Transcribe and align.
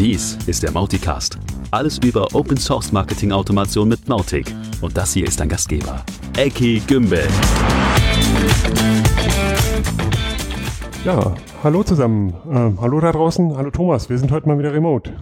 Dies 0.00 0.38
ist 0.46 0.62
der 0.62 0.72
Mauticast. 0.72 1.38
Alles 1.72 1.98
über 1.98 2.34
Open 2.34 2.56
Source 2.56 2.90
Marketing 2.90 3.32
Automation 3.32 3.86
mit 3.86 4.08
Mautic. 4.08 4.50
Und 4.80 4.96
das 4.96 5.12
hier 5.12 5.26
ist 5.26 5.38
dein 5.38 5.50
Gastgeber, 5.50 6.02
Eki 6.38 6.80
Gümbel. 6.86 7.28
Ja, 11.04 11.34
hallo 11.62 11.82
zusammen. 11.82 12.32
Ähm, 12.50 12.80
hallo 12.80 12.98
da 12.98 13.12
draußen. 13.12 13.54
Hallo 13.54 13.70
Thomas. 13.70 14.08
Wir 14.08 14.16
sind 14.16 14.32
heute 14.32 14.48
mal 14.48 14.58
wieder 14.58 14.72
remote. 14.72 15.12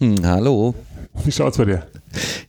Hm, 0.00 0.16
hallo. 0.22 0.74
Wie 1.24 1.32
schaut's 1.32 1.56
bei 1.56 1.64
dir? 1.64 1.86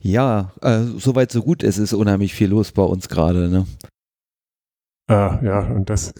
Ja, 0.02 0.52
äh, 0.60 0.82
soweit 0.98 1.32
so 1.32 1.40
gut. 1.40 1.62
Es 1.62 1.78
ist 1.78 1.94
unheimlich 1.94 2.34
viel 2.34 2.50
los 2.50 2.72
bei 2.72 2.82
uns 2.82 3.08
gerade. 3.08 3.48
Ne? 3.48 3.66
Äh, 5.08 5.46
ja, 5.46 5.60
und 5.60 5.88
das 5.88 6.12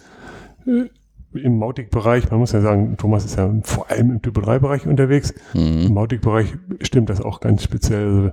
äh, 0.65 0.89
im 1.33 1.57
Mautic-Bereich, 1.57 2.29
man 2.29 2.39
muss 2.39 2.51
ja 2.51 2.61
sagen, 2.61 2.97
Thomas 2.97 3.25
ist 3.25 3.37
ja 3.37 3.51
vor 3.63 3.89
allem 3.89 4.11
im 4.11 4.21
Typo-3-Bereich 4.21 4.87
unterwegs. 4.87 5.33
Mhm. 5.53 5.87
Im 5.87 5.93
Mautic-Bereich 5.93 6.57
stimmt 6.81 7.09
das 7.09 7.21
auch 7.21 7.39
ganz 7.39 7.63
speziell. 7.63 8.05
Also 8.05 8.31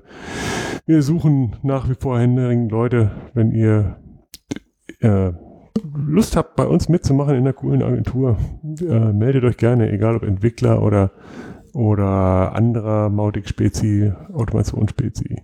wir 0.86 1.02
suchen 1.02 1.56
nach 1.62 1.88
wie 1.88 1.94
vor 1.98 2.18
händeringend 2.18 2.72
Leute, 2.72 3.10
wenn 3.34 3.52
ihr 3.52 3.96
äh, 5.00 5.32
Lust 5.94 6.36
habt, 6.36 6.56
bei 6.56 6.66
uns 6.66 6.88
mitzumachen 6.88 7.34
in 7.34 7.40
einer 7.42 7.52
coolen 7.52 7.82
Agentur, 7.82 8.36
äh, 8.80 9.12
meldet 9.12 9.44
euch 9.44 9.56
gerne, 9.56 9.90
egal 9.90 10.16
ob 10.16 10.24
Entwickler 10.24 10.82
oder, 10.82 11.12
oder 11.72 12.54
anderer 12.54 13.10
Mautic-Spezi, 13.10 14.12
Automationsspezi. 14.32 15.42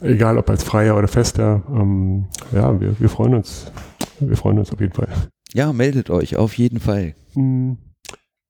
Egal 0.00 0.38
ob 0.38 0.48
als 0.50 0.62
Freier 0.62 0.96
oder 0.96 1.08
Fester. 1.08 1.62
Ähm, 1.68 2.26
ja, 2.52 2.78
wir, 2.80 2.98
wir 3.00 3.08
freuen 3.08 3.34
uns. 3.34 3.72
Wir 4.20 4.36
freuen 4.36 4.58
uns 4.58 4.72
auf 4.72 4.80
jeden 4.80 4.92
Fall. 4.92 5.08
Ja, 5.56 5.72
meldet 5.72 6.10
euch 6.10 6.36
auf 6.36 6.58
jeden 6.58 6.80
Fall. 6.80 7.14
Hm, 7.32 7.78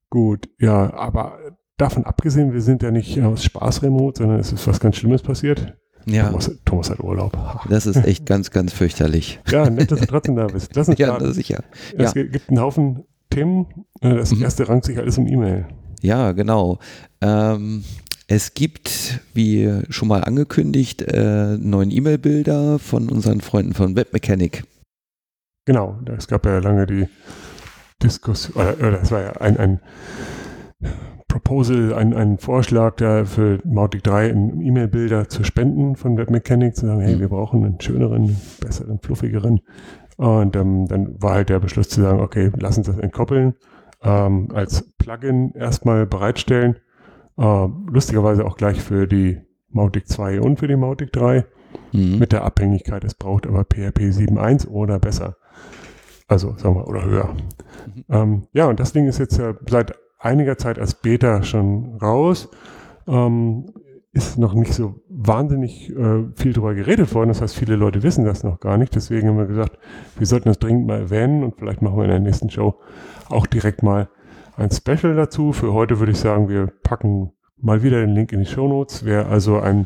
gut, 0.09 0.49
ja, 0.59 0.93
aber 0.93 1.39
davon 1.77 2.03
abgesehen, 2.03 2.51
wir 2.53 2.61
sind 2.61 2.83
ja 2.83 2.91
nicht 2.91 3.21
aus 3.21 3.45
Spaß 3.45 3.81
remote, 3.83 4.17
sondern 4.19 4.39
es 4.39 4.51
ist 4.51 4.67
was 4.67 4.79
ganz 4.81 4.97
Schlimmes 4.97 5.21
passiert. 5.21 5.77
Ja, 6.05 6.27
Thomas, 6.27 6.51
Thomas 6.65 6.89
hat 6.89 6.99
Urlaub. 6.99 7.35
Ha. 7.37 7.61
das 7.69 7.85
ist 7.85 7.97
echt 8.05 8.25
ganz, 8.25 8.51
ganz 8.51 8.73
fürchterlich. 8.73 9.39
Ja, 9.49 9.69
nett, 9.69 9.89
dass 9.91 10.01
du 10.01 10.05
trotzdem 10.07 10.35
da 10.35 10.47
bist. 10.47 10.75
Lass 10.75 10.89
uns 10.89 10.99
Ja, 10.99 11.17
na, 11.19 11.31
sicher. 11.31 11.63
Es 11.97 12.13
Ja. 12.13 12.23
gibt 12.23 12.49
einen 12.49 12.59
Haufen 12.59 13.03
Themen. 13.29 13.67
Äh, 14.01 14.15
Das 14.15 14.33
Mhm. 14.33 14.41
erste 14.43 14.67
rankt 14.67 14.85
sich 14.85 14.97
alles 14.97 15.17
um 15.17 15.27
E-Mail. 15.27 15.65
Ja, 16.01 16.31
genau. 16.33 16.79
Ähm, 17.21 17.83
es 18.27 18.53
gibt, 18.53 19.21
wie 19.33 19.69
schon 19.89 20.07
mal 20.09 20.23
angekündigt, 20.23 21.01
äh, 21.03 21.57
neuen 21.57 21.91
E-Mail-Bilder 21.91 22.79
von 22.79 23.09
unseren 23.09 23.39
Freunden 23.41 23.73
von 23.73 23.95
Webmechanic. 23.95 24.63
Genau, 25.67 25.99
es 26.17 26.27
gab 26.29 26.45
ja 26.45 26.59
lange 26.59 26.85
die 26.87 27.07
Diskussion, 28.01 28.55
oder, 28.55 28.87
oder 28.87 29.01
es 29.01 29.11
war 29.11 29.21
ja 29.21 29.31
ein, 29.33 29.57
ein 29.57 29.79
Proposal, 31.27 31.93
ein, 31.93 32.13
ein 32.13 32.37
Vorschlag 32.37 32.95
da 32.95 33.25
für 33.25 33.59
Mautic 33.65 34.01
3 34.03 34.29
in 34.29 34.61
E-Mail-Bilder 34.61 35.27
zu 35.27 35.43
spenden 35.43 35.97
von 35.97 36.17
Webmechanic, 36.17 36.73
zu 36.77 36.85
sagen, 36.87 37.01
hey, 37.01 37.15
Mhm. 37.15 37.19
wir 37.19 37.27
brauchen 37.29 37.65
einen 37.65 37.81
schöneren, 37.81 38.37
besseren, 38.61 38.99
fluffigeren. 38.99 39.59
Und 40.15 40.55
ähm, 40.55 40.87
dann 40.87 41.21
war 41.21 41.33
halt 41.33 41.49
der 41.49 41.59
Beschluss 41.59 41.89
zu 41.89 42.01
sagen, 42.01 42.21
okay, 42.21 42.49
lass 42.57 42.77
uns 42.77 42.87
das 42.87 42.97
entkoppeln, 42.97 43.55
ähm, 44.03 44.47
als 44.53 44.89
Plugin 44.97 45.51
erstmal 45.53 46.05
bereitstellen. 46.05 46.77
Äh, 47.37 47.67
lustigerweise 47.91 48.45
auch 48.45 48.55
gleich 48.55 48.81
für 48.81 49.05
die 49.05 49.41
Mautic 49.69 50.07
2 50.07 50.39
und 50.39 50.59
für 50.59 50.67
die 50.69 50.77
Mautic 50.77 51.11
3 51.11 51.43
Mhm. 51.91 52.19
mit 52.19 52.31
der 52.31 52.45
Abhängigkeit, 52.45 53.03
es 53.03 53.13
braucht 53.15 53.45
aber 53.45 53.65
PHP 53.65 54.09
7.1 54.11 54.67
oder 54.69 54.97
besser. 54.99 55.35
Also, 56.27 56.55
sagen 56.57 56.75
wir, 56.75 56.87
oder 56.87 57.05
höher. 57.05 57.29
Mhm. 57.95 58.03
Ähm, 58.09 58.47
ja, 58.53 58.65
und 58.65 58.79
das 58.79 58.93
Ding 58.93 59.07
ist 59.07 59.17
jetzt 59.19 59.37
ja 59.37 59.53
seit 59.69 59.93
einiger 60.19 60.57
Zeit 60.57 60.79
als 60.79 60.95
Beta 60.95 61.43
schon 61.43 61.97
raus. 62.01 62.49
Ähm, 63.07 63.71
ist 64.17 64.37
noch 64.37 64.53
nicht 64.53 64.73
so 64.73 64.95
wahnsinnig 65.09 65.95
äh, 65.95 66.25
viel 66.35 66.53
drüber 66.53 66.73
geredet 66.73 67.13
worden. 67.13 67.29
Das 67.29 67.41
heißt, 67.41 67.55
viele 67.55 67.75
Leute 67.75 68.03
wissen 68.03 68.25
das 68.25 68.43
noch 68.43 68.59
gar 68.59 68.77
nicht. 68.77 68.95
Deswegen 68.95 69.27
haben 69.27 69.37
wir 69.37 69.45
gesagt, 69.45 69.77
wir 70.17 70.25
sollten 70.25 70.49
das 70.49 70.59
dringend 70.59 70.87
mal 70.87 70.99
erwähnen 70.99 71.43
und 71.43 71.55
vielleicht 71.57 71.81
machen 71.81 71.97
wir 71.97 72.03
in 72.03 72.09
der 72.09 72.19
nächsten 72.19 72.49
Show 72.49 72.75
auch 73.29 73.45
direkt 73.45 73.83
mal 73.83 74.09
ein 74.55 74.71
Special 74.71 75.15
dazu. 75.15 75.53
Für 75.53 75.71
heute 75.73 75.99
würde 75.99 76.13
ich 76.13 76.19
sagen, 76.19 76.49
wir 76.49 76.67
packen 76.83 77.31
mal 77.57 77.83
wieder 77.83 77.99
den 77.99 78.15
Link 78.15 78.31
in 78.31 78.39
die 78.39 78.45
Show 78.47 78.67
Notes. 78.67 79.05
Wer 79.05 79.27
also 79.27 79.59
ein 79.59 79.85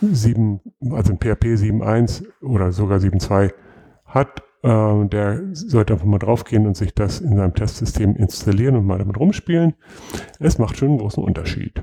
7, 0.00 0.60
also 0.90 1.12
ein 1.12 1.18
PHP 1.18 1.54
7.1 1.54 2.24
oder 2.42 2.72
sogar 2.72 2.98
7.2 2.98 3.52
hat, 4.06 4.42
äh, 4.62 5.06
der 5.06 5.40
sollte 5.52 5.92
einfach 5.92 6.06
mal 6.06 6.18
draufgehen 6.18 6.66
und 6.66 6.76
sich 6.76 6.94
das 6.94 7.20
in 7.20 7.36
seinem 7.36 7.54
Testsystem 7.54 8.16
installieren 8.16 8.76
und 8.76 8.86
mal 8.86 8.98
damit 8.98 9.18
rumspielen. 9.18 9.74
Es 10.38 10.58
macht 10.58 10.76
schon 10.76 10.90
einen 10.90 10.98
großen 10.98 11.22
Unterschied. 11.22 11.82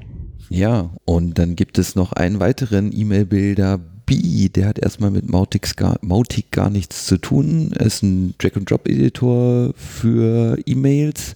Ja, 0.49 0.89
und 1.05 1.37
dann 1.37 1.55
gibt 1.55 1.77
es 1.77 1.95
noch 1.95 2.13
einen 2.13 2.39
weiteren 2.39 2.91
E-Mail-Bilder. 2.91 3.79
B, 4.05 4.49
der 4.49 4.65
hat 4.65 4.79
erstmal 4.79 5.11
mit 5.11 5.29
Mautic 5.29 5.77
gar, 5.77 5.99
Mautic 6.01 6.51
gar 6.51 6.71
nichts 6.71 7.05
zu 7.05 7.17
tun. 7.17 7.71
Ist 7.73 8.01
ein 8.01 8.33
Drag-and-Drop-Editor 8.39 9.73
für 9.75 10.57
E-Mails. 10.65 11.35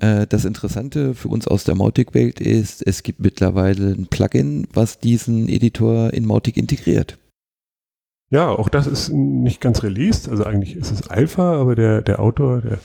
Äh, 0.00 0.26
das 0.26 0.46
Interessante 0.46 1.14
für 1.14 1.28
uns 1.28 1.46
aus 1.46 1.64
der 1.64 1.74
Mautic-Welt 1.74 2.40
ist, 2.40 2.86
es 2.86 3.02
gibt 3.02 3.20
mittlerweile 3.20 3.88
ein 3.88 4.06
Plugin, 4.06 4.66
was 4.72 4.98
diesen 4.98 5.50
Editor 5.50 6.14
in 6.14 6.24
Mautic 6.24 6.56
integriert. 6.56 7.18
Ja, 8.30 8.50
auch 8.50 8.68
das 8.68 8.86
ist 8.86 9.10
nicht 9.10 9.60
ganz 9.60 9.82
released. 9.82 10.28
Also 10.28 10.44
eigentlich 10.44 10.76
ist 10.76 10.90
es 10.90 11.08
Alpha, 11.08 11.58
aber 11.60 11.74
der, 11.74 12.02
der 12.02 12.20
Autor, 12.20 12.60
der 12.60 12.78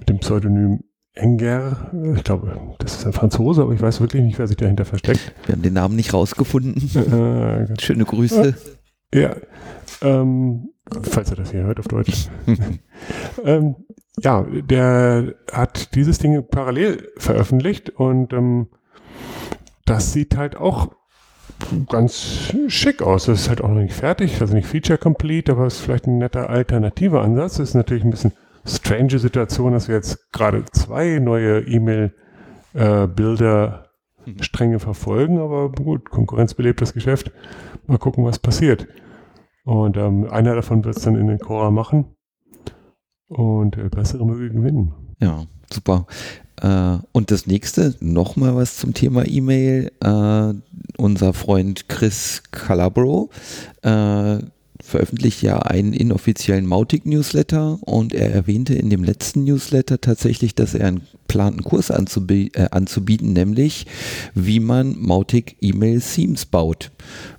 mit 0.00 0.08
dem 0.08 0.18
Pseudonym 0.18 0.80
Enger, 1.14 1.90
äh, 1.92 2.14
ich 2.16 2.24
glaube, 2.24 2.58
das 2.78 2.94
ist 2.96 3.06
ein 3.06 3.12
Franzose, 3.12 3.62
aber 3.62 3.72
ich 3.74 3.82
weiß 3.82 4.00
wirklich 4.00 4.22
nicht, 4.22 4.38
wer 4.38 4.46
sich 4.46 4.56
dahinter 4.56 4.84
versteckt. 4.84 5.34
Wir 5.46 5.54
haben 5.54 5.62
den 5.62 5.74
Namen 5.74 5.94
nicht 5.96 6.14
rausgefunden. 6.14 6.74
Äh, 6.94 7.66
ganz- 7.66 7.82
Schöne 7.82 8.04
Grüße. 8.04 8.54
ja, 9.14 9.36
ähm, 10.00 10.70
falls 11.02 11.30
er 11.30 11.36
das 11.36 11.50
hier 11.50 11.64
hört 11.64 11.78
auf 11.78 11.86
Deutsch. 11.88 12.28
ähm, 13.44 13.76
ja, 14.20 14.42
der 14.42 15.34
hat 15.52 15.94
dieses 15.94 16.18
Ding 16.18 16.44
parallel 16.50 17.08
veröffentlicht 17.18 17.90
und 17.90 18.32
ähm, 18.32 18.68
das 19.84 20.12
sieht 20.12 20.36
halt 20.36 20.56
auch 20.56 20.92
ganz 21.88 22.52
schick 22.68 23.02
aus. 23.02 23.26
Das 23.26 23.42
ist 23.42 23.48
halt 23.48 23.60
auch 23.62 23.68
noch 23.68 23.82
nicht 23.82 23.94
fertig, 23.94 24.40
also 24.40 24.54
nicht 24.54 24.66
feature 24.66 24.98
complete, 24.98 25.52
aber 25.52 25.66
es 25.66 25.74
ist 25.74 25.80
vielleicht 25.80 26.06
ein 26.06 26.18
netter 26.18 26.48
alternativer 26.50 27.22
Ansatz. 27.22 27.56
Das 27.56 27.70
ist 27.70 27.74
natürlich 27.74 28.04
ein 28.04 28.10
bisschen 28.10 28.32
strange 28.64 29.18
Situation, 29.18 29.72
dass 29.72 29.88
wir 29.88 29.96
jetzt 29.96 30.30
gerade 30.32 30.64
zwei 30.72 31.18
neue 31.18 31.60
E-Mail-Bilder 31.60 33.88
Stränge 34.40 34.78
verfolgen, 34.78 35.38
aber 35.38 35.72
gut, 35.72 36.10
Konkurrenz 36.10 36.54
belebt 36.54 36.80
das 36.80 36.94
Geschäft. 36.94 37.32
Mal 37.86 37.98
gucken, 37.98 38.24
was 38.24 38.38
passiert. 38.38 38.86
Und 39.64 39.96
ähm, 39.96 40.28
einer 40.30 40.54
davon 40.54 40.84
wird 40.84 40.96
es 40.96 41.02
dann 41.02 41.16
in 41.16 41.26
den 41.26 41.38
Cora 41.38 41.70
machen. 41.70 42.16
Und 43.28 43.78
äh, 43.78 43.88
bessere 43.88 44.26
möge 44.26 44.50
gewinnen. 44.50 44.92
Ja, 45.20 45.44
super. 45.72 46.06
Äh, 46.62 46.98
und 47.12 47.30
das 47.30 47.46
nächste, 47.46 47.94
nochmal 48.00 48.54
was 48.54 48.76
zum 48.76 48.94
Thema 48.94 49.26
E-Mail. 49.26 49.90
Äh, 50.00 50.54
unser 50.96 51.32
Freund 51.32 51.88
Chris 51.88 52.42
Calabro 52.52 53.30
äh, 53.82 54.38
veröffentlicht 54.80 55.42
ja 55.42 55.58
einen 55.58 55.92
inoffiziellen 55.92 56.66
Mautic-Newsletter 56.66 57.78
und 57.82 58.14
er 58.14 58.32
erwähnte 58.32 58.74
in 58.74 58.90
dem 58.90 59.04
letzten 59.04 59.44
Newsletter 59.44 60.00
tatsächlich, 60.00 60.54
dass 60.54 60.74
er 60.74 60.88
einen 60.88 61.02
planten 61.28 61.62
Kurs 61.62 61.90
anzubie 61.90 62.50
äh, 62.54 62.68
anzubieten, 62.70 63.32
nämlich 63.32 63.86
wie 64.34 64.60
man 64.60 64.96
Mautic 64.98 65.56
E-Mail-Themes 65.60 66.46
baut, 66.46 66.92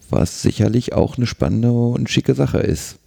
was 0.09 0.41
sicherlich 0.41 0.94
auch 0.94 1.17
eine 1.17 1.28
spannende 1.28 1.72
und 1.72 2.09
schicke 2.09 2.34
Sache 2.34 2.59
ist. 2.59 3.00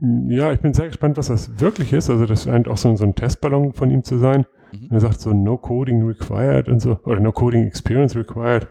Ja, 0.00 0.52
ich 0.52 0.60
bin 0.60 0.74
sehr 0.74 0.86
gespannt, 0.86 1.16
was 1.16 1.26
das 1.26 1.58
wirklich 1.60 1.92
ist. 1.92 2.08
Also 2.08 2.24
das 2.24 2.44
scheint 2.44 2.68
auch 2.68 2.78
so, 2.78 2.94
so 2.96 3.04
ein 3.04 3.14
Testballon 3.14 3.72
von 3.72 3.90
ihm 3.90 4.04
zu 4.04 4.18
sein. 4.18 4.46
Mhm. 4.72 4.88
Er 4.90 5.00
sagt 5.00 5.20
so 5.20 5.32
No 5.32 5.56
Coding 5.56 6.04
required 6.04 6.68
und 6.68 6.80
so, 6.80 6.98
oder 7.04 7.20
No 7.20 7.32
Coding 7.32 7.66
Experience 7.66 8.16
required. 8.16 8.68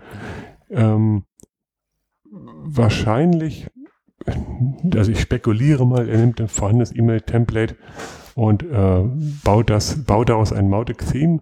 Ähm, 0.70 1.24
wahrscheinlich, 2.32 3.68
also 4.96 5.12
ich 5.12 5.20
spekuliere 5.20 5.86
mal, 5.86 6.10
er 6.10 6.18
nimmt 6.18 6.42
ein 6.42 6.48
vorhandenes 6.48 6.96
E-Mail-Template 6.96 7.76
und 8.36 8.64
äh, 8.64 9.04
baut 9.44 9.70
das, 9.70 10.04
baut 10.04 10.30
daraus 10.30 10.54
ein 10.54 10.70
Mautic-Theme. 10.70 11.40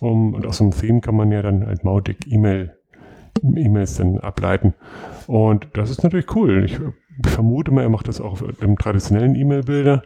Um, 0.00 0.32
und 0.32 0.46
aus 0.46 0.60
einem 0.62 0.70
Theme 0.70 1.02
kann 1.02 1.14
man 1.14 1.30
ja 1.30 1.42
dann 1.42 1.66
halt 1.66 1.84
Mautic 1.84 2.26
E-Mail, 2.26 2.78
E-Mails 3.42 3.96
dann 3.96 4.18
ableiten. 4.18 4.74
Und 5.26 5.68
das 5.74 5.90
ist 5.90 6.02
natürlich 6.02 6.34
cool. 6.34 6.64
Ich 6.64 6.80
vermute 7.30 7.70
mal, 7.70 7.82
er 7.82 7.90
macht 7.90 8.08
das 8.08 8.22
auch 8.22 8.40
im 8.40 8.78
traditionellen 8.78 9.34
E-Mail-Bilder. 9.34 10.02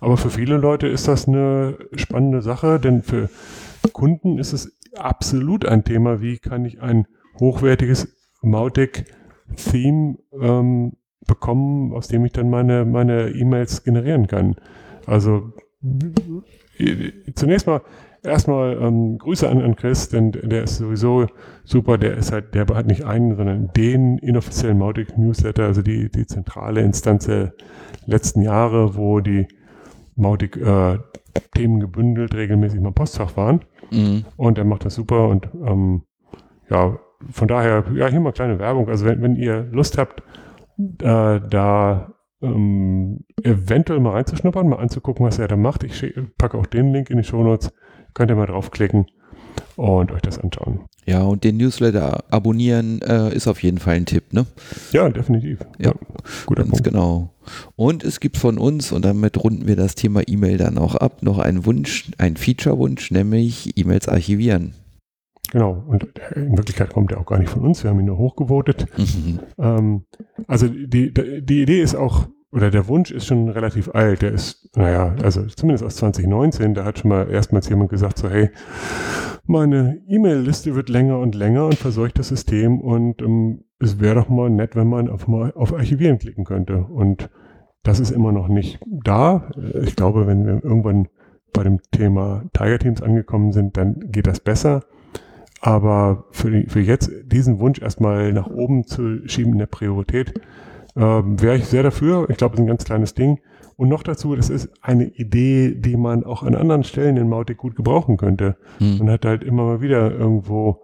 Aber 0.00 0.16
für 0.16 0.30
viele 0.30 0.56
Leute 0.56 0.86
ist 0.86 1.08
das 1.08 1.26
eine 1.26 1.76
spannende 1.94 2.42
Sache, 2.42 2.78
denn 2.78 3.02
für 3.02 3.28
Kunden 3.92 4.38
ist 4.38 4.52
es 4.52 4.76
absolut 4.96 5.66
ein 5.66 5.84
Thema, 5.84 6.20
wie 6.20 6.38
kann 6.38 6.64
ich 6.64 6.80
ein 6.80 7.06
hochwertiges 7.40 8.14
Mautic-Theme 8.42 10.18
ähm, 10.40 10.92
bekommen, 11.26 11.92
aus 11.92 12.08
dem 12.08 12.24
ich 12.24 12.32
dann 12.32 12.48
meine 12.50 12.84
meine 12.84 13.30
E-Mails 13.30 13.82
generieren 13.84 14.26
kann. 14.26 14.56
Also 15.06 15.52
zunächst 17.34 17.66
mal 17.66 17.82
erstmal 18.22 18.76
ähm, 18.80 19.18
Grüße 19.18 19.48
an, 19.48 19.60
an 19.60 19.76
Chris, 19.76 20.08
denn 20.08 20.32
der 20.32 20.64
ist 20.64 20.76
sowieso 20.76 21.26
super. 21.64 21.98
Der 21.98 22.16
ist 22.16 22.32
halt, 22.32 22.54
der 22.54 22.66
hat 22.66 22.86
nicht 22.86 23.04
einen, 23.04 23.36
sondern 23.36 23.70
den 23.76 24.18
inoffiziellen 24.18 24.78
Mautic 24.78 25.16
Newsletter, 25.18 25.64
also 25.64 25.82
die, 25.82 26.10
die 26.10 26.26
zentrale 26.26 26.80
Instanz 26.82 27.26
der 27.26 27.52
letzten 28.06 28.42
Jahre, 28.42 28.96
wo 28.96 29.20
die 29.20 29.46
Mautic 30.18 30.56
äh, 30.56 30.98
Themen 31.54 31.80
gebündelt 31.80 32.34
regelmäßig 32.34 32.80
mal 32.80 32.92
Postfach 32.92 33.36
waren. 33.36 33.64
Mhm. 33.90 34.24
Und 34.36 34.58
er 34.58 34.64
macht 34.64 34.84
das 34.84 34.94
super 34.94 35.28
und 35.28 35.48
ähm, 35.66 36.02
ja, 36.68 36.98
von 37.30 37.48
daher, 37.48 37.84
ja, 37.94 38.08
hier 38.08 38.20
mal 38.20 38.32
kleine 38.32 38.58
Werbung. 38.58 38.88
Also 38.88 39.06
wenn, 39.06 39.22
wenn 39.22 39.36
ihr 39.36 39.62
Lust 39.72 39.98
habt, 39.98 40.22
äh, 40.78 41.40
da 41.40 42.14
ähm, 42.40 43.24
eventuell 43.42 44.00
mal 44.00 44.12
reinzuschnuppern, 44.12 44.68
mal 44.68 44.76
anzugucken, 44.76 45.26
was 45.26 45.38
er 45.38 45.48
da 45.48 45.56
macht. 45.56 45.82
Ich 45.82 46.14
packe 46.36 46.58
auch 46.58 46.66
den 46.66 46.92
Link 46.92 47.10
in 47.10 47.16
die 47.16 47.24
Show 47.24 47.42
Notes. 47.42 47.72
Könnt 48.14 48.30
ihr 48.30 48.36
mal 48.36 48.46
draufklicken 48.46 49.06
und 49.76 50.12
euch 50.12 50.22
das 50.22 50.38
anschauen. 50.38 50.80
Ja, 51.06 51.22
und 51.22 51.42
den 51.44 51.56
Newsletter 51.56 52.24
abonnieren 52.30 53.00
äh, 53.02 53.34
ist 53.34 53.48
auf 53.48 53.62
jeden 53.62 53.78
Fall 53.78 53.96
ein 53.96 54.06
Tipp, 54.06 54.32
ne? 54.32 54.46
Ja, 54.92 55.08
definitiv. 55.08 55.60
Ja, 55.78 55.90
ja 55.90 55.94
guter 56.46 56.62
ganz 56.62 56.72
Punkt. 56.72 56.84
genau. 56.84 57.30
Und 57.76 58.04
es 58.04 58.20
gibt 58.20 58.36
von 58.36 58.58
uns, 58.58 58.92
und 58.92 59.04
damit 59.04 59.42
runden 59.42 59.66
wir 59.66 59.76
das 59.76 59.94
Thema 59.94 60.20
E-Mail 60.26 60.58
dann 60.58 60.76
auch 60.76 60.94
ab, 60.96 61.22
noch 61.22 61.38
einen 61.38 61.64
Wunsch, 61.64 62.10
einen 62.18 62.36
Feature-Wunsch, 62.36 63.10
nämlich 63.10 63.72
E-Mails 63.76 64.08
archivieren. 64.08 64.74
Genau, 65.50 65.82
und 65.86 66.06
in 66.34 66.56
Wirklichkeit 66.58 66.92
kommt 66.92 67.12
er 67.12 67.20
auch 67.20 67.26
gar 67.26 67.38
nicht 67.38 67.48
von 67.48 67.62
uns, 67.62 67.82
wir 67.82 67.90
haben 67.90 68.00
ihn 68.00 68.06
nur 68.06 68.18
hochgevotet. 68.18 68.86
Mhm. 68.98 69.40
Ähm, 69.58 70.04
also 70.46 70.68
die, 70.68 71.12
die 71.14 71.62
Idee 71.62 71.80
ist 71.80 71.94
auch, 71.94 72.28
oder 72.52 72.70
der 72.70 72.88
Wunsch 72.88 73.10
ist 73.10 73.26
schon 73.26 73.48
relativ 73.48 73.90
alt, 73.94 74.22
der 74.22 74.32
ist, 74.32 74.70
naja, 74.76 75.14
also 75.22 75.44
zumindest 75.44 75.84
aus 75.84 75.96
2019, 75.96 76.74
da 76.74 76.84
hat 76.84 76.98
schon 76.98 77.10
mal 77.10 77.30
erstmals 77.30 77.68
jemand 77.68 77.90
gesagt, 77.90 78.18
so 78.18 78.30
hey, 78.30 78.50
meine 79.46 80.00
E-Mail-Liste 80.08 80.74
wird 80.74 80.88
länger 80.88 81.18
und 81.18 81.34
länger 81.34 81.66
und 81.66 81.74
verseucht 81.74 82.18
das 82.18 82.28
System 82.28 82.80
und 82.80 83.22
ähm, 83.22 83.64
es 83.80 84.00
wäre 84.00 84.16
doch 84.16 84.28
mal 84.28 84.50
nett, 84.50 84.76
wenn 84.76 84.88
man 84.88 85.08
einfach 85.08 85.28
mal 85.28 85.52
auf 85.54 85.72
Archivieren 85.72 86.18
klicken 86.18 86.44
könnte. 86.44 86.78
Und 86.78 87.30
das 87.82 88.00
ist 88.00 88.10
immer 88.10 88.32
noch 88.32 88.48
nicht 88.48 88.80
da. 89.04 89.50
Ich 89.82 89.96
glaube, 89.96 90.26
wenn 90.26 90.44
wir 90.44 90.62
irgendwann 90.62 91.08
bei 91.52 91.62
dem 91.62 91.80
Thema 91.92 92.44
Tiger 92.52 92.78
Teams 92.78 93.02
angekommen 93.02 93.52
sind, 93.52 93.76
dann 93.76 94.10
geht 94.10 94.26
das 94.26 94.40
besser. 94.40 94.84
Aber 95.60 96.24
für, 96.30 96.50
die, 96.50 96.66
für 96.68 96.80
jetzt 96.80 97.10
diesen 97.26 97.58
Wunsch 97.58 97.80
erstmal 97.80 98.32
nach 98.32 98.48
oben 98.48 98.84
zu 98.84 99.26
schieben 99.26 99.52
in 99.52 99.58
der 99.58 99.66
Priorität, 99.66 100.34
ähm, 100.98 101.40
wäre 101.40 101.56
ich 101.56 101.66
sehr 101.66 101.82
dafür. 101.82 102.28
Ich 102.28 102.36
glaube, 102.36 102.54
es 102.54 102.58
ist 102.58 102.64
ein 102.64 102.68
ganz 102.68 102.84
kleines 102.84 103.14
Ding. 103.14 103.40
Und 103.76 103.88
noch 103.88 104.02
dazu, 104.02 104.34
das 104.34 104.50
ist 104.50 104.70
eine 104.82 105.04
Idee, 105.04 105.72
die 105.76 105.96
man 105.96 106.24
auch 106.24 106.42
an 106.42 106.56
anderen 106.56 106.82
Stellen 106.82 107.16
in 107.16 107.28
Mautic 107.28 107.58
gut 107.58 107.76
gebrauchen 107.76 108.16
könnte. 108.16 108.56
Hm. 108.78 108.98
Man 108.98 109.10
hat 109.10 109.24
halt 109.24 109.44
immer 109.44 109.64
mal 109.64 109.80
wieder 109.80 110.10
irgendwo 110.10 110.82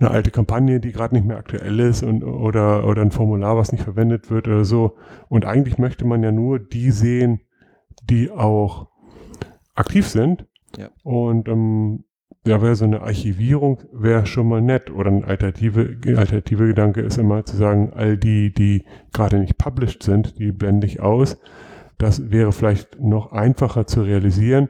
eine 0.00 0.10
alte 0.10 0.30
Kampagne, 0.30 0.80
die 0.80 0.92
gerade 0.92 1.14
nicht 1.14 1.26
mehr 1.26 1.36
aktuell 1.36 1.78
ist 1.80 2.02
und, 2.02 2.24
oder, 2.24 2.86
oder 2.86 3.02
ein 3.02 3.10
Formular, 3.10 3.56
was 3.56 3.72
nicht 3.72 3.84
verwendet 3.84 4.30
wird 4.30 4.48
oder 4.48 4.64
so. 4.64 4.96
Und 5.28 5.44
eigentlich 5.44 5.76
möchte 5.76 6.06
man 6.06 6.22
ja 6.22 6.32
nur 6.32 6.58
die 6.58 6.90
sehen, 6.90 7.40
die 8.08 8.30
auch 8.30 8.88
aktiv 9.74 10.06
sind. 10.08 10.46
Ja. 10.78 10.88
Und 11.02 11.48
ähm, 11.48 12.04
ja, 12.48 12.62
wäre 12.62 12.74
so 12.74 12.84
eine 12.84 13.02
Archivierung 13.02 13.82
wäre 13.92 14.26
schon 14.26 14.48
mal 14.48 14.60
nett. 14.60 14.90
Oder 14.90 15.10
ein 15.10 15.24
alternative, 15.24 15.96
alternative 16.16 16.66
Gedanke 16.66 17.00
ist 17.00 17.18
immer 17.18 17.44
zu 17.44 17.56
sagen, 17.56 17.92
all 17.94 18.16
die, 18.16 18.52
die 18.52 18.84
gerade 19.12 19.38
nicht 19.38 19.58
published 19.58 20.02
sind, 20.02 20.38
die 20.38 20.52
blende 20.52 20.86
ich 20.86 21.00
aus. 21.00 21.38
Das 21.98 22.30
wäre 22.30 22.52
vielleicht 22.52 23.00
noch 23.00 23.32
einfacher 23.32 23.86
zu 23.86 24.02
realisieren. 24.02 24.68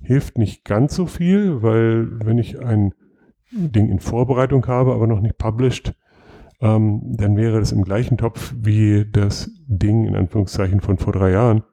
Hilft 0.00 0.38
nicht 0.38 0.64
ganz 0.64 0.94
so 0.94 1.06
viel, 1.06 1.62
weil 1.62 2.08
wenn 2.24 2.38
ich 2.38 2.60
ein 2.60 2.94
Ding 3.50 3.90
in 3.90 3.98
Vorbereitung 3.98 4.66
habe, 4.66 4.94
aber 4.94 5.06
noch 5.06 5.20
nicht 5.20 5.38
published, 5.38 5.94
ähm, 6.60 7.02
dann 7.16 7.36
wäre 7.36 7.58
das 7.58 7.72
im 7.72 7.82
gleichen 7.82 8.16
Topf 8.16 8.54
wie 8.56 9.06
das 9.10 9.50
Ding 9.66 10.04
in 10.04 10.16
Anführungszeichen 10.16 10.80
von 10.80 10.98
vor 10.98 11.12
drei 11.12 11.32
Jahren. 11.32 11.64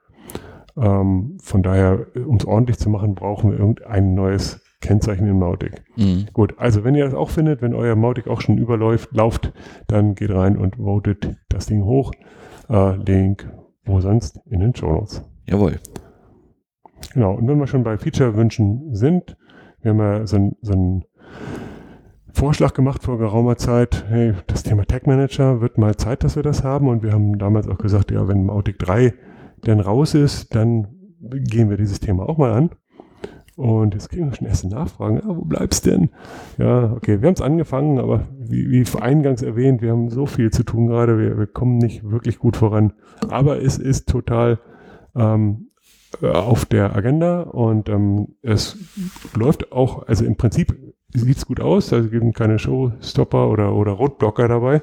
Ähm, 0.77 1.37
von 1.41 1.63
daher, 1.63 2.07
um 2.27 2.37
es 2.37 2.45
ordentlich 2.45 2.77
zu 2.77 2.89
machen, 2.89 3.15
brauchen 3.15 3.51
wir 3.51 3.59
irgendein 3.59 4.13
neues 4.13 4.64
Kennzeichen 4.81 5.27
in 5.27 5.39
Mautic. 5.39 5.83
Mhm. 5.95 6.27
Gut, 6.33 6.55
also 6.57 6.83
wenn 6.83 6.95
ihr 6.95 7.05
das 7.05 7.13
auch 7.13 7.29
findet, 7.29 7.61
wenn 7.61 7.73
euer 7.73 7.95
Mautic 7.95 8.27
auch 8.27 8.41
schon 8.41 8.57
überläuft, 8.57 9.09
lauft, 9.13 9.53
dann 9.87 10.15
geht 10.15 10.31
rein 10.31 10.57
und 10.57 10.77
votet 10.77 11.37
das 11.49 11.65
Ding 11.65 11.83
hoch. 11.83 12.11
Äh, 12.69 12.95
Link, 12.97 13.51
wo 13.85 13.99
sonst? 13.99 14.39
In 14.45 14.59
den 14.59 14.75
Show 14.75 14.91
Notes. 14.91 15.23
Jawohl. 15.47 15.79
Genau, 17.13 17.33
und 17.33 17.47
wenn 17.47 17.59
wir 17.59 17.67
schon 17.67 17.83
bei 17.83 17.97
Feature-Wünschen 17.97 18.93
sind, 18.95 19.37
wir 19.81 19.91
haben 19.91 19.99
ja 19.99 20.27
so 20.27 20.35
einen 20.37 20.55
so 20.61 21.01
Vorschlag 22.33 22.73
gemacht 22.73 23.03
vor 23.03 23.17
geraumer 23.17 23.55
Zeit, 23.55 24.05
hey, 24.09 24.33
das 24.47 24.63
Thema 24.63 24.85
Tag 24.85 25.07
Manager 25.07 25.61
wird 25.61 25.77
mal 25.77 25.95
Zeit, 25.95 26.23
dass 26.23 26.35
wir 26.35 26.43
das 26.43 26.63
haben 26.63 26.89
und 26.89 27.01
wir 27.01 27.13
haben 27.13 27.37
damals 27.37 27.67
auch 27.69 27.77
gesagt, 27.77 28.11
ja, 28.11 28.27
wenn 28.27 28.45
Mautic 28.45 28.77
3 28.79 29.13
denn 29.65 29.79
raus 29.79 30.13
ist, 30.13 30.53
dann 30.53 30.87
gehen 31.21 31.69
wir 31.69 31.77
dieses 31.77 32.01
Thema 32.01 32.27
auch 32.27 32.37
mal 32.37 32.51
an. 32.51 32.71
Und 33.55 33.93
jetzt 33.93 34.09
kriegen 34.09 34.29
wir 34.29 34.35
schon 34.35 34.47
erste 34.47 34.67
Nachfragen. 34.67 35.17
Ja, 35.17 35.27
wo 35.27 35.45
bleibst 35.45 35.85
denn? 35.85 36.09
Ja, 36.57 36.91
okay, 36.91 37.21
wir 37.21 37.27
haben 37.27 37.35
es 37.35 37.41
angefangen, 37.41 37.99
aber 37.99 38.27
wie, 38.37 38.69
wie 38.69 38.99
eingangs 38.99 39.41
erwähnt, 39.41 39.81
wir 39.81 39.91
haben 39.91 40.09
so 40.09 40.25
viel 40.25 40.51
zu 40.51 40.63
tun 40.63 40.87
gerade, 40.87 41.17
wir, 41.17 41.37
wir 41.37 41.47
kommen 41.47 41.77
nicht 41.77 42.09
wirklich 42.09 42.37
gut 42.37 42.57
voran. 42.57 42.93
Aber 43.29 43.61
es 43.61 43.77
ist 43.77 44.09
total 44.09 44.59
ähm, 45.15 45.69
auf 46.21 46.65
der 46.65 46.95
Agenda 46.95 47.41
und 47.41 47.87
ähm, 47.89 48.35
es 48.41 48.77
läuft 49.35 49.71
auch, 49.71 50.07
also 50.07 50.25
im 50.25 50.35
Prinzip 50.35 50.75
sieht 51.13 51.37
es 51.37 51.45
gut 51.45 51.61
aus, 51.61 51.93
also 51.93 52.05
es 52.05 52.11
gibt 52.11 52.35
keine 52.35 52.59
Showstopper 52.59 53.49
oder, 53.49 53.73
oder 53.73 53.93
Rotblocker 53.93 54.49
dabei. 54.49 54.81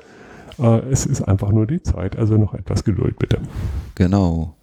Äh, 0.58 0.80
es 0.90 1.06
ist 1.06 1.22
einfach 1.22 1.50
nur 1.52 1.66
die 1.66 1.82
Zeit, 1.82 2.16
also 2.16 2.36
noch 2.36 2.54
etwas 2.54 2.84
Geduld 2.84 3.18
bitte. 3.18 3.38
Genau. 3.94 4.56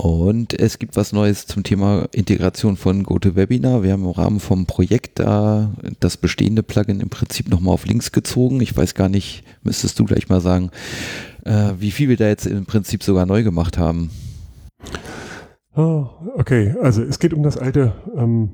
Und 0.00 0.54
es 0.54 0.78
gibt 0.78 0.96
was 0.96 1.12
Neues 1.12 1.46
zum 1.46 1.64
Thema 1.64 2.06
Integration 2.12 2.76
von 2.76 3.02
GoToWebinar. 3.02 3.82
Wir 3.82 3.92
haben 3.92 4.04
im 4.04 4.10
Rahmen 4.10 4.38
vom 4.38 4.64
Projekt 4.64 5.18
da 5.18 5.72
das 5.98 6.16
bestehende 6.16 6.62
Plugin 6.62 7.00
im 7.00 7.08
Prinzip 7.08 7.48
nochmal 7.48 7.74
auf 7.74 7.84
links 7.84 8.12
gezogen. 8.12 8.60
Ich 8.60 8.76
weiß 8.76 8.94
gar 8.94 9.08
nicht, 9.08 9.42
müsstest 9.64 9.98
du 9.98 10.04
gleich 10.04 10.28
mal 10.28 10.40
sagen, 10.40 10.70
äh, 11.44 11.72
wie 11.80 11.90
viel 11.90 12.08
wir 12.08 12.16
da 12.16 12.28
jetzt 12.28 12.46
im 12.46 12.64
Prinzip 12.64 13.02
sogar 13.02 13.26
neu 13.26 13.42
gemacht 13.42 13.76
haben. 13.76 14.10
Oh, 15.74 16.06
okay, 16.36 16.76
also 16.80 17.02
es 17.02 17.18
geht 17.18 17.34
um 17.34 17.42
das 17.42 17.56
alte 17.56 17.92
ähm, 18.16 18.50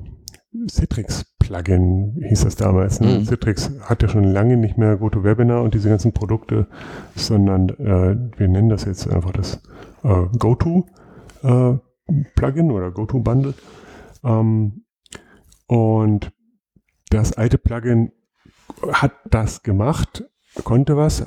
Citrix-Plugin, 0.66 2.22
hieß 2.26 2.44
das 2.44 2.56
damals. 2.56 3.00
Ne? 3.00 3.18
Mhm. 3.18 3.26
Citrix 3.26 3.70
hat 3.82 4.00
ja 4.00 4.08
schon 4.08 4.24
lange 4.24 4.56
nicht 4.56 4.78
mehr 4.78 4.96
GoToWebinar 4.96 5.62
und 5.62 5.74
diese 5.74 5.90
ganzen 5.90 6.14
Produkte, 6.14 6.68
sondern 7.14 7.68
äh, 7.68 8.16
wir 8.38 8.48
nennen 8.48 8.70
das 8.70 8.86
jetzt 8.86 9.06
einfach 9.10 9.32
das 9.32 9.60
äh, 10.04 10.22
GoTo 10.38 10.86
äh, 11.44 11.78
Plugin 12.34 12.70
oder 12.70 12.90
GoTo-Bundle. 12.90 13.54
Ähm, 14.24 14.84
und 15.66 16.32
das 17.10 17.32
alte 17.34 17.58
Plugin 17.58 18.12
hat 18.92 19.12
das 19.30 19.62
gemacht, 19.62 20.24
konnte 20.64 20.96
was, 20.96 21.26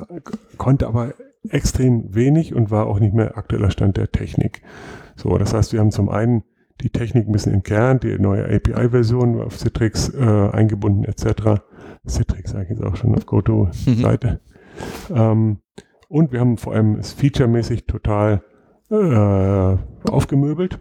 konnte 0.58 0.88
aber 0.88 1.14
extrem 1.50 2.14
wenig 2.14 2.54
und 2.54 2.72
war 2.72 2.88
auch 2.88 3.00
nicht 3.00 3.14
mehr 3.14 3.38
aktueller 3.38 3.72
Stand 3.72 3.98
der 3.98 4.12
Technik. 4.12 4.62
So, 5.16 5.38
das 5.38 5.54
heißt, 5.54 5.74
wir 5.74 5.80
haben 5.80 5.92
zum 5.92 6.10
einen 6.10 6.44
die 6.82 6.90
Technik 6.90 7.28
ein 7.28 7.32
bisschen 7.32 7.54
entkernt, 7.54 8.04
die 8.04 8.20
neue 8.20 8.46
API-Version 8.46 9.42
auf 9.42 9.58
Citrix 9.58 10.10
äh, 10.14 10.50
eingebunden 10.52 11.06
etc. 11.06 11.62
Citrix 12.08 12.52
sage 12.52 12.66
ich 12.66 12.70
jetzt 12.72 12.84
auch 12.84 12.96
schon 12.96 13.16
auf 13.16 13.26
GoTo-Seite. 13.26 14.42
Mhm. 15.10 15.16
Ähm, 15.16 15.58
und 16.10 16.32
wir 16.32 16.40
haben 16.40 16.58
vor 16.58 16.74
allem 16.74 16.96
es 16.96 17.14
featuremäßig 17.14 17.86
total 17.86 18.44
äh, 18.90 19.78
aufgemöbelt. 20.10 20.80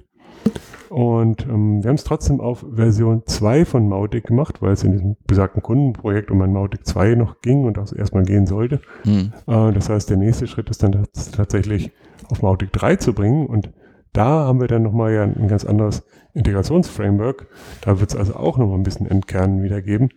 Und 0.88 1.44
ähm, 1.46 1.82
wir 1.82 1.88
haben 1.88 1.96
es 1.96 2.04
trotzdem 2.04 2.40
auf 2.40 2.64
Version 2.72 3.22
2 3.26 3.64
von 3.64 3.88
Mautic 3.88 4.28
gemacht, 4.28 4.62
weil 4.62 4.72
es 4.72 4.84
in 4.84 4.92
diesem 4.92 5.16
besagten 5.26 5.62
Kundenprojekt 5.62 6.30
um 6.30 6.40
ein 6.42 6.52
Mautic 6.52 6.86
2 6.86 7.16
noch 7.16 7.40
ging 7.40 7.64
und 7.64 7.78
auch 7.78 7.92
erstmal 7.92 8.24
gehen 8.24 8.46
sollte. 8.46 8.80
Mhm. 9.04 9.32
Äh, 9.46 9.72
das 9.72 9.88
heißt, 9.88 10.08
der 10.08 10.16
nächste 10.16 10.46
Schritt 10.46 10.70
ist 10.70 10.82
dann 10.82 11.06
tatsächlich 11.32 11.92
auf 12.30 12.42
Mautic 12.42 12.72
3 12.72 12.96
zu 12.96 13.12
bringen. 13.12 13.46
Und 13.46 13.72
da 14.12 14.46
haben 14.46 14.60
wir 14.60 14.68
dann 14.68 14.84
nochmal 14.84 15.12
ja 15.12 15.24
ein 15.24 15.48
ganz 15.48 15.64
anderes 15.64 16.04
Integrationsframework. 16.34 17.48
Da 17.80 17.98
wird 17.98 18.10
es 18.10 18.16
also 18.16 18.34
auch 18.36 18.56
nochmal 18.56 18.78
ein 18.78 18.84
bisschen 18.84 19.10
Entkernen 19.10 19.62
wiedergeben. 19.62 20.10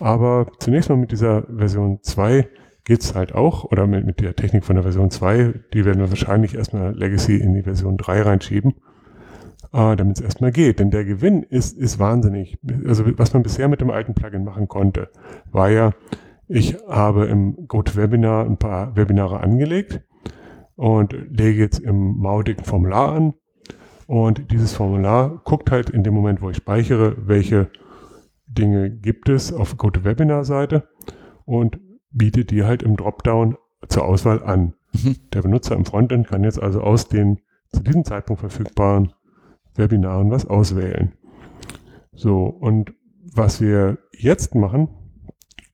Aber 0.00 0.46
zunächst 0.58 0.90
mal 0.90 0.96
mit 0.96 1.12
dieser 1.12 1.42
Version 1.42 2.00
2 2.02 2.48
geht 2.84 3.02
es 3.02 3.14
halt 3.14 3.34
auch, 3.34 3.64
oder 3.64 3.86
mit, 3.86 4.06
mit 4.06 4.20
der 4.20 4.34
Technik 4.34 4.64
von 4.64 4.76
der 4.76 4.82
Version 4.82 5.10
2, 5.10 5.54
die 5.72 5.84
werden 5.84 6.00
wir 6.00 6.10
wahrscheinlich 6.10 6.54
erstmal 6.54 6.94
Legacy 6.94 7.36
in 7.36 7.54
die 7.54 7.62
Version 7.62 7.96
3 7.96 8.22
reinschieben, 8.22 8.74
äh, 9.72 9.96
damit 9.96 10.18
es 10.18 10.24
erstmal 10.24 10.52
geht. 10.52 10.80
Denn 10.80 10.90
der 10.90 11.04
Gewinn 11.04 11.42
ist, 11.42 11.76
ist 11.76 11.98
wahnsinnig. 11.98 12.58
Also 12.86 13.04
was 13.18 13.34
man 13.34 13.42
bisher 13.42 13.68
mit 13.68 13.80
dem 13.80 13.90
alten 13.90 14.14
Plugin 14.14 14.44
machen 14.44 14.68
konnte, 14.68 15.08
war 15.50 15.70
ja, 15.70 15.92
ich 16.48 16.76
habe 16.88 17.26
im 17.26 17.68
GoToWebinar 17.68 18.44
ein 18.44 18.56
paar 18.56 18.96
Webinare 18.96 19.40
angelegt 19.40 20.02
und 20.74 21.12
lege 21.12 21.60
jetzt 21.60 21.78
im 21.78 22.18
Mautic 22.18 22.58
ein 22.58 22.64
Formular 22.64 23.12
an 23.12 23.34
Und 24.06 24.50
dieses 24.50 24.72
Formular 24.72 25.40
guckt 25.44 25.70
halt 25.70 25.90
in 25.90 26.02
dem 26.02 26.14
Moment, 26.14 26.42
wo 26.42 26.50
ich 26.50 26.56
speichere, 26.56 27.16
welche 27.28 27.70
Dinge 28.46 28.90
gibt 28.90 29.28
es 29.28 29.52
auf 29.52 29.76
GoToWebinar-Seite 29.76 30.88
und 31.44 31.78
bietet 32.10 32.50
die 32.50 32.64
halt 32.64 32.82
im 32.82 32.96
Dropdown 32.96 33.56
zur 33.88 34.04
Auswahl 34.04 34.42
an. 34.42 34.74
Mhm. 34.92 35.16
Der 35.32 35.42
Benutzer 35.42 35.76
im 35.76 35.84
Frontend 35.84 36.28
kann 36.28 36.44
jetzt 36.44 36.60
also 36.62 36.80
aus 36.80 37.08
den 37.08 37.40
zu 37.72 37.82
diesem 37.82 38.04
Zeitpunkt 38.04 38.40
verfügbaren 38.40 39.12
Webinaren 39.74 40.30
was 40.30 40.46
auswählen. 40.46 41.12
So, 42.12 42.46
und 42.46 42.92
was 43.32 43.60
wir 43.60 43.98
jetzt 44.12 44.54
machen, 44.54 44.88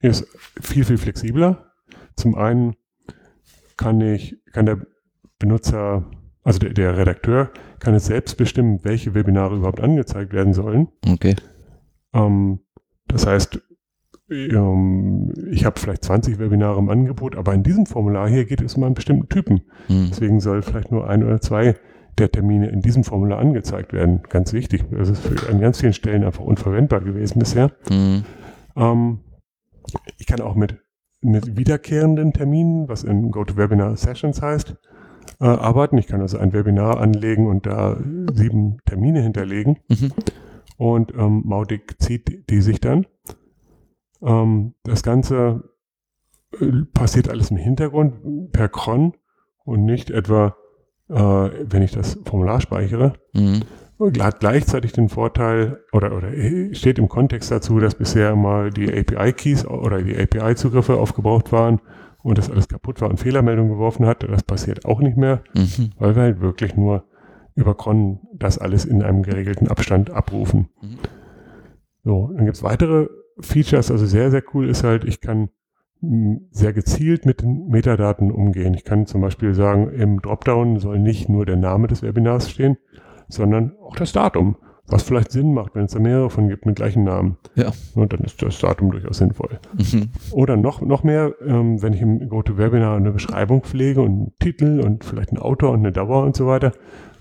ist 0.01 0.27
viel, 0.61 0.85
viel 0.85 0.99
flexibler. 0.99 1.73
Zum 2.15 2.35
einen 2.35 2.77
kann 3.77 4.01
ich, 4.01 4.37
kann 4.53 4.67
der 4.67 4.87
Benutzer, 5.39 6.05
also 6.43 6.59
der, 6.59 6.71
der 6.75 6.97
Redakteur, 6.97 7.51
kann 7.81 7.95
es 7.95 8.07
selbst 8.07 8.37
bestimmen, 8.37 8.81
welche 8.85 9.15
Webinare 9.15 9.57
überhaupt 9.57 9.81
angezeigt 9.81 10.33
werden 10.33 10.53
sollen. 10.53 10.89
Okay. 11.07 11.37
Ähm, 12.13 12.61
das 13.09 13.27
heißt, 13.27 13.61
ich 14.29 15.65
habe 15.65 15.79
vielleicht 15.79 16.05
20 16.05 16.39
Webinare 16.39 16.79
im 16.79 16.89
Angebot, 16.89 17.37
aber 17.37 17.55
in 17.55 17.63
diesem 17.63 17.87
Formular 17.87 18.29
hier 18.29 18.45
geht 18.45 18.61
es 18.61 18.75
um 18.75 18.83
einen 18.83 18.95
bestimmten 18.95 19.29
Typen. 19.29 19.63
Hm. 19.87 20.09
Deswegen 20.11 20.41
soll 20.41 20.63
vielleicht 20.63 20.91
nur 20.91 21.09
ein 21.09 21.23
oder 21.23 21.41
zwei 21.41 21.77
der 22.19 22.33
Termine 22.33 22.69
in 22.69 22.81
diesem 22.81 23.05
Formular 23.05 23.39
angezeigt 23.39 23.93
werden. 23.93 24.23
Ganz 24.29 24.53
wichtig. 24.53 24.85
Das 24.91 25.11
ist 25.11 25.21
für, 25.21 25.49
an 25.49 25.61
ganz 25.61 25.81
vielen 25.81 25.93
Stellen 25.93 26.25
einfach 26.25 26.43
unverwendbar 26.43 27.03
gewesen 27.03 27.39
bisher. 27.39 27.71
Hm. 27.89 28.25
Ähm, 28.75 29.21
ich 30.19 30.27
kann 30.27 30.41
auch 30.41 30.57
mit, 30.57 30.77
mit 31.21 31.57
wiederkehrenden 31.57 32.33
Terminen, 32.33 32.89
was 32.89 33.05
in 33.05 33.31
GoToWebinar 33.31 33.97
Sessions 33.97 34.43
heißt, 34.43 34.75
äh, 35.41 35.45
arbeiten. 35.45 35.99
Ich 35.99 36.09
kann 36.09 36.21
also 36.21 36.39
ein 36.39 36.53
Webinar 36.53 36.99
anlegen 37.01 37.47
und 37.47 37.67
da 37.67 37.97
sieben 38.33 38.79
Termine 38.87 39.21
hinterlegen. 39.23 39.79
Mhm. 39.89 40.13
Und 40.79 41.15
ähm, 41.15 41.43
Mautic 41.45 42.01
zieht 42.01 42.51
die 42.51 42.61
sich 42.61 42.81
dann. 42.81 43.07
Ähm, 44.23 44.75
das 44.85 45.03
Ganze 45.03 45.65
äh, 46.61 46.67
passiert 46.95 47.29
alles 47.29 47.51
im 47.51 47.57
Hintergrund 47.57 48.53
per 48.53 48.69
Cron 48.69 49.15
und 49.65 49.85
nicht 49.85 50.11
etwa, 50.11 50.57
äh, 51.09 51.15
wenn 51.15 51.83
ich 51.83 51.93
das 51.93 52.19
Formular 52.25 52.61
speichere. 52.61 53.15
Hm. 53.35 53.63
Und 53.99 54.23
hat 54.23 54.41
gleichzeitig 54.41 54.93
den 54.93 55.09
Vorteil 55.09 55.81
oder, 55.93 56.15
oder 56.15 56.31
steht 56.75 56.99
im 56.99 57.09
Kontext 57.09 57.51
dazu, 57.51 57.79
dass 57.81 57.95
bisher 57.95 58.37
mal 58.37 58.69
die 58.69 58.93
API-Keys 58.93 59.67
oder 59.67 60.03
die 60.03 60.15
API-Zugriffe 60.19 60.99
aufgebraucht 60.99 61.51
waren 61.51 61.81
und 62.23 62.37
das 62.37 62.51
alles 62.51 62.69
kaputt 62.69 63.01
war 63.01 63.09
und 63.09 63.19
Fehlermeldungen 63.19 63.73
geworfen 63.73 64.05
hat. 64.05 64.23
Das 64.25 64.43
passiert 64.43 64.85
auch 64.85 65.01
nicht 65.01 65.17
mehr, 65.17 65.43
Mhm. 65.55 65.93
weil 65.99 66.15
wir 66.15 66.23
halt 66.25 66.41
wirklich 66.43 66.77
nur 66.77 67.05
über 67.55 67.75
Cron 67.75 68.21
das 68.35 68.59
alles 68.59 68.85
in 68.85 69.03
einem 69.03 69.23
geregelten 69.23 69.69
Abstand 69.69 70.11
abrufen. 70.11 70.69
Mhm. 70.83 70.99
So, 72.05 72.33
dann 72.37 72.45
gibt's 72.45 72.63
weitere 72.63 73.09
Features, 73.41 73.91
also 73.91 74.07
sehr, 74.07 74.31
sehr 74.31 74.43
cool 74.55 74.69
ist 74.69 74.85
halt, 74.85 75.05
ich 75.05 75.21
kann 75.21 75.51
mh, 76.01 76.41
sehr 76.51 76.73
gezielt 76.73 77.27
mit 77.27 77.43
den 77.43 77.69
Metadaten 77.69 78.31
umgehen. 78.31 78.75
Ich 78.75 78.85
kann 78.85 79.07
zum 79.07 79.21
Beispiel 79.21 79.55
sagen, 79.55 79.91
im 79.91 80.21
Dropdown 80.23 80.79
soll 80.79 80.99
nicht 80.99 81.29
nur 81.29 81.47
der 81.47 81.57
Name 81.57 81.87
des 81.87 82.03
Webinars 82.03 82.51
stehen, 82.51 82.77
sondern 83.29 83.73
auch 83.81 83.97
das 83.97 84.13
Datum, 84.13 84.57
was 84.89 85.03
vielleicht 85.03 85.33
Sinn 85.33 85.53
macht, 85.53 85.75
wenn 85.75 85.87
es 85.87 85.93
da 85.93 85.99
mehrere 85.99 86.31
von 86.31 86.49
gibt 86.49 86.65
mit 86.65 86.77
gleichen 86.77 87.05
Namen. 87.05 87.37
Ja. 87.57 87.73
Und 87.95 88.13
dann 88.13 88.21
ist 88.21 88.41
das 88.41 88.59
Datum 88.59 88.91
durchaus 88.93 89.19
sinnvoll. 89.19 89.59
Mhm. 89.75 90.11
Oder 90.31 90.57
noch, 90.57 90.81
noch 90.81 91.03
mehr, 91.03 91.35
ähm, 91.45 91.83
wenn 91.83 91.93
ich 91.93 92.01
im 92.01 92.29
GoToWebinar 92.29 92.97
eine 92.97 93.11
Beschreibung 93.11 93.63
pflege 93.63 94.01
und 94.01 94.13
einen 94.13 94.33
Titel 94.39 94.81
und 94.81 95.05
vielleicht 95.05 95.31
einen 95.31 95.39
Autor 95.39 95.73
und 95.73 95.81
eine 95.81 95.93
Dauer 95.93 96.23
und 96.23 96.37
so 96.37 96.47
weiter, 96.47 96.73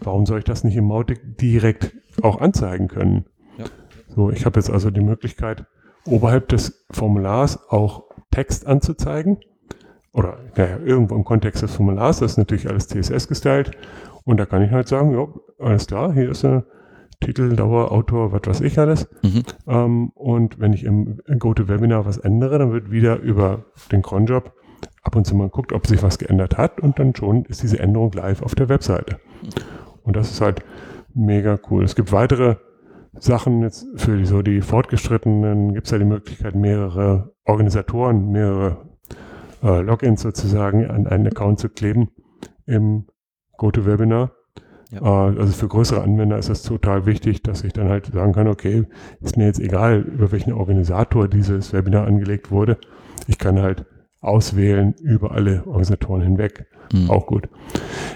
warum 0.02 0.26
soll 0.26 0.40
ich 0.40 0.46
das 0.46 0.64
nicht 0.64 0.76
im 0.76 0.86
Mautic 0.86 1.38
direkt 1.40 1.96
auch 2.22 2.40
anzeigen 2.40 2.88
können? 2.88 3.26
Ja. 3.58 3.66
So, 4.10 4.30
ich 4.30 4.46
habe 4.46 4.60
jetzt 4.60 4.70
also 4.70 4.92
die 4.92 5.02
Möglichkeit, 5.02 5.66
oberhalb 6.08 6.50
des 6.50 6.86
Formulars 6.92 7.60
auch 7.70 8.04
Text 8.32 8.68
anzuzeigen. 8.68 9.38
Oder 10.14 10.38
naja, 10.56 10.78
irgendwo 10.84 11.16
im 11.16 11.24
Kontext 11.26 11.62
des 11.62 11.76
Formulars, 11.76 12.20
das 12.20 12.34
ist 12.34 12.38
natürlich 12.38 12.70
alles 12.70 12.88
CSS 12.88 13.28
gestylt. 13.28 13.72
Und 14.24 14.38
da 14.38 14.46
kann 14.46 14.62
ich 14.62 14.72
halt 14.72 14.88
sagen, 14.88 15.12
ja, 15.12 15.28
alles 15.60 15.88
klar, 15.88 16.14
hier 16.14 16.32
ist 16.32 16.46
ein 16.46 16.64
Titel, 17.22 17.56
Dauer, 17.56 17.92
Autor, 17.92 18.32
was 18.32 18.42
weiß 18.46 18.62
ich 18.62 18.78
alles. 18.80 19.08
Mhm. 19.24 19.44
Ähm, 19.68 20.10
und 20.16 20.60
wenn 20.60 20.74
ich 20.74 20.84
im 20.84 21.20
GoToWebinar 21.38 22.06
was 22.06 22.18
ändere, 22.18 22.60
dann 22.60 22.72
wird 22.72 22.92
wieder 22.92 23.20
über 23.20 23.66
den 23.92 24.02
Cronjob 24.02 24.54
ab 25.04 25.16
und 25.16 25.26
zu 25.26 25.36
mal 25.36 25.50
guckt, 25.50 25.72
ob 25.74 25.88
sich 25.88 26.02
was 26.04 26.18
geändert 26.18 26.58
hat 26.58 26.82
und 26.82 27.00
dann 27.00 27.16
schon 27.16 27.46
ist 27.46 27.64
diese 27.64 27.80
Änderung 27.80 28.12
live 28.14 28.42
auf 28.42 28.56
der 28.56 28.70
Webseite. 28.70 29.20
Und 30.04 30.16
das 30.16 30.32
ist 30.32 30.42
halt 30.42 30.64
mega 31.14 31.60
cool. 31.70 31.84
Es 31.84 31.96
gibt 31.96 32.12
weitere 32.12 32.58
Sachen 33.20 33.62
jetzt 33.62 33.88
für 33.96 34.18
die, 34.18 34.26
so 34.26 34.42
die 34.42 34.62
Fortgeschrittenen, 34.62 35.74
gibt 35.74 35.88
es 35.88 35.92
ja 35.92 35.98
die 35.98 36.06
Möglichkeit, 36.06 36.56
mehrere 36.56 37.34
Organisatoren, 37.46 38.32
mehrere 38.32 38.90
äh, 39.64 39.82
Logins 39.82 40.22
sozusagen 40.22 40.86
an 40.86 41.08
einen 41.08 41.28
Account 41.28 41.60
zu 41.60 41.70
kleben 41.70 42.10
im 42.66 43.06
GoToWebinar. 43.58 44.32
Ja. 44.92 45.30
Äh, 45.30 45.40
also 45.40 45.54
für 45.54 45.68
größere 45.68 46.02
Anwender 46.02 46.38
ist 46.38 46.50
das 46.50 46.64
total 46.64 47.06
wichtig, 47.06 47.44
dass 47.44 47.64
ich 47.64 47.74
dann 47.74 47.90
halt 47.90 48.08
sagen 48.08 48.34
kann, 48.34 48.48
okay, 48.48 48.86
ist 49.22 49.38
mir 49.38 49.46
jetzt 49.46 49.60
egal, 49.60 50.02
über 50.02 50.32
welchen 50.32 50.54
Organisator 50.54 51.28
dieses 51.28 51.74
Webinar 51.74 52.08
angelegt 52.08 52.52
wurde. 52.52 52.78
Ich 53.28 53.38
kann 53.38 53.62
halt 53.62 53.86
auswählen 54.22 54.94
über 55.02 55.32
alle 55.32 55.66
Organisatoren 55.66 56.22
hinweg. 56.22 56.68
Mhm. 56.92 57.10
Auch 57.10 57.28
gut. 57.28 57.48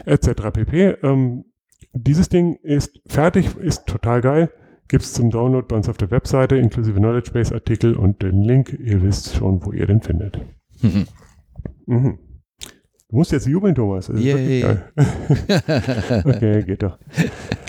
Etc. 0.06 0.30
pp. 0.52 0.98
Ähm, 1.04 1.46
dieses 1.94 2.30
Ding 2.30 2.56
ist 2.62 3.00
fertig, 3.08 3.56
ist 3.58 3.86
total 3.86 4.22
geil. 4.22 4.50
Gibt 4.90 5.04
es 5.04 5.14
zum 5.14 5.30
Download 5.30 5.66
bei 5.68 5.76
uns 5.76 5.88
auf 5.88 5.98
der 5.98 6.10
Webseite, 6.10 6.58
inklusive 6.58 6.98
Knowledge 6.98 7.32
Base 7.32 7.54
Artikel 7.54 7.96
und 7.96 8.24
den 8.24 8.42
Link. 8.42 8.74
Ihr 8.74 9.04
wisst 9.04 9.36
schon, 9.36 9.64
wo 9.64 9.72
ihr 9.72 9.86
den 9.86 10.02
findet. 10.02 10.40
Mhm. 10.82 11.06
Mhm. 11.86 12.18
Du 13.08 13.16
musst 13.16 13.32
jetzt 13.32 13.46
jubeln, 13.46 13.76
Thomas. 13.76 14.10
Okay, 16.26 16.64
geht 16.64 16.82
doch. 16.82 16.98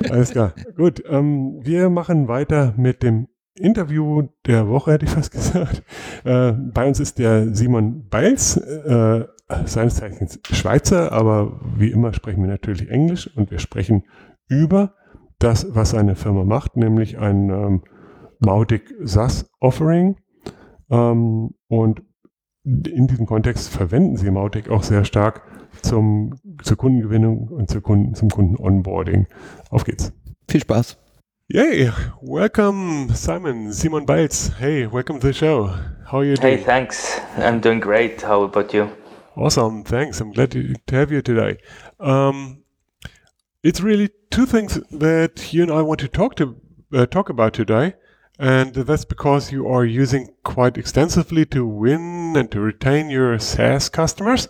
Alles 0.08 0.30
klar. 0.30 0.54
Gut, 0.76 1.02
ähm, 1.08 1.60
wir 1.62 1.90
machen 1.90 2.26
weiter 2.26 2.72
mit 2.78 3.02
dem 3.02 3.28
Interview 3.54 4.28
der 4.46 4.68
Woche, 4.68 4.92
hätte 4.92 5.04
ich 5.04 5.10
fast 5.10 5.30
gesagt. 5.30 5.82
Äh, 6.24 6.52
bei 6.52 6.88
uns 6.88 7.00
ist 7.00 7.18
der 7.18 7.54
Simon 7.54 8.08
Beils, 8.08 8.56
äh, 8.56 9.26
seines 9.66 9.96
Zeichens 9.96 10.40
Schweizer, 10.50 11.12
aber 11.12 11.60
wie 11.76 11.90
immer 11.90 12.14
sprechen 12.14 12.42
wir 12.42 12.48
natürlich 12.48 12.88
Englisch 12.88 13.30
und 13.36 13.50
wir 13.50 13.58
sprechen 13.58 14.04
über 14.48 14.94
das, 15.40 15.66
was 15.74 15.90
seine 15.90 16.14
Firma 16.14 16.44
macht, 16.44 16.76
nämlich 16.76 17.18
ein 17.18 17.50
ähm, 17.50 17.82
Mautic 18.38 18.94
SaaS 19.02 19.50
Offering. 19.60 20.16
Ähm, 20.90 21.50
und 21.68 22.02
in 22.64 23.06
diesem 23.06 23.26
Kontext 23.26 23.68
verwenden 23.70 24.16
sie 24.16 24.30
Mautic 24.30 24.68
auch 24.68 24.82
sehr 24.82 25.04
stark 25.04 25.42
zum, 25.82 26.34
zur 26.62 26.76
Kundengewinnung 26.76 27.48
und 27.48 27.70
zur 27.70 27.80
Kunden, 27.82 28.14
zum 28.14 28.28
Kunden-Onboarding. 28.28 29.26
Auf 29.70 29.84
geht's. 29.84 30.12
Viel 30.48 30.60
Spaß. 30.60 30.98
Yay! 31.48 31.90
Welcome, 32.20 33.08
Simon. 33.14 33.72
Simon 33.72 34.06
Biles. 34.06 34.52
Hey, 34.58 34.86
welcome 34.92 35.18
to 35.20 35.28
the 35.28 35.32
show. 35.34 35.70
How 36.06 36.18
are 36.18 36.24
you 36.24 36.36
Hey, 36.40 36.56
doing? 36.56 36.64
thanks. 36.64 37.20
I'm 37.38 37.60
doing 37.60 37.80
great. 37.80 38.22
How 38.22 38.44
about 38.44 38.72
you? 38.76 38.88
Awesome. 39.36 39.84
Thanks. 39.84 40.20
I'm 40.20 40.32
glad 40.32 40.50
to, 40.52 40.74
to 40.86 40.94
have 40.96 41.10
you 41.10 41.22
today. 41.22 41.58
Um, 41.98 42.62
it's 43.62 43.80
really 43.80 44.10
two 44.30 44.46
things 44.46 44.74
that 44.90 45.52
you 45.52 45.62
and 45.62 45.72
I 45.72 45.82
want 45.82 46.00
to 46.00 46.08
talk 46.08 46.36
to 46.36 46.56
uh, 46.92 47.06
talk 47.06 47.28
about 47.28 47.52
today, 47.52 47.94
and 48.38 48.74
that's 48.74 49.04
because 49.04 49.52
you 49.52 49.68
are 49.68 49.84
using 49.84 50.34
quite 50.42 50.78
extensively 50.78 51.44
to 51.46 51.66
win 51.66 52.34
and 52.36 52.50
to 52.50 52.60
retain 52.60 53.10
your 53.10 53.38
SaaS 53.38 53.88
customers, 53.88 54.48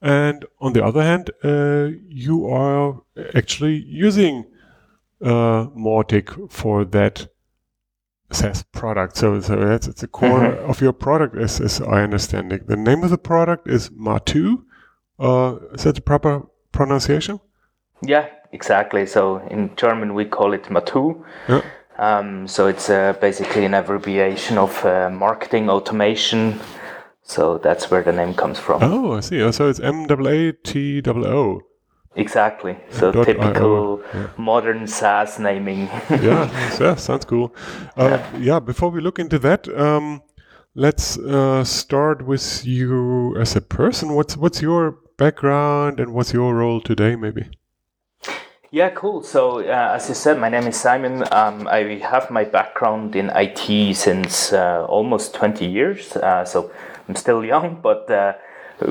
and 0.00 0.44
on 0.60 0.72
the 0.72 0.84
other 0.84 1.02
hand, 1.02 1.30
uh, 1.42 1.88
you 2.08 2.46
are 2.46 3.02
actually 3.34 3.76
using 3.86 4.46
uh, 5.22 5.66
Mautic 5.76 6.50
for 6.50 6.84
that 6.84 7.28
SaaS 8.30 8.62
product. 8.62 9.16
So, 9.16 9.40
so 9.40 9.56
that's 9.56 9.88
it's 9.88 10.02
the 10.02 10.06
core 10.06 10.44
of 10.44 10.80
your 10.80 10.92
product, 10.92 11.36
as, 11.36 11.60
as 11.60 11.80
I 11.80 12.02
understand 12.02 12.52
it. 12.52 12.66
The 12.68 12.76
name 12.76 13.02
of 13.02 13.10
the 13.10 13.18
product 13.18 13.68
is 13.68 13.90
Maatoo. 13.90 14.64
Uh, 15.18 15.56
is 15.72 15.82
that 15.82 15.96
the 15.96 16.00
proper 16.00 16.42
pronunciation? 16.70 17.40
Yeah, 18.02 18.28
exactly. 18.52 19.06
So 19.06 19.38
in 19.50 19.74
German 19.76 20.14
we 20.14 20.24
call 20.24 20.52
it 20.52 20.64
Maatoo. 20.64 21.24
Yeah. 21.48 21.62
Um, 21.98 22.46
so 22.46 22.68
it's 22.68 22.88
uh, 22.88 23.14
basically 23.20 23.64
an 23.64 23.74
abbreviation 23.74 24.56
of 24.56 24.84
uh, 24.84 25.10
marketing 25.10 25.68
automation. 25.68 26.60
So 27.22 27.58
that's 27.58 27.90
where 27.90 28.02
the 28.02 28.12
name 28.12 28.34
comes 28.34 28.58
from. 28.58 28.82
Oh, 28.82 29.16
I 29.16 29.20
see. 29.20 29.42
Oh, 29.42 29.50
So 29.50 29.68
it's 29.68 29.80
M 29.80 30.06
A 30.08 30.28
A 30.28 30.52
T 30.52 31.02
O 31.06 31.24
O. 31.24 31.60
Exactly. 32.14 32.76
So 32.90 33.12
Dot 33.12 33.26
typical 33.26 34.02
IO, 34.12 34.30
modern 34.36 34.86
SaaS 34.86 35.38
naming. 35.38 35.86
yeah, 36.10 36.50
yeah, 36.80 36.94
sounds 36.96 37.24
cool. 37.24 37.54
Uh, 37.96 38.18
yeah, 38.38 38.58
before 38.58 38.90
we 38.90 39.00
look 39.00 39.18
into 39.18 39.38
that, 39.40 39.68
um, 39.78 40.22
let's 40.74 41.18
uh, 41.18 41.62
start 41.64 42.26
with 42.26 42.64
you 42.64 43.36
as 43.36 43.54
a 43.56 43.60
person. 43.60 44.14
What's 44.14 44.36
what's 44.36 44.62
your 44.62 44.98
background 45.16 46.00
and 46.00 46.12
what's 46.12 46.32
your 46.32 46.54
role 46.54 46.80
today, 46.80 47.14
maybe? 47.14 47.50
Yeah, 48.70 48.90
cool. 48.90 49.22
So, 49.22 49.60
uh, 49.60 49.92
as 49.94 50.10
you 50.10 50.14
said, 50.14 50.38
my 50.38 50.50
name 50.50 50.66
is 50.66 50.76
Simon. 50.76 51.24
Um, 51.32 51.66
I 51.66 51.98
have 52.02 52.30
my 52.30 52.44
background 52.44 53.16
in 53.16 53.30
IT 53.34 53.96
since 53.96 54.52
uh, 54.52 54.84
almost 54.84 55.32
20 55.32 55.64
years. 55.64 56.14
Uh, 56.14 56.44
so, 56.44 56.70
I'm 57.08 57.16
still 57.16 57.42
young, 57.42 57.80
but 57.82 58.10
uh, 58.10 58.34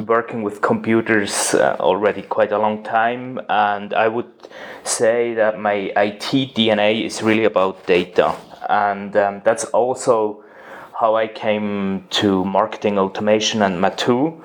working 0.08 0.42
with 0.42 0.62
computers 0.62 1.54
uh, 1.54 1.78
already 1.80 2.24
quite 2.24 2.52
a 2.52 2.58
long 2.58 2.82
time. 2.82 3.40
And 3.50 3.94
I 3.94 4.08
would 4.08 4.32
say 4.84 5.36
that 5.36 5.60
my 5.60 5.94
IT 5.96 6.56
DNA 6.56 7.06
is 7.06 7.22
really 7.22 7.46
about 7.46 7.86
data. 7.86 8.36
And 8.68 9.16
um, 9.16 9.44
that's 9.46 9.66
also 9.66 10.44
how 11.00 11.16
I 11.16 11.28
came 11.28 12.08
to 12.10 12.44
marketing 12.46 12.98
automation 12.98 13.62
and 13.62 13.80
Maatoo 13.80 14.42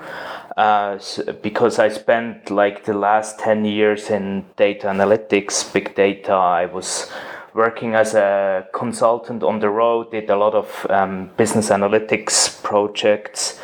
uh, 0.57 0.99
because 1.41 1.79
I 1.79 1.89
spent 1.89 2.51
like 2.51 2.85
the 2.85 2.93
last 2.93 3.39
10 3.39 3.65
years 3.65 4.09
in 4.09 4.45
data 4.55 4.87
analytics, 4.87 5.71
big 5.73 5.95
data. 5.95 6.33
I 6.33 6.65
was 6.65 7.11
working 7.53 7.95
as 7.95 8.13
a 8.13 8.67
consultant 8.73 9.43
on 9.43 9.59
the 9.59 9.69
road, 9.69 10.11
did 10.11 10.29
a 10.29 10.35
lot 10.35 10.53
of 10.53 10.87
um, 10.89 11.31
business 11.37 11.69
analytics 11.69 12.61
projects. 12.63 13.59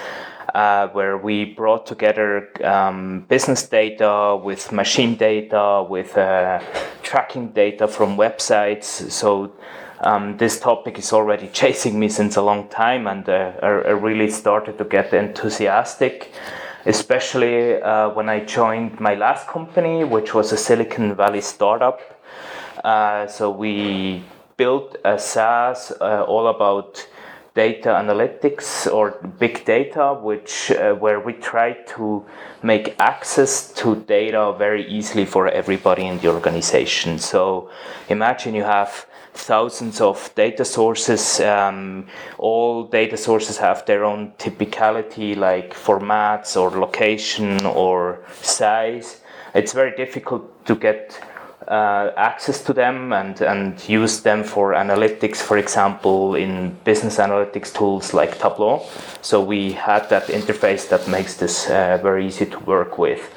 Uh, 0.55 0.87
where 0.89 1.15
we 1.15 1.45
brought 1.45 1.85
together 1.85 2.49
um, 2.65 3.23
business 3.29 3.67
data 3.67 4.35
with 4.43 4.71
machine 4.71 5.15
data, 5.15 5.85
with 5.87 6.17
uh, 6.17 6.59
tracking 7.03 7.49
data 7.49 7.87
from 7.87 8.17
websites. 8.17 9.11
So 9.11 9.53
um, 10.01 10.37
this 10.37 10.59
topic 10.59 10.97
is 10.97 11.13
already 11.13 11.47
chasing 11.53 11.99
me 11.99 12.09
since 12.09 12.35
a 12.35 12.41
long 12.41 12.67
time, 12.69 13.05
and 13.05 13.29
uh, 13.29 13.51
I, 13.61 13.67
I, 13.67 13.91
really 13.91 14.31
started 14.31 14.79
to 14.79 14.85
get 14.85 15.13
enthusiastic 15.13 16.31
especially 16.85 17.81
uh, 17.81 18.09
when 18.09 18.29
I 18.29 18.45
joined 18.45 18.99
my 18.99 19.15
last 19.15 19.47
company, 19.47 20.03
which 20.03 20.33
was 20.33 20.51
a 20.51 20.57
Silicon 20.57 21.15
Valley 21.15 21.41
startup. 21.41 21.99
Uh, 22.83 23.27
so 23.27 23.49
we 23.49 24.23
built 24.57 24.97
a 25.03 25.19
SaaS 25.19 25.91
uh, 26.01 26.23
all 26.23 26.47
about 26.47 27.07
data 27.55 27.89
analytics 27.89 28.91
or 28.91 29.19
big 29.39 29.65
data, 29.65 30.13
which 30.13 30.71
uh, 30.71 30.93
where 30.93 31.19
we 31.19 31.33
try 31.33 31.73
to 31.87 32.23
make 32.63 32.95
access 32.99 33.73
to 33.73 33.95
data 33.95 34.53
very 34.57 34.85
easily 34.87 35.25
for 35.25 35.47
everybody 35.47 36.05
in 36.05 36.19
the 36.19 36.27
organization. 36.27 37.17
So 37.19 37.69
imagine 38.07 38.55
you 38.55 38.63
have 38.63 39.05
thousands 39.33 40.01
of 40.01 40.33
data 40.35 40.65
sources. 40.65 41.39
Um, 41.39 42.07
all 42.37 42.83
data 42.83 43.17
sources 43.17 43.57
have 43.57 43.85
their 43.85 44.03
own 44.03 44.33
typicality, 44.37 45.35
like 45.35 45.73
formats 45.73 46.55
or 46.59 46.69
location 46.71 47.65
or 47.65 48.19
size. 48.41 49.21
It's 49.53 49.73
very 49.73 49.95
difficult 49.95 50.65
to 50.65 50.75
get 50.75 51.19
uh, 51.67 52.11
access 52.17 52.63
to 52.63 52.73
them 52.73 53.13
and, 53.13 53.41
and 53.41 53.87
use 53.87 54.21
them 54.21 54.43
for 54.43 54.73
analytics, 54.73 55.37
for 55.37 55.57
example, 55.57 56.35
in 56.35 56.75
business 56.83 57.17
analytics 57.17 57.73
tools 57.73 58.13
like 58.13 58.39
Tableau. 58.39 58.85
So 59.21 59.41
we 59.41 59.73
had 59.73 60.09
that 60.09 60.27
interface 60.27 60.89
that 60.89 61.07
makes 61.07 61.35
this 61.35 61.69
uh, 61.69 61.99
very 62.01 62.25
easy 62.25 62.45
to 62.47 62.59
work 62.59 62.97
with. 62.97 63.31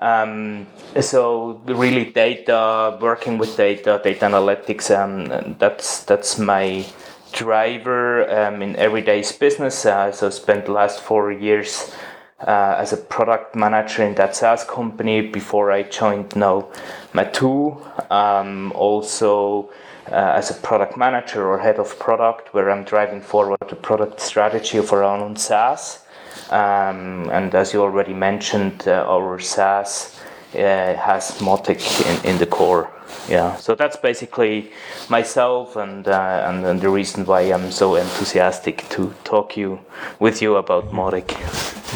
Um, 0.00 0.66
so 1.00 1.60
really 1.66 2.06
data, 2.06 2.98
working 3.00 3.38
with 3.38 3.56
data, 3.56 4.00
data 4.02 4.26
analytics, 4.26 4.90
um, 4.90 5.56
that's 5.58 6.04
that's 6.04 6.38
my 6.38 6.86
driver 7.32 8.28
um, 8.30 8.62
in 8.62 8.76
everyday's 8.76 9.32
business. 9.32 9.84
Uh, 9.84 10.12
so 10.12 10.30
spent 10.30 10.66
the 10.66 10.72
last 10.72 11.00
four 11.00 11.32
years 11.32 11.94
uh, 12.40 12.76
as 12.78 12.92
a 12.92 12.96
product 12.96 13.54
manager 13.54 14.02
in 14.02 14.14
that 14.14 14.36
SaaS 14.36 14.64
company 14.64 15.20
before 15.22 15.72
I 15.72 15.82
joined 15.84 16.36
now 16.36 16.68
Maatoo. 17.12 17.80
Um, 18.10 18.72
also 18.72 19.70
uh, 20.10 20.34
as 20.36 20.50
a 20.50 20.54
product 20.54 20.96
manager 20.96 21.46
or 21.46 21.58
head 21.58 21.78
of 21.78 21.98
product, 21.98 22.54
where 22.54 22.70
I'm 22.70 22.84
driving 22.84 23.20
forward 23.20 23.58
the 23.68 23.76
product 23.76 24.20
strategy 24.20 24.78
of 24.78 24.92
our 24.92 25.02
own 25.02 25.36
SaaS. 25.36 26.05
Um, 26.50 27.28
and 27.30 27.54
as 27.54 27.72
you 27.72 27.82
already 27.82 28.14
mentioned, 28.14 28.86
uh, 28.86 29.04
our 29.08 29.38
SaaS 29.38 30.18
uh, 30.54 30.94
has 30.94 31.38
Mautic 31.40 31.80
in, 32.06 32.32
in 32.32 32.38
the 32.38 32.46
core. 32.46 32.90
Yeah, 33.28 33.56
so 33.56 33.74
that's 33.74 33.96
basically 33.96 34.72
myself 35.08 35.76
and, 35.76 36.06
uh, 36.06 36.44
and, 36.48 36.64
and 36.64 36.80
the 36.80 36.88
reason 36.88 37.24
why 37.24 37.40
I'm 37.40 37.70
so 37.70 37.94
enthusiastic 37.96 38.88
to 38.90 39.14
talk 39.24 39.56
you 39.56 39.80
with 40.18 40.42
you 40.42 40.56
about 40.56 40.90
Mautic. 40.90 41.30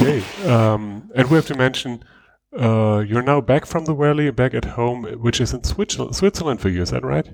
Yay! 0.00 0.22
Um, 0.48 1.10
and 1.14 1.28
we 1.28 1.36
have 1.36 1.46
to 1.46 1.56
mention 1.56 2.04
uh, 2.58 3.04
you're 3.06 3.22
now 3.22 3.40
back 3.40 3.66
from 3.66 3.84
the 3.84 3.94
valley, 3.94 4.30
back 4.30 4.54
at 4.54 4.64
home, 4.64 5.04
which 5.20 5.40
is 5.40 5.52
in 5.52 5.62
Switzerland, 5.62 6.16
Switzerland 6.16 6.60
for 6.60 6.68
you. 6.68 6.82
Is 6.82 6.90
that 6.90 7.04
right? 7.04 7.28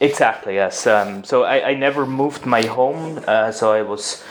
Exactly. 0.00 0.54
Yes. 0.54 0.86
Um, 0.86 1.24
so 1.24 1.44
I, 1.44 1.70
I 1.70 1.74
never 1.74 2.06
moved 2.06 2.46
my 2.46 2.62
home. 2.66 3.22
Uh, 3.26 3.52
so 3.52 3.72
I 3.72 3.82
was 3.82 4.24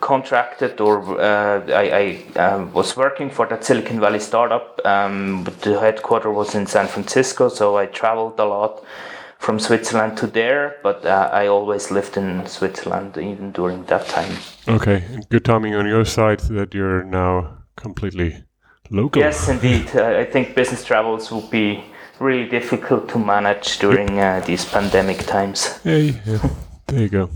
contracted 0.00 0.80
or 0.80 1.20
uh, 1.20 1.64
I, 1.68 2.22
I 2.36 2.38
uh, 2.38 2.64
was 2.66 2.96
working 2.96 3.30
for 3.30 3.46
that 3.46 3.64
Silicon 3.64 4.00
Valley 4.00 4.20
startup, 4.20 4.80
um, 4.84 5.44
but 5.44 5.60
the 5.62 5.80
headquarters 5.80 6.34
was 6.34 6.54
in 6.54 6.66
San 6.66 6.86
Francisco, 6.86 7.48
so 7.48 7.76
I 7.76 7.86
traveled 7.86 8.38
a 8.38 8.44
lot 8.44 8.84
from 9.38 9.58
Switzerland 9.58 10.16
to 10.18 10.26
there, 10.26 10.76
but 10.82 11.04
uh, 11.04 11.30
I 11.32 11.46
always 11.46 11.90
lived 11.90 12.16
in 12.16 12.46
Switzerland 12.46 13.16
even 13.16 13.52
during 13.52 13.84
that 13.84 14.06
time. 14.06 14.36
Okay, 14.68 15.04
good 15.30 15.44
timing 15.44 15.74
on 15.74 15.86
your 15.86 16.04
side 16.04 16.40
that 16.40 16.74
you're 16.74 17.04
now 17.04 17.58
completely 17.76 18.44
local. 18.90 19.22
Yes, 19.22 19.48
indeed. 19.48 19.94
I 19.96 20.24
think 20.24 20.54
business 20.54 20.84
travels 20.84 21.30
will 21.30 21.48
be 21.48 21.84
really 22.18 22.48
difficult 22.48 23.08
to 23.10 23.18
manage 23.18 23.78
during 23.78 24.18
uh, 24.18 24.42
these 24.46 24.64
pandemic 24.64 25.18
times. 25.26 25.78
Hey, 25.82 26.20
yeah, 26.26 26.48
there 26.86 27.00
you 27.00 27.08
go. 27.08 27.30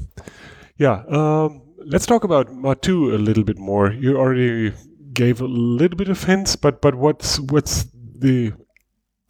Yeah. 0.78 1.02
Um, 1.08 1.62
let's 1.84 2.06
talk 2.06 2.24
about 2.24 2.52
Maatoo 2.52 3.14
a 3.14 3.18
little 3.18 3.44
bit 3.44 3.58
more. 3.58 3.92
You 3.92 4.16
already 4.16 4.72
gave 5.12 5.40
a 5.40 5.46
little 5.46 5.96
bit 5.96 6.08
of 6.08 6.22
hints, 6.24 6.56
but 6.56 6.80
but 6.80 6.94
what's 6.94 7.40
what's 7.40 7.86
the 8.18 8.52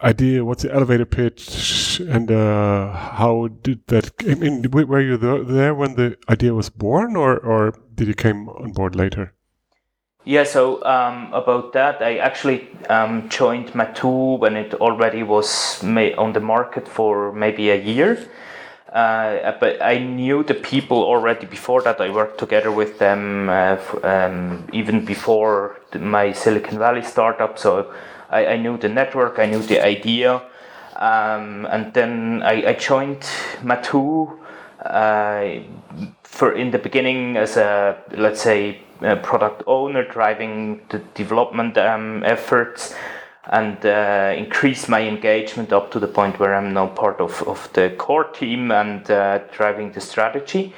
idea? 0.03 0.45
What's 0.45 0.63
the 0.63 0.73
elevator 0.73 1.07
pitch, 1.07 2.01
and 2.01 2.31
uh, 2.31 2.93
how 2.93 3.49
did 3.63 3.87
that? 3.89 4.11
I 4.29 4.35
mean, 4.35 4.71
were 4.71 5.01
you 5.01 5.17
there 5.17 5.75
when 5.75 5.95
the 5.95 6.17
idea 6.29 6.55
was 6.55 6.71
born, 6.71 7.17
or 7.17 7.39
or 7.39 7.75
did 7.95 8.09
you 8.09 8.15
came 8.15 8.49
on 8.49 8.73
board 8.73 8.95
later? 8.95 9.35
Yeah, 10.25 10.45
so 10.45 10.85
um, 10.85 11.33
about 11.33 11.73
that, 11.73 12.03
I 12.03 12.19
actually 12.19 12.69
um, 12.91 13.31
joined 13.31 13.75
Maatoo 13.75 14.39
when 14.39 14.55
it 14.55 14.75
already 14.75 15.23
was 15.23 15.83
on 15.83 16.33
the 16.35 16.41
market 16.41 16.87
for 16.87 17.33
maybe 17.33 17.71
a 17.71 17.81
year. 17.81 18.29
Uh, 18.93 19.53
but 19.61 19.81
I 19.81 19.99
knew 19.99 20.43
the 20.43 20.55
people 20.55 21.05
already 21.05 21.47
before 21.47 21.81
that. 21.83 22.01
I 22.01 22.11
worked 22.11 22.39
together 22.39 22.73
with 22.73 22.99
them 22.99 23.49
uh, 23.49 23.77
um, 24.03 24.67
even 24.73 25.05
before 25.05 25.81
the, 25.93 26.01
my 26.01 26.33
Silicon 26.33 26.77
Valley 26.79 27.03
startup. 27.03 27.57
So 27.57 27.93
I, 28.31 28.47
I, 28.47 28.57
knew 28.57 28.77
the 28.77 28.89
network, 28.89 29.39
I 29.39 29.47
knew 29.47 29.61
the 29.61 29.85
idea. 29.85 30.43
Um, 30.97 31.67
and 31.71 31.95
then 31.95 32.43
I, 32.43 32.71
I 32.71 32.73
joined 32.73 33.23
Maatoo 33.63 34.37
uh, 34.85 35.61
for 36.25 36.53
in 36.53 36.73
the 36.73 36.79
beginning 36.79 37.37
as 37.37 37.57
a 37.57 37.97
let's 38.17 38.41
say 38.41 38.81
a 39.03 39.17
product 39.17 39.63
owner 39.67 40.05
driving 40.05 40.81
the 40.89 40.99
development 41.15 41.79
um, 41.79 42.23
efforts 42.25 42.95
and 43.45 43.85
uh, 43.85 44.35
increase 44.37 44.89
my 44.89 45.01
engagement 45.01 45.73
up 45.73 45.91
to 45.91 45.99
the 45.99 46.07
point 46.07 46.39
where 46.39 46.55
I'm 46.55 46.73
now 46.73 46.89
part 46.89 47.21
of, 47.21 47.43
of 47.49 47.73
the 47.73 47.91
core 47.97 48.25
team 48.25 48.71
and 48.71 49.11
uh, 49.11 49.39
driving 49.51 49.93
the 49.93 50.01
strategy. 50.01 50.75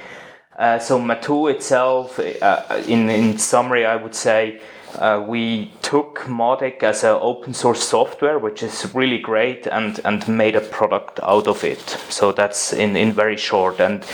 Uh, 0.58 0.78
so 0.78 0.98
Maatoo 0.98 1.50
itself, 1.50 2.18
uh, 2.18 2.82
in, 2.86 3.08
in 3.10 3.38
summary, 3.38 3.84
I 3.84 3.96
would 3.96 4.14
say 4.14 4.60
uh, 4.96 5.24
we 5.26 5.72
took 5.80 6.20
Mautic 6.26 6.82
as 6.82 7.02
an 7.02 7.18
open 7.20 7.54
source 7.54 7.82
software, 7.82 8.38
which 8.38 8.62
is 8.62 8.94
really 8.94 9.18
great, 9.18 9.66
and, 9.66 9.98
and 10.04 10.28
made 10.28 10.54
a 10.54 10.60
product 10.60 11.18
out 11.22 11.48
of 11.48 11.64
it. 11.64 11.80
So 12.10 12.32
that's 12.32 12.72
in, 12.72 12.96
in 12.96 13.12
very 13.12 13.36
short. 13.36 13.80
And 13.80 14.04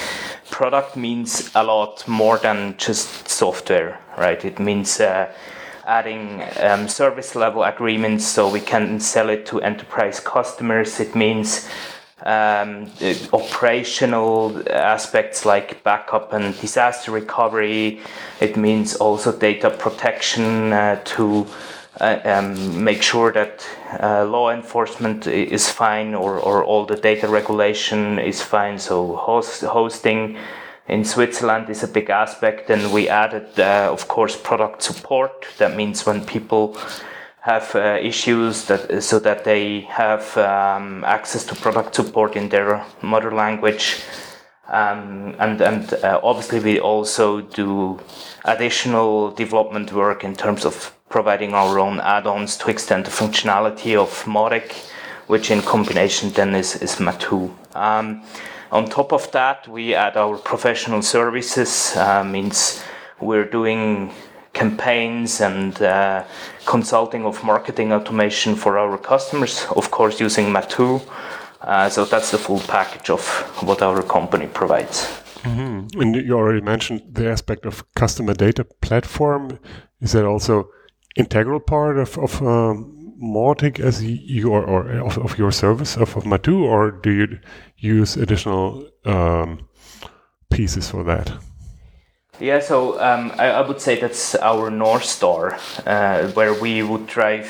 product 0.51 0.97
means 0.97 1.51
a 1.55 1.65
lot 1.65 2.07
more 2.07 2.39
than 2.39 2.77
just 2.79 3.29
software, 3.29 3.99
right? 4.17 4.43
It 4.45 4.59
means 4.59 5.01
uh, 5.01 5.33
adding 5.89 6.45
um, 6.61 6.87
service 6.87 7.35
level 7.35 7.65
agreements 7.65 8.27
so 8.27 8.49
we 8.49 8.61
can 8.61 9.01
sell 9.01 9.31
it 9.31 9.47
to 9.47 9.61
enterprise 9.63 10.21
customers. 10.21 11.01
It 11.01 11.15
means 11.15 11.69
um, 12.25 12.91
operational 13.33 14.63
aspects 14.71 15.47
like 15.47 15.83
backup 15.85 16.33
and 16.33 16.59
disaster 16.61 17.11
recovery. 17.11 18.01
It 18.41 18.57
means 18.57 18.97
also 18.97 19.33
data 19.33 19.71
protection 19.71 20.73
uh, 20.73 21.01
to 21.17 21.47
uh, 22.01 22.21
um, 22.25 22.85
make 22.85 23.03
sure 23.03 23.33
that 23.33 23.67
uh, 23.99 24.25
law 24.27 24.51
enforcement 24.51 25.27
is 25.27 25.71
fine 25.71 26.15
or, 26.15 26.39
or 26.39 26.63
all 26.65 26.85
the 26.85 26.97
data 26.97 27.27
regulation 27.29 28.19
is 28.19 28.43
fine. 28.43 28.79
So 28.79 29.17
host, 29.17 29.63
hosting 29.63 30.37
in 30.89 31.05
Switzerland 31.05 31.69
is 31.71 31.83
a 31.83 31.89
big 31.89 32.11
aspect. 32.11 32.71
And 32.71 32.93
we 32.93 33.09
added, 33.09 33.59
uh, 33.59 33.89
of 33.93 34.09
course, 34.09 34.37
product 34.37 34.83
support. 34.83 35.47
That 35.59 35.77
means 35.77 36.07
when 36.07 36.25
people 36.25 36.77
have 37.41 37.75
uh, 37.75 37.99
issues 38.01 38.65
that 38.67 39.03
so 39.03 39.19
that 39.21 39.45
they 39.45 39.81
have 39.83 40.37
um, 40.37 41.05
access 41.05 41.45
to 41.45 41.55
product 41.55 41.95
support 41.95 42.37
in 42.37 42.49
their 42.49 42.85
mother 43.03 43.33
language. 43.33 44.03
Um, 44.69 45.35
and 45.39 45.61
and 45.63 45.95
uh, 45.95 46.21
obviously 46.23 46.61
we 46.61 46.81
also 46.81 47.41
do 47.41 47.99
additional 48.45 49.31
development 49.31 49.93
work 49.93 50.25
in 50.25 50.35
terms 50.35 50.65
of 50.67 50.95
providing 51.09 51.55
our 51.55 51.79
own 51.79 52.01
add-ons 52.01 52.57
to 52.59 52.71
extend 52.71 53.07
the 53.07 53.11
functionality 53.11 53.97
of 53.97 54.25
Mautic, 54.25 54.91
which 55.27 55.51
in 55.51 55.63
combination 55.63 56.31
then 56.33 56.55
is, 56.55 56.77
is 56.83 56.97
Maatoo. 56.97 57.51
Um, 57.75 58.23
on 58.71 58.89
top 58.89 59.13
of 59.13 59.31
that, 59.33 59.67
we 59.69 59.95
add 59.95 60.17
our 60.17 60.37
professional 60.37 61.03
services, 61.03 61.97
uh, 61.97 62.25
means 62.25 62.83
we're 63.21 63.49
doing 63.49 64.13
campaigns 64.53 65.41
and 65.41 65.81
uh, 65.83 66.25
consulting 66.67 67.25
of 67.25 67.43
marketing 67.45 67.93
automation 67.93 68.55
for 68.55 68.79
our 68.79 68.99
customers, 68.99 69.67
of 69.77 69.91
course 69.91 70.21
using 70.21 70.47
Maatoo. 70.53 71.01
Uh, 71.61 71.89
so 71.89 72.05
that's 72.05 72.31
the 72.31 72.39
full 72.39 72.61
package 72.61 73.11
of 73.11 73.23
what 73.63 73.83
our 73.83 74.03
company 74.03 74.47
provides. 74.47 75.07
Mm-hmm. 75.43 76.01
And 76.01 76.17
you 76.17 76.35
already 76.35 76.61
mentioned 76.61 77.03
the 77.13 77.31
aspect 77.31 77.67
of 77.67 77.85
customer 77.95 78.35
data 78.35 78.65
platform. 78.81 79.59
Is 80.01 80.13
that 80.13 80.25
also 80.25 80.69
integral 81.17 81.61
part 81.61 81.99
of, 81.99 82.19
of 82.19 82.43
um, 82.43 82.98
Mautic 83.21 83.81
as 83.81 84.03
you 84.05 84.51
or, 84.51 84.65
of, 85.01 85.19
of, 85.19 85.39
your 85.39 85.51
service 85.51 85.97
of, 85.97 86.17
of 86.17 86.25
Maatoo, 86.25 86.63
or 86.63 86.91
do 86.91 87.11
you 87.11 87.39
use 87.77 88.17
additional 88.17 88.89
um, 89.05 89.69
pieces 90.51 90.91
for 90.91 91.05
that? 91.05 91.33
Yeah, 92.41 92.61
so 92.61 93.01
um, 93.01 93.33
I, 93.37 93.47
I, 93.49 93.67
would 93.67 93.81
say 93.81 94.01
that's 94.01 94.37
our 94.37 94.71
North 94.71 95.05
Star, 95.05 95.59
uh, 95.85 96.29
where 96.29 96.55
we 96.55 96.85
would 96.85 97.09
drive 97.09 97.49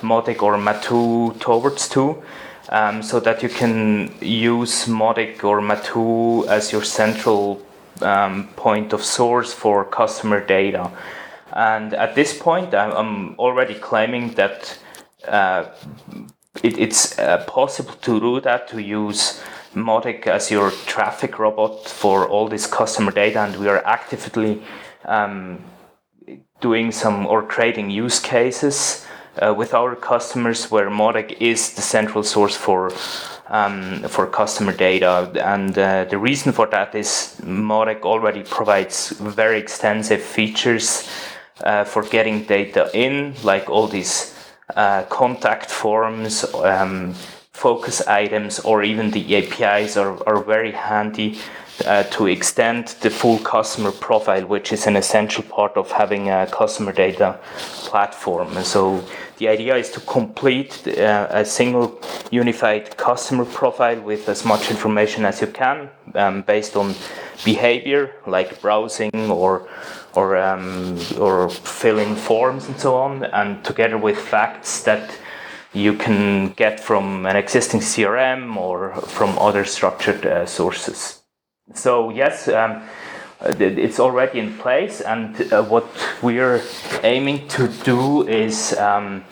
Mautic 0.00 0.42
or 0.42 0.56
Maatoo 0.56 1.38
towards 1.38 1.88
to, 1.90 2.22
um, 2.70 3.02
so 3.02 3.20
that 3.20 3.42
you 3.42 3.50
can 3.50 4.14
use 4.22 4.86
Mautic 4.86 5.44
or 5.44 5.60
Maatoo 5.60 6.46
as 6.48 6.72
your 6.72 6.82
central 6.82 7.60
um, 8.00 8.48
point 8.56 8.94
of 8.94 9.04
source 9.04 9.52
for 9.52 9.84
customer 9.84 10.40
data. 10.40 10.90
And 11.52 11.94
at 11.94 12.14
this 12.14 12.36
point, 12.36 12.74
I'm, 12.74 13.34
already 13.38 13.74
claiming 13.74 14.34
that 14.34 14.78
it, 16.62 16.78
it's 16.78 17.18
uh, 17.18 17.44
possible 17.46 17.94
to 18.02 18.20
do 18.20 18.40
that 18.40 18.68
to 18.68 18.80
use 18.80 19.42
Mautic 19.74 20.26
as 20.26 20.50
your 20.50 20.70
traffic 20.86 21.38
robot 21.38 21.88
for 21.88 22.28
all 22.28 22.48
this 22.48 22.66
customer 22.66 23.10
data, 23.10 23.40
and 23.40 23.56
we 23.56 23.68
are 23.68 23.84
actively 23.84 24.62
um, 25.04 25.58
doing 26.60 26.92
some 26.92 27.26
or 27.26 27.42
creating 27.42 27.90
use 27.90 28.20
cases 28.20 29.04
uh, 29.42 29.52
with 29.52 29.74
our 29.74 29.96
customers 29.96 30.70
where 30.70 30.88
Mautic 30.90 31.36
is 31.40 31.74
the 31.74 31.82
central 31.82 32.22
source 32.22 32.56
for 32.56 32.92
um, 33.48 34.02
for 34.08 34.26
customer 34.26 34.72
data. 34.72 35.30
And 35.44 35.76
uh, 35.76 36.04
the 36.04 36.18
reason 36.18 36.52
for 36.52 36.66
that 36.68 36.94
is 36.94 37.36
Mautic 37.42 38.02
already 38.02 38.42
provides 38.42 39.10
very 39.10 39.58
extensive 39.58 40.22
features 40.22 41.08
uh, 41.62 41.84
for 41.84 42.02
getting 42.02 42.44
data 42.44 42.90
in, 42.94 43.34
like 43.42 43.68
all 43.68 43.86
these 43.86 44.33
uh, 44.74 45.02
contact 45.04 45.70
forms. 45.70 46.44
Um, 46.54 47.14
focus 47.54 48.02
items 48.08 48.58
or 48.60 48.82
even 48.82 49.12
the 49.12 49.36
APIs 49.36 49.96
are, 49.96 50.22
are 50.28 50.42
very 50.42 50.72
handy 50.72 51.38
uh, 51.86 52.02
to 52.04 52.26
extend 52.26 52.88
the 53.00 53.10
full 53.10 53.38
customer 53.38 53.90
profile, 53.90 54.44
which 54.46 54.72
is 54.72 54.86
an 54.86 54.96
essential 54.96 55.42
part 55.44 55.76
of 55.76 55.90
having 55.90 56.28
a 56.28 56.46
customer 56.46 56.92
data 56.92 57.38
platform. 57.86 58.56
And 58.56 58.66
so 58.66 59.04
the 59.38 59.48
idea 59.48 59.76
is 59.76 59.90
to 59.92 60.00
complete 60.00 60.86
uh, 60.86 61.26
a 61.30 61.44
single 61.44 62.00
unified 62.30 62.96
customer 62.96 63.44
profile 63.44 64.00
with 64.00 64.28
as 64.28 64.44
much 64.44 64.70
information 64.70 65.24
as 65.24 65.40
you 65.40 65.48
can 65.48 65.90
um, 66.14 66.42
based 66.42 66.76
on 66.76 66.94
behavior 67.44 68.12
like 68.26 68.60
browsing 68.60 69.30
or 69.30 69.68
or 70.16 70.36
um, 70.36 70.98
or 71.18 71.48
filling 71.50 72.16
forms 72.16 72.66
and 72.68 72.78
so 72.78 72.96
on, 72.96 73.24
and 73.24 73.64
together 73.64 73.98
with 73.98 74.18
facts 74.18 74.82
that 74.84 75.18
you 75.72 75.92
can 75.94 76.50
get 76.50 76.78
from 76.80 77.26
an 77.26 77.36
existing 77.36 77.80
CRM 77.80 78.56
or 78.56 78.94
from 78.94 79.38
other 79.38 79.64
structured 79.64 80.24
uh, 80.24 80.46
sources. 80.46 81.22
So 81.74 82.10
yes, 82.10 82.48
um, 82.48 82.82
it's 83.40 83.98
already 84.00 84.38
in 84.38 84.56
place, 84.58 85.00
and 85.00 85.52
uh, 85.52 85.62
what 85.62 85.86
we're 86.22 86.62
aiming 87.02 87.48
to 87.48 87.68
do 87.84 88.26
is 88.26 88.76
um, 88.78 89.24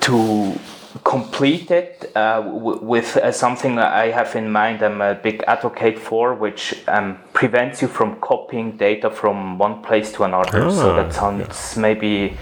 to 0.00 0.58
complete 1.04 1.70
it 1.70 2.10
uh, 2.16 2.42
with 2.44 3.16
uh, 3.16 3.30
something 3.32 3.76
that 3.76 3.92
I 3.92 4.10
have 4.10 4.34
in 4.34 4.50
mind. 4.50 4.82
I'm 4.82 5.00
a 5.00 5.14
big 5.14 5.42
advocate 5.46 5.98
for, 5.98 6.34
which 6.34 6.74
um, 6.88 7.18
prevents 7.32 7.80
you 7.82 7.88
from 7.88 8.20
copying 8.20 8.76
data 8.76 9.10
from 9.10 9.58
one 9.58 9.82
place 9.82 10.12
to 10.12 10.24
another. 10.24 10.70
So 10.70 10.96
that 10.96 11.06
ah, 11.06 11.10
sounds 11.10 11.74
yeah. 11.76 11.82
maybe 11.82 12.36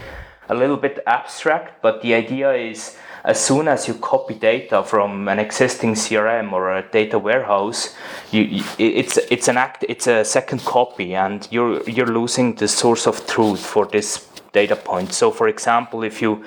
a 0.48 0.54
little 0.54 0.76
bit 0.76 1.00
abstract, 1.06 1.82
but 1.82 2.00
the 2.02 2.14
idea 2.14 2.52
is 2.52 2.96
as 3.24 3.38
soon 3.38 3.68
as 3.68 3.86
you 3.86 3.94
copy 3.94 4.34
data 4.34 4.82
from 4.82 5.28
an 5.28 5.38
existing 5.38 5.94
CRM 5.94 6.52
or 6.52 6.76
a 6.76 6.82
data 6.90 7.18
warehouse, 7.18 7.94
you, 8.30 8.62
it's 8.78 9.18
it's 9.30 9.48
an 9.48 9.58
act 9.58 9.84
it's 9.88 10.06
a 10.06 10.24
second 10.24 10.64
copy, 10.64 11.14
and 11.14 11.46
you're 11.50 11.82
you're 11.82 12.06
losing 12.06 12.54
the 12.54 12.68
source 12.68 13.06
of 13.06 13.26
truth 13.26 13.60
for 13.60 13.86
this 13.86 14.26
data 14.52 14.76
point. 14.76 15.12
So, 15.12 15.30
for 15.30 15.48
example, 15.48 16.02
if 16.02 16.22
you 16.22 16.44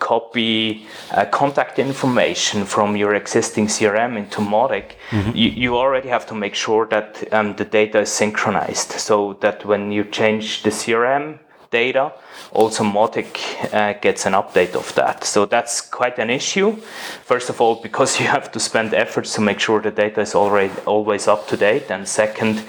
copy 0.00 0.86
uh, 1.12 1.24
contact 1.26 1.78
information 1.78 2.64
from 2.64 2.96
your 2.96 3.14
existing 3.14 3.68
CRM 3.68 4.16
into 4.16 4.40
Mautic, 4.40 4.96
mm-hmm. 5.10 5.36
you, 5.36 5.50
you 5.50 5.76
already 5.76 6.08
have 6.08 6.26
to 6.26 6.34
make 6.34 6.54
sure 6.54 6.86
that 6.86 7.32
um, 7.32 7.54
the 7.56 7.64
data 7.64 8.00
is 8.00 8.10
synchronized 8.10 8.90
so 8.92 9.34
that 9.40 9.64
when 9.64 9.92
you 9.92 10.04
change 10.04 10.62
the 10.64 10.70
CRM 10.70 11.38
data, 11.70 12.12
also 12.52 12.82
Mautic 12.82 13.38
uh, 13.72 13.92
gets 14.00 14.26
an 14.26 14.32
update 14.32 14.74
of 14.74 14.92
that. 14.94 15.24
So 15.24 15.46
that's 15.46 15.80
quite 15.80 16.18
an 16.18 16.30
issue. 16.30 16.76
First 17.24 17.48
of 17.48 17.60
all, 17.60 17.76
because 17.80 18.18
you 18.20 18.26
have 18.26 18.50
to 18.52 18.60
spend 18.60 18.92
efforts 18.94 19.34
to 19.34 19.40
make 19.40 19.60
sure 19.60 19.80
the 19.80 19.90
data 19.90 20.20
is 20.20 20.34
already 20.34 20.74
always 20.86 21.28
up 21.28 21.46
to 21.48 21.56
date, 21.56 21.90
and 21.90 22.08
second, 22.08 22.64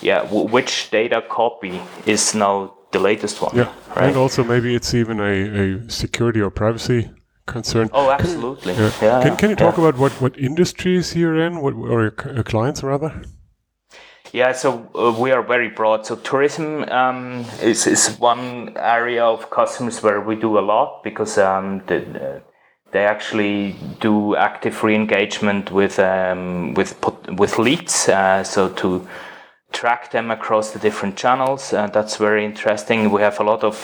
yeah, 0.00 0.22
w- 0.22 0.48
which 0.48 0.90
data 0.90 1.22
copy 1.28 1.80
is 2.06 2.34
now 2.34 2.74
the 2.92 2.98
latest 2.98 3.40
one? 3.40 3.54
Yeah, 3.54 3.72
right? 3.96 4.08
and 4.08 4.16
also 4.16 4.44
maybe 4.44 4.74
it's 4.74 4.94
even 4.94 5.20
a, 5.20 5.84
a 5.84 5.90
security 5.90 6.40
or 6.40 6.50
privacy 6.50 7.10
concern. 7.46 7.90
Oh, 7.92 8.10
absolutely. 8.10 8.74
Can, 8.74 8.82
yeah. 8.82 8.92
yeah. 9.02 9.22
Can, 9.22 9.36
can 9.36 9.50
you 9.50 9.56
talk 9.56 9.76
yeah. 9.76 9.88
about 9.88 10.00
what, 10.00 10.12
what 10.20 10.38
industries 10.38 11.16
you're 11.16 11.38
in, 11.38 11.60
what, 11.60 11.74
or 11.74 12.02
your 12.02 12.44
clients 12.44 12.82
rather? 12.82 13.22
Yeah, 14.32 14.52
so 14.52 14.90
uh, 14.94 15.18
we 15.18 15.32
are 15.32 15.42
very 15.42 15.68
broad. 15.68 16.04
So 16.04 16.16
tourism 16.16 16.84
um, 16.90 17.46
is, 17.62 17.86
is 17.86 18.18
one 18.18 18.76
area 18.76 19.24
of 19.24 19.50
customers 19.50 20.02
where 20.02 20.20
we 20.20 20.36
do 20.36 20.58
a 20.58 20.60
lot 20.60 21.02
because 21.02 21.38
um, 21.38 21.82
the, 21.86 22.42
they 22.92 23.04
actually 23.04 23.76
do 24.00 24.36
active 24.36 24.82
re-engagement 24.82 25.70
with 25.70 25.98
um, 25.98 26.74
with 26.74 26.94
with 27.28 27.58
leads. 27.58 28.08
Uh, 28.08 28.42
so 28.44 28.68
to 28.70 29.06
track 29.78 30.10
them 30.10 30.30
across 30.30 30.72
the 30.72 30.78
different 30.80 31.16
channels, 31.16 31.72
uh, 31.72 31.86
that's 31.86 32.16
very 32.16 32.44
interesting. 32.44 33.10
We 33.10 33.22
have 33.22 33.38
a 33.38 33.44
lot 33.44 33.62
of 33.62 33.76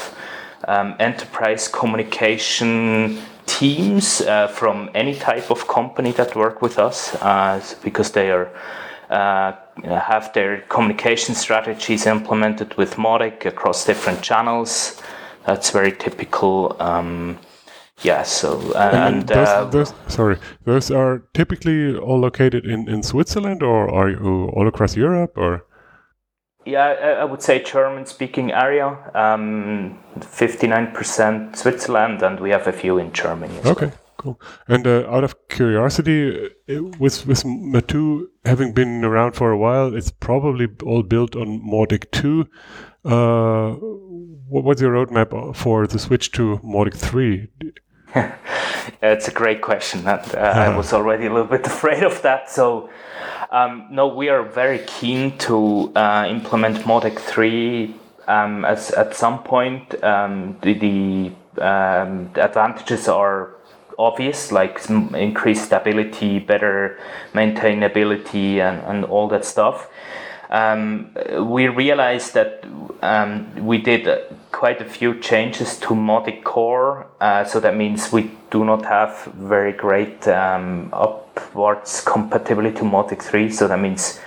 um, 0.66 0.96
enterprise 0.98 1.68
communication 1.68 3.20
teams 3.46 4.20
uh, 4.22 4.48
from 4.48 4.90
any 4.94 5.14
type 5.14 5.50
of 5.50 5.68
company 5.68 6.12
that 6.12 6.34
work 6.34 6.62
with 6.62 6.78
us 6.78 7.14
uh, 7.22 7.60
because 7.84 8.10
they 8.10 8.30
are 8.30 8.48
uh, 9.10 9.52
have 9.84 10.32
their 10.32 10.62
communication 10.68 11.34
strategies 11.34 12.06
implemented 12.06 12.74
with 12.76 12.96
Mautic 12.96 13.46
across 13.46 13.84
different 13.84 14.20
channels. 14.22 15.00
That's 15.46 15.70
very 15.70 15.92
typical. 15.92 16.76
Um, 16.80 17.38
yeah, 18.02 18.24
so 18.24 18.58
and, 18.74 18.96
and 18.96 19.28
those, 19.28 19.48
uh, 19.48 19.64
those, 19.66 19.94
sorry, 20.08 20.38
those 20.64 20.90
are 20.90 21.22
typically 21.34 21.96
all 21.96 22.18
located 22.18 22.64
in, 22.64 22.88
in 22.88 23.02
Switzerland, 23.02 23.62
or 23.62 23.88
are 23.94 24.08
you 24.08 24.50
all 24.56 24.66
across 24.66 24.96
Europe, 24.96 25.34
or? 25.36 25.64
Yeah, 26.66 27.18
I 27.20 27.24
would 27.24 27.42
say 27.42 27.62
German-speaking 27.62 28.52
area. 28.52 28.96
Um, 29.14 29.98
Fifty-nine 30.20 30.92
percent 30.92 31.56
Switzerland, 31.58 32.22
and 32.22 32.40
we 32.40 32.50
have 32.50 32.66
a 32.66 32.72
few 32.72 32.98
in 32.98 33.12
Germany. 33.12 33.58
okay, 33.64 33.86
well. 33.86 33.98
Cool. 34.16 34.40
And 34.68 34.86
uh, 34.86 35.06
out 35.10 35.24
of 35.24 35.34
curiosity, 35.48 36.50
uh, 36.68 36.82
with 36.98 37.26
with 37.26 37.44
Maatoo 37.44 38.28
having 38.44 38.72
been 38.72 39.04
around 39.04 39.32
for 39.32 39.50
a 39.50 39.58
while, 39.58 39.94
it's 39.94 40.10
probably 40.10 40.68
all 40.84 41.02
built 41.02 41.36
on 41.36 41.60
Mautic 41.60 42.10
2. 42.12 42.46
Uh, 43.04 43.72
what's 44.48 44.80
your 44.80 44.92
roadmap 44.92 45.54
for 45.54 45.86
the 45.86 45.98
switch 45.98 46.30
to 46.32 46.58
Mautic 46.64 46.94
3? 46.94 47.48
it's 49.02 49.28
a 49.28 49.30
great 49.32 49.60
question. 49.60 50.06
uh, 50.06 50.22
I 50.34 50.68
was 50.76 50.92
already 50.92 51.26
a 51.26 51.32
little 51.32 51.48
bit 51.48 51.66
afraid 51.74 52.02
of 52.02 52.22
that. 52.22 52.50
So, 52.50 52.90
um, 53.50 53.86
no, 53.90 54.08
we 54.08 54.28
are 54.28 54.42
very 54.42 54.80
keen 54.86 55.36
to 55.38 55.92
uh, 55.94 56.26
implement 56.28 56.78
Mautic 56.78 57.18
3 57.18 57.94
um, 58.26 58.64
as 58.64 58.90
at 58.92 59.14
some 59.14 59.42
point. 59.42 60.02
Um, 60.02 60.56
the, 60.62 60.74
the 60.74 61.32
um, 61.62 62.30
the 62.32 62.44
advantages 62.44 63.06
are 63.06 63.54
obvious, 63.96 64.50
like 64.50 64.88
increased 64.90 65.66
stability, 65.66 66.40
better 66.40 66.98
maintainability, 67.32 68.58
and, 68.58 68.82
and 68.86 69.04
all 69.04 69.28
that 69.28 69.44
stuff. 69.44 69.88
Um, 70.50 71.16
we 71.38 71.68
realized 71.68 72.34
that 72.34 72.64
um, 73.02 73.64
we 73.64 73.78
did 73.78 74.08
quite 74.54 74.80
a 74.80 74.84
few 74.84 75.18
changes 75.20 75.78
to 75.80 75.94
Mautic 75.94 76.44
Core, 76.44 77.08
uh, 77.20 77.44
so 77.44 77.58
that 77.60 77.76
means 77.76 78.12
we 78.12 78.30
do 78.50 78.64
not 78.64 78.84
have 78.84 79.24
very 79.36 79.72
great 79.72 80.28
um, 80.28 80.88
upwards 80.92 82.00
compatibility 82.00 82.76
to 82.76 82.84
Mautic 82.84 83.20
3, 83.20 83.50
so 83.50 83.66
that 83.66 83.80
means 83.80 84.20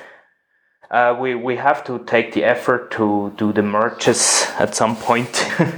uh, 0.92 1.16
we, 1.20 1.34
we 1.34 1.56
have 1.56 1.84
to 1.86 2.00
take 2.06 2.34
the 2.34 2.44
effort 2.44 2.92
to 2.92 3.34
do 3.38 3.54
the 3.54 3.64
merges 3.64 4.46
at 4.60 4.76
some 4.76 4.96
point. 4.96 5.46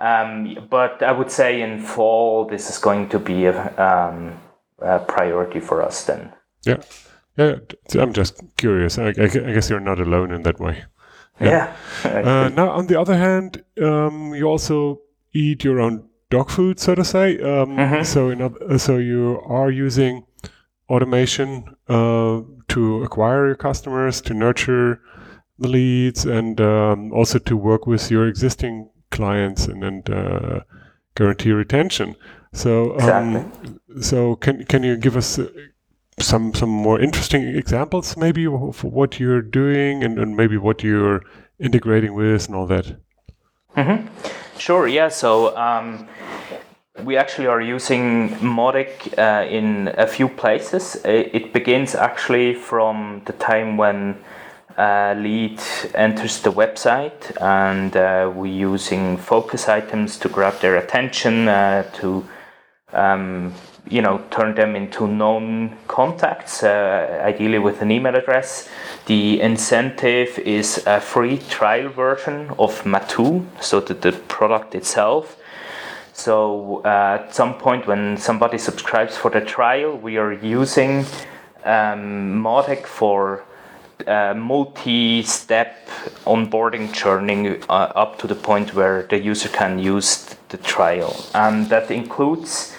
Um, 0.00 0.66
but 0.70 1.02
I 1.02 1.12
would 1.12 1.30
say 1.30 1.62
in 1.62 1.80
fall, 1.80 2.46
this 2.46 2.68
is 2.68 2.78
going 2.78 3.08
to 3.10 3.18
be 3.18 3.46
a, 3.46 3.54
um, 3.80 4.40
a 4.80 4.98
priority 4.98 5.60
for 5.60 5.82
us 5.82 6.04
then. 6.04 6.32
Yeah. 6.64 6.82
Yeah, 7.36 7.56
I'm 7.98 8.12
just 8.12 8.40
curious. 8.56 8.96
I, 8.96 9.08
I, 9.08 9.12
guess 9.26 9.68
you're 9.68 9.80
not 9.80 9.98
alone 9.98 10.30
in 10.30 10.42
that 10.42 10.60
way. 10.60 10.84
Yeah. 11.40 11.76
yeah. 12.04 12.10
uh, 12.10 12.48
now, 12.48 12.70
on 12.70 12.86
the 12.86 13.00
other 13.00 13.16
hand, 13.16 13.62
um, 13.82 14.34
you 14.34 14.46
also 14.46 15.00
eat 15.32 15.64
your 15.64 15.80
own 15.80 16.08
dog 16.30 16.50
food, 16.50 16.78
so 16.78 16.94
to 16.94 17.04
say. 17.04 17.38
Um, 17.40 17.76
mm-hmm. 17.76 18.02
So, 18.04 18.30
in, 18.30 18.78
so 18.78 18.98
you 18.98 19.40
are 19.46 19.70
using 19.70 20.26
automation 20.88 21.76
uh, 21.88 22.42
to 22.68 23.02
acquire 23.02 23.46
your 23.46 23.56
customers, 23.56 24.20
to 24.22 24.34
nurture 24.34 25.00
the 25.58 25.68
leads, 25.68 26.24
and 26.24 26.60
um, 26.60 27.12
also 27.12 27.38
to 27.38 27.56
work 27.56 27.86
with 27.86 28.10
your 28.10 28.28
existing 28.28 28.90
clients 29.10 29.66
and, 29.66 29.84
and 29.84 30.10
uh, 30.10 30.60
guarantee 31.14 31.52
retention. 31.52 32.16
So, 32.52 32.98
um, 33.00 33.36
exactly. 33.36 34.02
so 34.02 34.36
can 34.36 34.64
can 34.64 34.82
you 34.84 34.96
give 34.96 35.16
us 35.16 35.38
uh, 35.38 35.48
some 36.20 36.54
some 36.54 36.70
more 36.70 37.00
interesting 37.00 37.42
examples, 37.56 38.16
maybe, 38.16 38.46
of 38.46 38.84
what 38.84 39.20
you're 39.20 39.42
doing 39.42 40.04
and, 40.04 40.18
and 40.18 40.36
maybe 40.36 40.56
what 40.56 40.82
you're 40.82 41.22
integrating 41.58 42.14
with 42.14 42.46
and 42.46 42.56
all 42.56 42.66
that? 42.66 42.96
Mm-hmm. 43.76 44.06
Sure. 44.58 44.86
Yeah. 44.88 45.08
So. 45.08 45.56
Um, 45.56 46.08
we 47.02 47.16
actually 47.16 47.48
are 47.48 47.60
using 47.60 48.28
Mautic 48.36 49.18
uh, 49.18 49.44
in 49.48 49.92
a 49.98 50.06
few 50.06 50.28
places. 50.28 50.96
It 51.04 51.52
begins 51.52 51.96
actually 51.96 52.54
from 52.54 53.22
the 53.26 53.32
time 53.32 53.76
when 53.76 54.16
uh, 54.78 55.14
lead 55.18 55.60
enters 55.94 56.40
the 56.40 56.52
website 56.52 57.30
and 57.40 57.96
uh, 57.96 58.30
we're 58.34 58.46
using 58.46 59.16
focus 59.16 59.68
items 59.68 60.18
to 60.18 60.28
grab 60.28 60.58
their 60.60 60.76
attention 60.76 61.48
uh, 61.48 61.88
to 61.94 62.24
um, 62.94 63.52
you 63.88 64.00
know 64.00 64.22
turn 64.30 64.54
them 64.54 64.74
into 64.74 65.06
known 65.06 65.76
contacts 65.88 66.62
uh, 66.62 67.20
ideally 67.22 67.58
with 67.58 67.82
an 67.82 67.90
email 67.90 68.14
address. 68.14 68.68
The 69.06 69.40
incentive 69.40 70.38
is 70.38 70.82
a 70.86 71.00
free 71.00 71.38
trial 71.50 71.90
version 71.90 72.50
of 72.58 72.82
Maatoo 72.84 73.44
so 73.60 73.80
that 73.80 74.00
the 74.00 74.12
product 74.12 74.74
itself. 74.74 75.36
So 76.12 76.80
uh, 76.84 77.18
at 77.20 77.34
some 77.34 77.54
point 77.54 77.86
when 77.86 78.16
somebody 78.16 78.56
subscribes 78.58 79.16
for 79.16 79.30
the 79.30 79.40
trial 79.40 79.96
we 79.98 80.16
are 80.16 80.32
using 80.32 81.04
um, 81.64 82.42
Mautic 82.42 82.86
for 82.86 83.44
uh, 84.06 84.34
multi-step 84.34 85.88
onboarding 86.26 86.92
journey 86.92 87.58
uh, 87.68 87.72
up 87.72 88.18
to 88.18 88.26
the 88.26 88.34
point 88.34 88.74
where 88.74 89.04
the 89.04 89.18
user 89.18 89.48
can 89.48 89.78
use 89.78 90.36
the 90.48 90.58
trial. 90.58 91.14
And 91.34 91.68
that 91.68 91.90
includes 91.90 92.74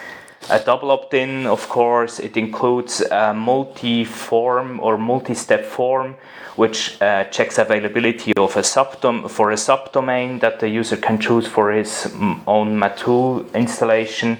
a 0.49 0.59
double 0.59 0.91
opt-in 0.91 1.45
of 1.45 1.67
course 1.69 2.19
it 2.19 2.37
includes 2.37 3.01
a 3.01 3.33
multi-form 3.33 4.79
or 4.79 4.97
multi-step 4.97 5.65
form 5.65 6.15
which 6.55 7.01
uh, 7.01 7.25
checks 7.25 7.57
availability 7.57 8.33
of 8.37 8.55
a 8.55 8.61
subdom 8.61 9.29
for 9.29 9.51
a 9.51 9.55
subdomain 9.55 10.39
that 10.39 10.59
the 10.59 10.69
user 10.69 10.97
can 10.97 11.19
choose 11.19 11.47
for 11.47 11.71
his 11.71 12.05
own 12.47 12.77
Maatoo 12.77 13.45
installation 13.53 14.37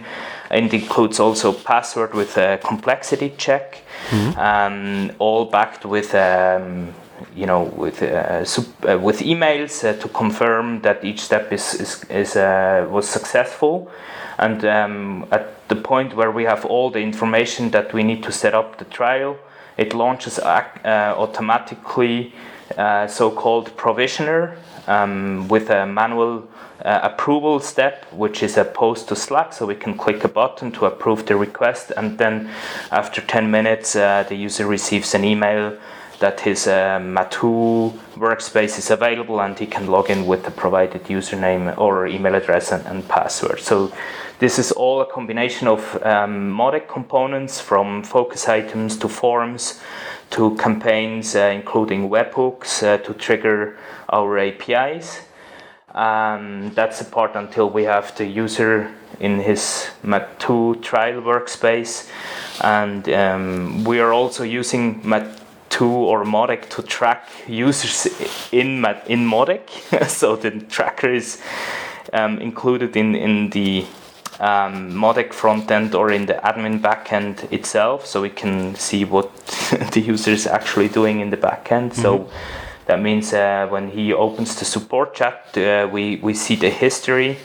it 0.51 0.73
includes 0.73 1.19
also 1.19 1.51
password 1.51 2.13
with 2.13 2.37
a 2.37 2.59
complexity 2.63 3.33
check, 3.37 3.81
mm-hmm. 4.09 4.39
um, 4.39 5.11
all 5.19 5.45
backed 5.45 5.85
with 5.85 6.13
um, 6.13 6.93
you 7.36 7.45
know 7.45 7.63
with 7.63 8.01
uh, 8.01 8.06
uh, 8.06 8.97
with 8.97 9.19
emails 9.19 9.84
uh, 9.84 9.93
to 9.99 10.08
confirm 10.10 10.82
that 10.82 11.04
each 11.04 11.21
step 11.21 11.51
is 11.51 11.73
is, 11.75 12.04
is 12.10 12.36
was 12.89 13.08
successful, 13.08 13.89
and 14.38 14.63
um, 14.65 15.25
at 15.32 15.67
the 15.67 15.75
point 15.75 16.15
where 16.15 16.32
we 16.32 16.43
have 16.43 16.65
all 16.65 16.89
the 16.89 16.99
information 16.99 17.71
that 17.71 17.93
we 17.93 18.04
need 18.04 18.23
to 18.23 18.32
set 18.32 18.54
up 18.54 18.78
the 18.78 18.86
trial, 18.86 19.38
it 19.78 19.93
launches 19.93 20.39
automatically 20.39 22.34
so-called 23.08 23.75
provisioner 23.78 24.58
um, 24.88 25.47
with 25.47 25.69
a 25.69 25.86
manual 25.86 26.47
uh, 26.84 26.99
approval 27.04 27.60
step, 27.60 28.06
which 28.12 28.43
is 28.43 28.58
a 28.58 28.65
post 28.65 29.08
to 29.08 29.15
Slack. 29.15 29.54
So 29.54 29.65
we 29.65 29.75
can 29.75 29.97
click 29.97 30.23
a 30.23 30.28
button 30.28 30.71
to 30.73 30.86
approve 30.86 31.25
the 31.25 31.36
request, 31.36 31.91
and 31.95 32.17
then 32.17 32.49
after 32.91 33.21
10 33.21 33.49
minutes, 33.49 33.95
uh, 33.95 34.23
the 34.28 34.36
user 34.36 34.67
receives 34.67 35.15
an 35.15 35.23
email 35.23 35.78
that 36.19 36.39
his 36.39 36.67
uh, 36.67 36.99
Maatoo 36.99 37.91
workspace 38.15 38.78
is 38.78 38.89
available 38.91 39.41
and 39.41 39.58
he 39.58 39.65
can 39.65 39.88
log 39.88 40.10
in 40.10 40.25
with 40.25 40.43
the 40.45 40.51
provided 40.51 41.04
username 41.06 41.78
or 41.78 42.08
email 42.08 42.36
address 42.36 42.71
and, 42.71 42.86
and 42.86 43.08
password. 43.08 43.60
So 43.60 43.91
this 44.39 44.60
is 44.60 44.71
all 44.71 45.01
a 45.01 45.06
combination 45.06 45.67
of 45.67 45.95
um, 46.04 46.51
Mautic 46.51 46.88
components 46.88 47.60
from 47.62 48.04
focus 48.04 48.47
items 48.47 48.97
to 48.97 49.08
forms 49.08 49.82
to 50.32 50.56
campaigns, 50.56 51.36
uh, 51.36 51.51
including 51.54 52.10
webhooks 52.10 52.84
uh, 52.84 52.97
to 52.97 53.13
trigger 53.13 53.78
our 54.10 54.38
APIs. 54.38 55.21
Um, 55.93 56.71
that's 56.75 56.99
the 56.99 57.06
part 57.06 57.36
until 57.36 57.69
we 57.69 57.84
have 57.84 58.15
the 58.17 58.25
user 58.25 58.93
in 59.19 59.39
his 59.39 59.89
Maatoo 60.04 60.82
trial 60.82 61.21
workspace. 61.21 62.10
And 62.62 63.08
um, 63.10 63.84
we 63.86 63.99
are 63.99 64.12
also 64.12 64.43
using 64.43 65.01
Maatoo 65.75 65.91
or 65.91 66.23
Mautic 66.23 66.69
to 66.69 66.81
track 66.81 67.27
users 67.47 68.07
in, 68.51 68.85
in 69.07 69.29
so 70.07 70.35
the 70.35 70.51
tracker 70.69 71.13
is 71.13 71.41
um, 72.13 72.39
included 72.39 72.95
in, 72.95 73.15
in 73.15 73.49
the 73.49 73.85
um, 74.39 74.91
Mautic 74.91 75.31
frontend 75.31 75.93
or 75.95 76.11
in 76.11 76.25
the 76.25 76.35
admin 76.35 76.79
backend 76.79 77.51
itself. 77.51 78.05
So 78.05 78.21
we 78.21 78.29
can 78.29 78.75
see 78.75 79.05
what 79.05 79.35
the 79.91 80.01
user 80.01 80.31
is 80.31 80.47
actually 80.47 80.89
doing 80.89 81.19
in 81.19 81.29
the 81.29 81.38
backend. 81.38 81.91
Mm-hmm. 81.91 82.01
So 82.01 82.29
that 82.85 83.01
means 83.01 83.33
uh, 83.33 83.67
when 83.69 83.89
he 83.89 84.13
opens 84.13 84.55
the 84.55 84.65
support 84.65 85.13
chat, 85.13 85.57
uh, 85.57 85.89
we, 85.91 86.17
we 86.17 86.33
see 86.33 86.55
the 86.55 86.69
history 86.69 87.38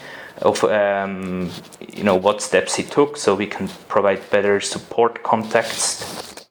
of 0.43 0.65
um, 0.65 1.51
you 1.93 2.03
know 2.03 2.15
what 2.15 2.41
steps 2.41 2.77
he 2.77 2.83
took, 2.83 3.19
so 3.19 3.35
we 3.35 3.47
can 3.47 3.69
provide 3.89 4.31
better 4.31 4.59
support 4.59 5.23
context. 5.23 6.49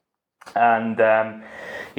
And 0.55 1.01
um, 1.01 1.41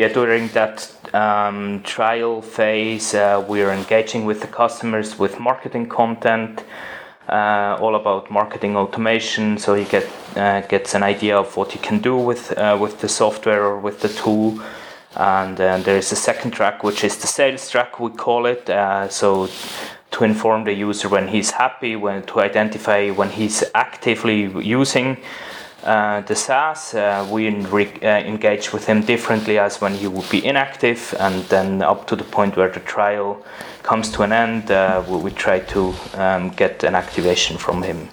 yeah, 0.01 0.09
during 0.09 0.49
that 0.49 0.91
um, 1.15 1.83
trial 1.83 2.41
phase, 2.41 3.13
uh, 3.13 3.45
we 3.47 3.61
are 3.61 3.71
engaging 3.71 4.25
with 4.25 4.41
the 4.41 4.47
customers 4.47 5.19
with 5.19 5.39
marketing 5.39 5.91
content, 5.91 6.65
uh, 7.29 7.77
all 7.79 7.95
about 7.95 8.31
marketing 8.31 8.77
automation. 8.77 9.59
So 9.59 9.75
he 9.75 9.85
get 9.85 10.09
uh, 10.37 10.63
gets 10.63 10.95
an 10.95 11.03
idea 11.03 11.37
of 11.37 11.55
what 11.55 11.73
he 11.73 11.79
can 11.79 11.99
do 11.99 12.17
with 12.17 12.57
uh, 12.57 12.79
with 12.81 13.01
the 13.01 13.11
software 13.11 13.63
or 13.63 13.79
with 13.79 14.01
the 14.01 14.09
tool 14.09 14.59
and 15.17 15.59
then 15.59 15.83
there 15.83 15.99
is 15.99 16.13
a 16.13 16.17
second 16.17 16.53
track 16.53 16.83
which 16.83 17.05
is 17.05 17.17
the 17.19 17.27
sales 17.27 17.69
track 17.69 17.99
we 17.99 18.11
call 18.11 18.47
it 18.47 18.71
uh, 18.71 19.09
so 19.09 19.49
to 20.13 20.23
inform 20.23 20.63
the 20.63 20.73
user 20.73 21.09
when 21.09 21.27
he's 21.27 21.51
happy 21.51 21.97
when 21.97 22.23
to 22.23 22.39
identify 22.39 23.11
when 23.11 23.29
he's 23.29 23.65
actively 23.75 24.43
using 24.65 25.17
uh, 25.83 26.21
the 26.23 26.35
SaaS, 26.35 26.95
uh, 26.95 27.27
we 27.31 27.49
uh, 27.49 28.07
engage 28.07 28.73
with 28.73 28.87
him 28.87 29.01
differently 29.03 29.59
as 29.59 29.81
when 29.81 29.95
he 29.95 30.07
would 30.07 30.29
be 30.29 30.45
inactive, 30.45 31.15
and 31.19 31.43
then 31.45 31.83
up 31.83 32.07
to 32.09 32.17
the 32.17 32.25
point 32.25 32.57
where 32.57 32.69
the 32.69 32.81
trial 32.81 33.43
comes 33.83 34.11
to 34.11 34.23
an 34.23 34.33
end, 34.33 34.71
uh, 34.71 35.03
we, 35.09 35.17
we, 35.17 35.31
try 35.31 35.59
to 35.59 35.95
um, 36.15 36.51
get 36.51 36.85
an 36.85 36.95
activation 36.95 37.57
from 37.57 37.83
him. 37.83 38.09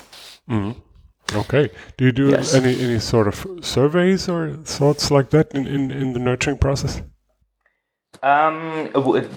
Mm-hmm. 0.50 1.38
Okay. 1.38 1.70
Do 1.98 2.06
you 2.06 2.14
do 2.14 2.30
yes. 2.30 2.54
any, 2.54 2.80
any 2.80 3.00
sort 3.00 3.28
of 3.28 3.46
surveys 3.62 4.30
or 4.30 4.54
thoughts 4.64 5.12
like 5.12 5.30
that 5.32 5.52
in, 5.54 5.68
in, 5.68 5.92
in 5.92 6.14
the 6.14 6.20
nurturing 6.20 6.58
process? 6.58 7.02
Um, 8.24 8.90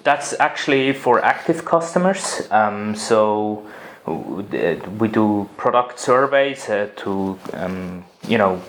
that's 0.04 0.38
actually 0.38 0.92
for 0.92 1.22
active 1.24 1.64
customers. 1.64 2.42
Um, 2.52 2.94
so 2.94 3.66
we 4.06 5.08
do 5.08 5.48
product 5.56 5.98
surveys 5.98 6.68
uh, 6.68 6.88
to 6.96 7.38
um, 7.52 8.04
you 8.28 8.38
know 8.38 8.60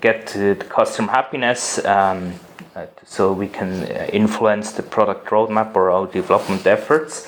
get 0.00 0.26
the 0.28 0.56
customer 0.68 1.12
happiness 1.12 1.84
um, 1.84 2.34
uh, 2.74 2.86
so 3.04 3.32
we 3.32 3.48
can 3.48 3.84
influence 4.12 4.72
the 4.72 4.82
product 4.82 5.26
roadmap 5.28 5.74
or 5.74 5.90
our 5.90 6.06
development 6.06 6.66
efforts. 6.66 7.26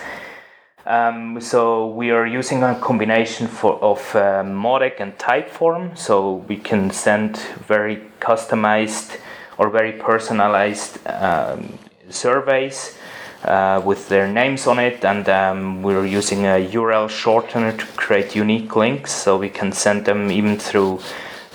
Um, 0.85 1.40
so 1.40 1.87
we 1.87 2.11
are 2.11 2.26
using 2.26 2.62
a 2.62 2.74
combination 2.74 3.46
for, 3.46 3.74
of 3.83 3.98
uh, 4.14 4.42
Mautic 4.42 5.00
and 5.00 5.16
Typeform, 5.18 5.98
so 5.98 6.37
we 6.48 6.57
can 6.57 6.90
send 6.90 7.37
very 7.66 8.02
customized 8.20 9.18
or 9.59 9.68
very 9.68 9.92
personalized 9.92 10.98
um, 11.07 11.78
surveys 12.09 12.96
uh, 13.44 13.83
with 13.85 14.09
their 14.09 14.26
names 14.26 14.66
on 14.66 14.78
it, 14.78 15.04
and 15.04 15.28
um, 15.28 15.83
we're 15.83 16.07
using 16.07 16.46
a 16.46 16.66
URL 16.72 17.09
shortener 17.09 17.78
to 17.78 17.87
create 17.96 18.35
unique 18.35 18.74
links, 18.74 19.12
so 19.12 19.37
we 19.37 19.50
can 19.50 19.72
send 19.72 20.07
them 20.07 20.31
even 20.31 20.59
through 20.59 21.00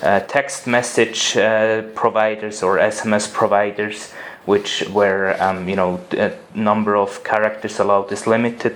uh, 0.03 0.19
text 0.21 0.67
message 0.67 1.35
uh, 1.37 1.81
providers 1.95 2.61
or 2.61 2.77
SMS 2.77 3.31
providers, 3.31 4.11
which 4.45 4.83
where 4.89 5.41
um, 5.41 5.67
you 5.67 5.75
know 5.75 5.99
the 6.09 6.35
number 6.53 6.95
of 6.95 7.23
characters 7.23 7.79
allowed 7.79 8.11
is 8.11 8.27
limited 8.27 8.75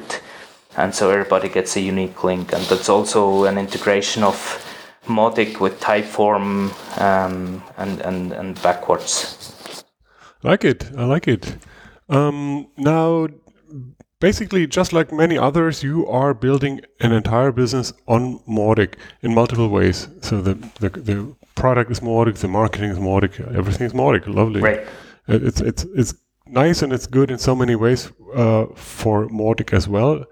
and 0.77 0.93
so 0.93 1.09
everybody 1.09 1.49
gets 1.49 1.75
a 1.75 1.81
unique 1.81 2.23
link. 2.23 2.53
And 2.53 2.63
that's 2.65 2.87
also 2.87 3.45
an 3.45 3.57
integration 3.57 4.23
of 4.23 4.35
Mautic 5.05 5.59
with 5.59 5.79
Typeform 5.81 6.71
um, 7.01 7.63
and, 7.77 7.99
and, 8.01 8.31
and 8.31 8.61
backwards. 8.61 9.83
I 10.43 10.49
like 10.49 10.63
it. 10.63 10.89
I 10.95 11.05
like 11.05 11.27
it. 11.27 11.57
Um, 12.09 12.67
now, 12.77 13.27
basically, 14.19 14.67
just 14.67 14.93
like 14.93 15.12
many 15.12 15.38
others, 15.38 15.84
you 15.84 16.08
are 16.08 16.34
building 16.34 16.82
an 16.99 17.12
entire 17.12 17.51
business 17.51 17.93
on 18.08 18.39
Mautic 18.47 18.95
in 19.21 19.34
multiple 19.34 19.69
ways. 19.69 20.08
So 20.21 20.41
the, 20.41 20.53
the, 20.80 20.89
the 20.89 21.36
product 21.56 21.91
is 21.91 21.99
Mautic, 21.99 22.36
the 22.38 22.47
marketing 22.47 22.89
is 22.91 22.97
Mautic, 22.97 23.39
everything 23.56 23.88
is 23.88 23.93
Mautic. 23.93 24.27
Lovely. 24.27 24.62
Right. 24.62 24.88
It's, 25.27 25.62
it's, 25.62 25.84
it's 25.95 26.13
nice 26.45 26.82
and 26.82 26.93
it's 26.93 27.08
good 27.08 27.32
in 27.32 27.38
so 27.38 27.56
many 27.56 27.75
ways 27.75 28.12
uh, 28.34 28.67
for 28.75 29.27
Mautic 29.27 29.73
as 29.73 29.88
well. 29.88 30.25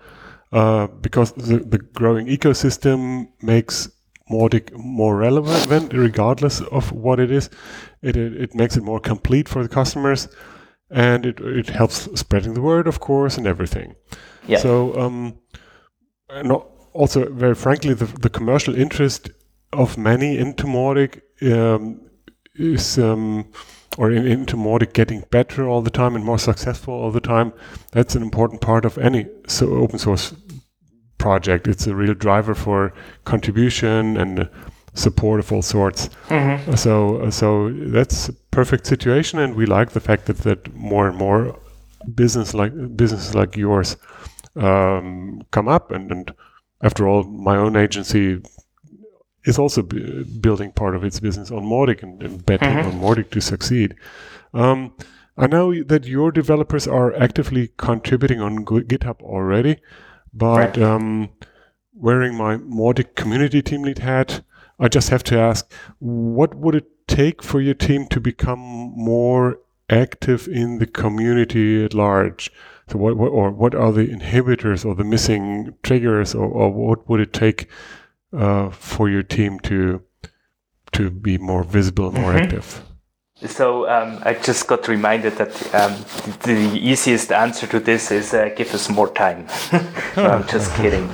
Uh, 0.51 0.87
because 0.87 1.33
the, 1.33 1.57
the 1.57 1.79
growing 1.79 2.27
ecosystem 2.27 3.27
makes 3.41 3.89
Mautic 4.31 4.71
more 4.73 5.17
relevant 5.17 5.93
regardless 5.93 6.61
of 6.61 6.91
what 6.91 7.19
it 7.19 7.29
is. 7.29 7.49
It, 8.01 8.15
it, 8.15 8.41
it, 8.41 8.55
makes 8.55 8.77
it 8.77 8.83
more 8.83 8.99
complete 8.99 9.49
for 9.49 9.63
the 9.63 9.69
customers 9.69 10.29
and 10.89 11.25
it, 11.25 11.39
it 11.39 11.69
helps 11.69 12.07
spreading 12.19 12.53
the 12.53 12.61
word, 12.61 12.87
of 12.87 12.99
course, 12.99 13.37
and 13.37 13.47
everything. 13.47 13.95
Yeah. 14.47 14.59
So, 14.59 14.99
um, 14.99 15.39
and 16.29 16.51
also, 16.93 17.29
very 17.31 17.55
frankly, 17.55 17.93
the, 17.93 18.05
the 18.05 18.29
commercial 18.29 18.75
interest 18.75 19.29
of 19.73 19.97
many 19.97 20.37
into 20.37 20.65
Mautic 20.65 21.21
um, 21.51 22.01
is, 22.53 22.97
um, 22.97 23.51
or 23.97 24.11
in, 24.11 24.25
into 24.25 24.55
Mautic 24.55 24.93
getting 24.93 25.23
better 25.31 25.67
all 25.67 25.81
the 25.81 25.89
time 25.89 26.15
and 26.15 26.23
more 26.23 26.39
successful 26.39 26.93
all 26.93 27.11
the 27.11 27.19
time. 27.19 27.53
That's 27.91 28.15
an 28.15 28.21
important 28.21 28.61
part 28.61 28.85
of 28.85 28.97
any 28.97 29.25
so 29.47 29.73
open 29.75 29.99
source 29.99 30.33
project. 31.17 31.67
It's 31.67 31.87
a 31.87 31.95
real 31.95 32.13
driver 32.13 32.53
for 32.53 32.93
contribution 33.23 34.17
and 34.17 34.49
support 34.93 35.39
of 35.39 35.51
all 35.51 35.61
sorts. 35.61 36.09
Mm-hmm. 36.27 36.75
So, 36.75 37.29
so 37.29 37.71
that's 37.71 38.29
perfect 38.55 38.85
situation, 38.87 39.39
and 39.39 39.55
we 39.55 39.65
like 39.65 39.91
the 39.91 39.99
fact 39.99 40.25
that 40.25 40.37
that 40.39 40.73
more 40.73 41.07
and 41.07 41.17
more 41.17 41.59
business 42.13 42.53
like 42.53 42.73
businesses 42.95 43.35
like 43.35 43.57
yours 43.57 43.97
um, 44.55 45.41
come 45.51 45.67
up. 45.67 45.91
And, 45.91 46.11
and 46.11 46.33
after 46.81 47.07
all, 47.07 47.23
my 47.23 47.57
own 47.57 47.75
agency 47.75 48.41
is 49.43 49.59
also 49.59 49.81
b- 49.81 50.23
building 50.41 50.71
part 50.71 50.95
of 50.95 51.03
its 51.03 51.19
business 51.19 51.51
on 51.51 51.63
Mautic 51.63 52.03
and, 52.03 52.23
and 52.23 52.45
betting 52.45 52.69
mm-hmm. 52.69 52.89
on 52.89 53.01
Mautic 53.01 53.29
to 53.31 53.41
succeed. 53.41 53.95
Um, 54.53 54.93
I 55.37 55.47
know 55.47 55.83
that 55.83 56.05
your 56.05 56.31
developers 56.31 56.87
are 56.87 57.13
actively 57.15 57.69
contributing 57.77 58.41
on 58.41 58.65
GitHub 58.65 59.21
already. 59.21 59.77
But 60.35 60.75
right. 60.75 60.79
um, 60.79 61.29
wearing 61.93 62.35
my 62.35 62.57
Mautic 62.57 63.15
community 63.15 63.61
team 63.61 63.83
lead 63.83 63.99
hat, 63.99 64.41
I 64.79 64.87
just 64.87 65.09
have 65.09 65.23
to 65.25 65.39
ask, 65.39 65.71
what 65.99 66.55
would 66.55 66.75
it 66.75 67.07
take 67.07 67.41
for 67.41 67.61
your 67.61 67.73
team 67.73 68.07
to 68.07 68.19
become 68.19 68.59
more 68.59 69.59
active 69.89 70.47
in 70.47 70.79
the 70.79 70.87
community 70.87 71.83
at 71.85 71.93
large? 71.93 72.51
So 72.89 72.97
what, 72.97 73.17
what 73.17 73.29
or 73.29 73.51
what 73.51 73.73
are 73.73 73.91
the 73.91 74.07
inhibitors 74.07 74.85
or 74.85 74.95
the 74.95 75.03
missing 75.03 75.75
triggers, 75.81 76.35
or, 76.35 76.45
or 76.45 76.69
what 76.71 77.09
would 77.09 77.19
it 77.19 77.33
take 77.33 77.67
uh, 78.31 78.69
for 78.69 79.09
your 79.09 79.23
team 79.23 79.59
to 79.61 80.01
to 80.91 81.09
be 81.09 81.37
more 81.37 81.63
visible, 81.63 82.09
and 82.09 82.17
more 82.19 82.33
mm-hmm. 82.33 82.43
active? 82.43 82.83
So 83.47 83.89
um, 83.89 84.19
I 84.23 84.33
just 84.33 84.65
got 84.67 84.87
reminded 84.87 85.33
that 85.37 85.75
um, 85.75 85.93
the 86.43 86.79
easiest 86.79 87.31
answer 87.31 87.67
to 87.67 87.79
this 87.79 88.11
is 88.11 88.33
uh, 88.33 88.49
give 88.55 88.73
us 88.73 88.89
more 88.89 89.09
time. 89.09 89.47
no, 90.15 90.27
I'm 90.27 90.47
just 90.47 90.73
kidding. 90.75 91.09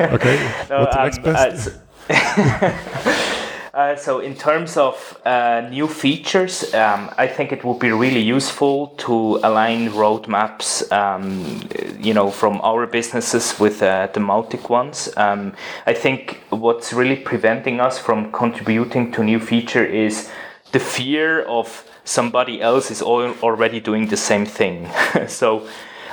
okay. 0.00 0.36
no, 0.70 0.80
What's 0.80 0.96
the 0.96 1.02
next 1.02 1.18
um, 1.18 1.22
best? 1.24 1.68
Uh, 1.68 1.80
uh, 3.74 3.94
so 3.96 4.18
in 4.18 4.34
terms 4.34 4.76
of 4.76 5.20
uh, 5.24 5.66
new 5.70 5.86
features, 5.86 6.74
um, 6.74 7.10
I 7.16 7.26
think 7.28 7.52
it 7.52 7.64
would 7.64 7.78
be 7.78 7.92
really 7.92 8.20
useful 8.20 8.88
to 8.98 9.38
align 9.44 9.90
roadmaps, 9.90 10.90
um, 10.90 11.62
you 12.00 12.12
know, 12.12 12.30
from 12.30 12.60
our 12.62 12.86
businesses 12.86 13.58
with 13.60 13.82
uh, 13.82 14.08
the 14.12 14.20
Mautic 14.20 14.68
ones. 14.68 15.08
Um, 15.16 15.52
I 15.86 15.94
think 15.94 16.40
what's 16.50 16.92
really 16.92 17.16
preventing 17.16 17.80
us 17.80 17.98
from 17.98 18.32
contributing 18.32 19.12
to 19.12 19.22
new 19.22 19.38
feature 19.38 19.84
is 19.84 20.28
the 20.72 20.80
fear 20.80 21.42
of 21.42 21.84
somebody 22.04 22.60
else 22.60 22.90
is 22.90 23.02
already 23.02 23.78
doing 23.78 24.08
the 24.08 24.16
same 24.16 24.46
thing. 24.46 24.88
so, 25.28 25.66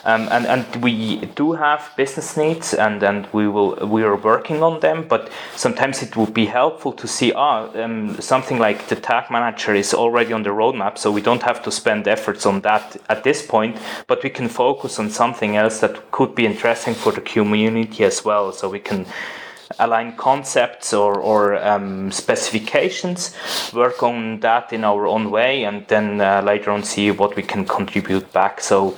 um, 0.07 0.29
and 0.31 0.45
and 0.47 0.65
we 0.81 1.17
do 1.35 1.51
have 1.51 1.91
business 1.97 2.37
needs, 2.37 2.73
and 2.73 3.03
and 3.03 3.27
we 3.33 3.47
will 3.49 3.75
we 3.85 4.03
are 4.03 4.15
working 4.15 4.63
on 4.63 4.79
them. 4.79 5.05
But 5.07 5.29
sometimes 5.55 6.01
it 6.01 6.15
would 6.15 6.33
be 6.33 6.45
helpful 6.45 6.93
to 6.93 7.07
see 7.07 7.33
ah 7.33 7.67
um, 7.75 8.15
something 8.21 8.57
like 8.57 8.87
the 8.87 8.95
tag 8.95 9.29
manager 9.29 9.75
is 9.75 9.93
already 9.93 10.33
on 10.33 10.43
the 10.43 10.51
roadmap, 10.51 10.97
so 10.97 11.11
we 11.11 11.21
don't 11.21 11.43
have 11.43 11.61
to 11.63 11.71
spend 11.71 12.07
efforts 12.07 12.45
on 12.45 12.61
that 12.61 12.95
at 13.09 13.23
this 13.23 13.45
point. 13.45 13.77
But 14.07 14.23
we 14.23 14.29
can 14.29 14.47
focus 14.47 14.97
on 14.99 15.09
something 15.09 15.57
else 15.57 15.79
that 15.81 16.11
could 16.11 16.33
be 16.35 16.45
interesting 16.45 16.95
for 16.95 17.11
the 17.11 17.21
community 17.21 18.05
as 18.05 18.23
well. 18.23 18.53
So 18.53 18.69
we 18.69 18.79
can 18.79 19.05
align 19.79 20.15
concepts 20.15 20.93
or, 20.93 21.19
or 21.19 21.55
um, 21.63 22.11
specifications, 22.11 23.35
work 23.73 24.01
on 24.01 24.39
that 24.39 24.71
in 24.71 24.83
our 24.83 25.05
own 25.05 25.29
way, 25.29 25.65
and 25.65 25.85
then 25.87 26.21
uh, 26.21 26.41
later 26.41 26.71
on 26.71 26.83
see 26.83 27.11
what 27.11 27.35
we 27.35 27.43
can 27.43 27.65
contribute 27.65 28.31
back. 28.31 28.61
So 28.61 28.97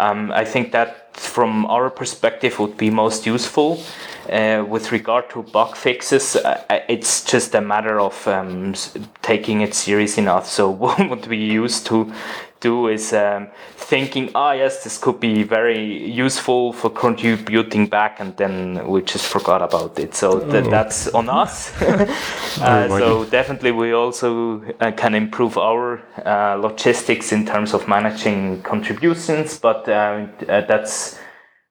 um, 0.00 0.32
I 0.32 0.44
think 0.44 0.72
that 0.72 1.14
from 1.14 1.66
our 1.66 1.90
perspective 1.90 2.58
would 2.58 2.76
be 2.76 2.90
most 2.90 3.26
useful. 3.26 3.82
Uh, 4.30 4.64
with 4.66 4.92
regard 4.92 5.28
to 5.30 5.42
bug 5.42 5.76
fixes, 5.76 6.36
uh, 6.36 6.62
it's 6.88 7.24
just 7.24 7.54
a 7.54 7.60
matter 7.60 8.00
of 8.00 8.26
um, 8.28 8.74
taking 9.22 9.60
it 9.60 9.74
serious 9.74 10.16
enough. 10.18 10.46
So 10.46 10.70
what 10.82 11.10
would 11.10 11.26
we 11.26 11.36
used 11.36 11.86
to 11.86 12.12
do 12.60 12.88
is 12.88 13.12
um, 13.12 13.48
thinking, 13.76 14.30
ah, 14.34 14.50
oh, 14.50 14.52
yes, 14.52 14.84
this 14.84 14.98
could 14.98 15.18
be 15.18 15.42
very 15.42 16.08
useful 16.08 16.72
for 16.72 16.90
contributing 16.90 17.86
back, 17.86 18.20
and 18.20 18.36
then 18.36 18.86
we 18.86 19.02
just 19.02 19.26
forgot 19.26 19.62
about 19.62 19.98
it. 19.98 20.14
So 20.14 20.38
th- 20.38 20.66
oh. 20.66 20.70
that's 20.70 21.08
on 21.08 21.28
us. 21.28 21.72
uh, 21.82 22.88
so 22.88 23.24
definitely, 23.24 23.72
we 23.72 23.92
also 23.92 24.62
uh, 24.80 24.92
can 24.92 25.14
improve 25.14 25.56
our 25.58 26.02
uh, 26.24 26.54
logistics 26.54 27.32
in 27.32 27.46
terms 27.46 27.74
of 27.74 27.88
managing 27.88 28.62
contributions, 28.62 29.58
but 29.58 29.88
uh, 29.88 30.26
uh, 30.48 30.60
that's 30.66 31.18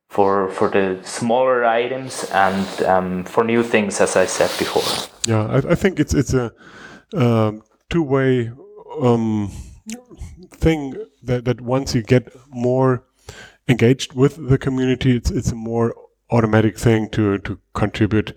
for 0.09 0.49
for 0.49 0.69
the 0.69 0.99
smaller 1.03 1.63
items 1.63 2.25
and 2.31 2.81
um, 2.83 3.23
for 3.23 3.43
new 3.43 3.63
things, 3.63 4.01
as 4.01 4.15
I 4.15 4.25
said 4.25 4.49
before. 4.57 4.83
Yeah, 5.25 5.45
I, 5.45 5.71
I 5.71 5.75
think 5.75 5.99
it's 5.99 6.13
it's 6.13 6.33
a 6.33 6.51
um, 7.13 7.63
two 7.89 8.03
way. 8.03 8.51
Um, 9.01 9.51
thing 10.59 10.95
that, 11.23 11.45
that 11.45 11.61
once 11.61 11.95
you 11.95 12.01
get 12.01 12.35
more 12.49 13.03
engaged 13.67 14.13
with 14.13 14.49
the 14.49 14.57
community, 14.57 15.15
it's 15.15 15.31
it's 15.31 15.51
a 15.51 15.55
more 15.55 15.95
automatic 16.31 16.77
thing 16.77 17.09
to 17.09 17.37
to 17.39 17.59
contribute, 17.73 18.33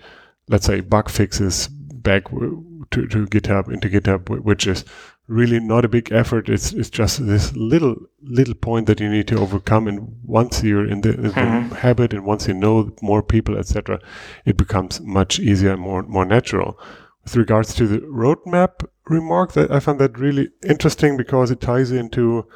let's 0.48 0.66
say, 0.66 0.80
bug 0.80 1.10
fixes 1.10 1.68
back 1.68 2.28
to, 2.30 3.06
to 3.06 3.26
GitHub 3.26 3.72
into 3.72 3.88
GitHub, 3.88 4.28
which 4.40 4.66
is 4.66 4.84
really 5.28 5.60
not 5.60 5.84
a 5.84 5.88
big 5.88 6.12
effort. 6.12 6.48
It's 6.48 6.72
it's 6.72 6.90
just 6.90 7.26
this 7.26 7.54
little 7.54 7.96
little 8.22 8.54
point 8.54 8.86
that 8.86 9.00
you 9.00 9.08
need 9.08 9.28
to 9.28 9.38
overcome. 9.38 9.88
And 9.88 10.16
once 10.24 10.62
you're 10.62 10.86
in 10.86 11.00
the, 11.00 11.14
in 11.14 11.22
the 11.22 11.30
mm-hmm. 11.30 11.74
habit, 11.74 12.12
and 12.12 12.24
once 12.24 12.46
you 12.48 12.54
know 12.54 12.94
more 13.00 13.22
people, 13.22 13.56
etc., 13.56 14.00
it 14.44 14.56
becomes 14.56 15.00
much 15.00 15.38
easier 15.38 15.72
and 15.72 15.80
more 15.80 16.02
more 16.02 16.24
natural 16.24 16.78
with 17.24 17.36
regards 17.36 17.74
to 17.74 17.86
the 17.86 17.98
roadmap 18.00 18.86
remark 19.08 19.52
that 19.52 19.70
I 19.70 19.80
found 19.80 19.98
that 20.00 20.18
really 20.18 20.50
interesting 20.66 21.16
because 21.16 21.50
it 21.50 21.60
ties 21.60 21.90
into 21.90 22.46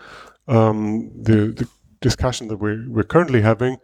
um, 0.49 1.11
the, 1.14 1.53
the, 1.53 1.68
discussion 2.03 2.47
that 2.49 2.59
we're, 2.59 2.84
we're 2.88 3.03
currently 3.03 3.40
having 3.40 3.78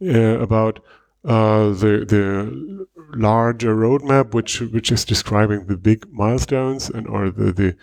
uh, 0.00 0.38
about 0.38 0.78
uh, 1.24 1.70
the 1.70 2.06
the 2.08 2.86
larger 3.16 3.74
roadmap, 3.74 4.32
which 4.32 4.60
which 4.60 4.92
is 4.92 5.04
describing 5.04 5.66
the 5.66 5.76
big 5.76 6.06
milestones 6.12 6.88
and 6.88 7.08
or 7.08 7.30
the 7.30 7.52
the 7.52 7.76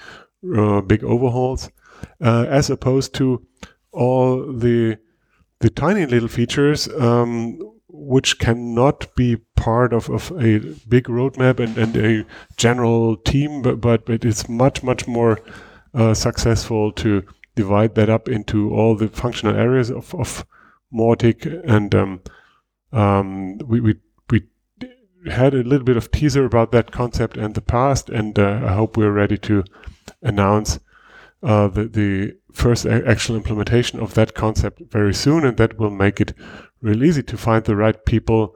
uh, 0.58 0.82
big 0.82 1.04
overhauls, 1.04 1.70
uh, 2.22 2.46
as 2.48 2.70
opposed 2.70 3.14
to 3.16 3.46
all 3.92 4.52
the 4.52 4.98
the 5.60 5.70
tiny 5.70 6.06
little 6.06 6.30
features 6.30 6.88
um, 7.00 7.60
which 8.06 8.40
cannot 8.40 9.16
be 9.16 9.38
part 9.56 9.94
of, 9.94 10.10
of 10.10 10.32
a 10.32 10.60
big 10.88 11.06
roadmap 11.06 11.60
and, 11.60 11.78
and 11.78 11.96
a 11.98 12.26
general 12.58 13.18
team, 13.18 13.62
but, 13.62 13.80
but 13.80 14.10
it 14.10 14.26
is 14.26 14.50
much, 14.50 14.84
much 14.84 15.08
more 15.08 15.40
uh, 15.94 16.14
successful 16.14 16.92
to 16.92 17.24
divide 17.56 17.96
that 17.96 18.10
up 18.10 18.28
into 18.28 18.74
all 18.74 18.96
the 18.96 19.08
functional 19.08 19.56
areas 19.56 19.90
of, 19.90 20.14
of 20.16 20.46
Mautic. 20.94 21.46
And 21.66 21.94
um, 21.96 22.22
um, 22.92 23.58
we, 23.60 23.80
we, 23.80 23.96
we 24.30 24.42
had 25.32 25.54
a 25.54 25.64
little 25.64 25.86
bit 25.86 25.98
of 25.98 26.12
teaser 26.12 26.46
about 26.46 26.72
that 26.72 26.92
concept 26.92 27.38
in 27.38 27.54
the 27.54 27.62
past, 27.62 28.10
and 28.10 28.38
uh, 28.38 28.62
I 28.66 28.74
hope 28.74 28.98
we're 28.98 29.12
ready 29.12 29.38
to 29.38 29.64
announce 30.22 30.80
uh, 31.42 31.68
the, 31.68 31.86
the 31.86 32.36
first 32.52 32.86
actual 32.86 33.36
implementation 33.36 34.00
of 34.00 34.14
that 34.14 34.34
concept 34.34 34.82
very 34.90 35.14
soon, 35.14 35.46
and 35.46 35.58
that 35.58 35.78
will 35.78 35.90
make 35.90 36.20
it 36.22 36.34
real 36.84 37.04
easy 37.04 37.24
to 37.24 37.38
find 37.38 37.64
the 37.64 37.76
right 37.76 38.06
people 38.06 38.56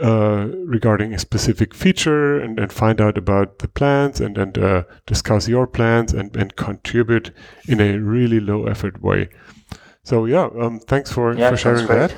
uh, 0.00 0.48
regarding 0.64 1.12
a 1.14 1.18
specific 1.18 1.74
feature 1.74 2.40
and, 2.40 2.58
and 2.58 2.72
find 2.72 3.00
out 3.00 3.18
about 3.18 3.58
the 3.58 3.68
plans 3.68 4.20
and, 4.20 4.38
and 4.38 4.58
uh, 4.58 4.82
discuss 5.06 5.46
your 5.46 5.66
plans 5.66 6.12
and, 6.12 6.34
and 6.34 6.56
contribute 6.56 7.30
in 7.68 7.80
a 7.80 7.98
really 7.98 8.40
low 8.40 8.66
effort 8.66 9.02
way. 9.02 9.28
So 10.02 10.24
yeah, 10.24 10.48
um, 10.58 10.80
thanks 10.80 11.12
for, 11.12 11.36
yeah, 11.36 11.50
for 11.50 11.56
sharing 11.56 11.86
that. 11.86 12.16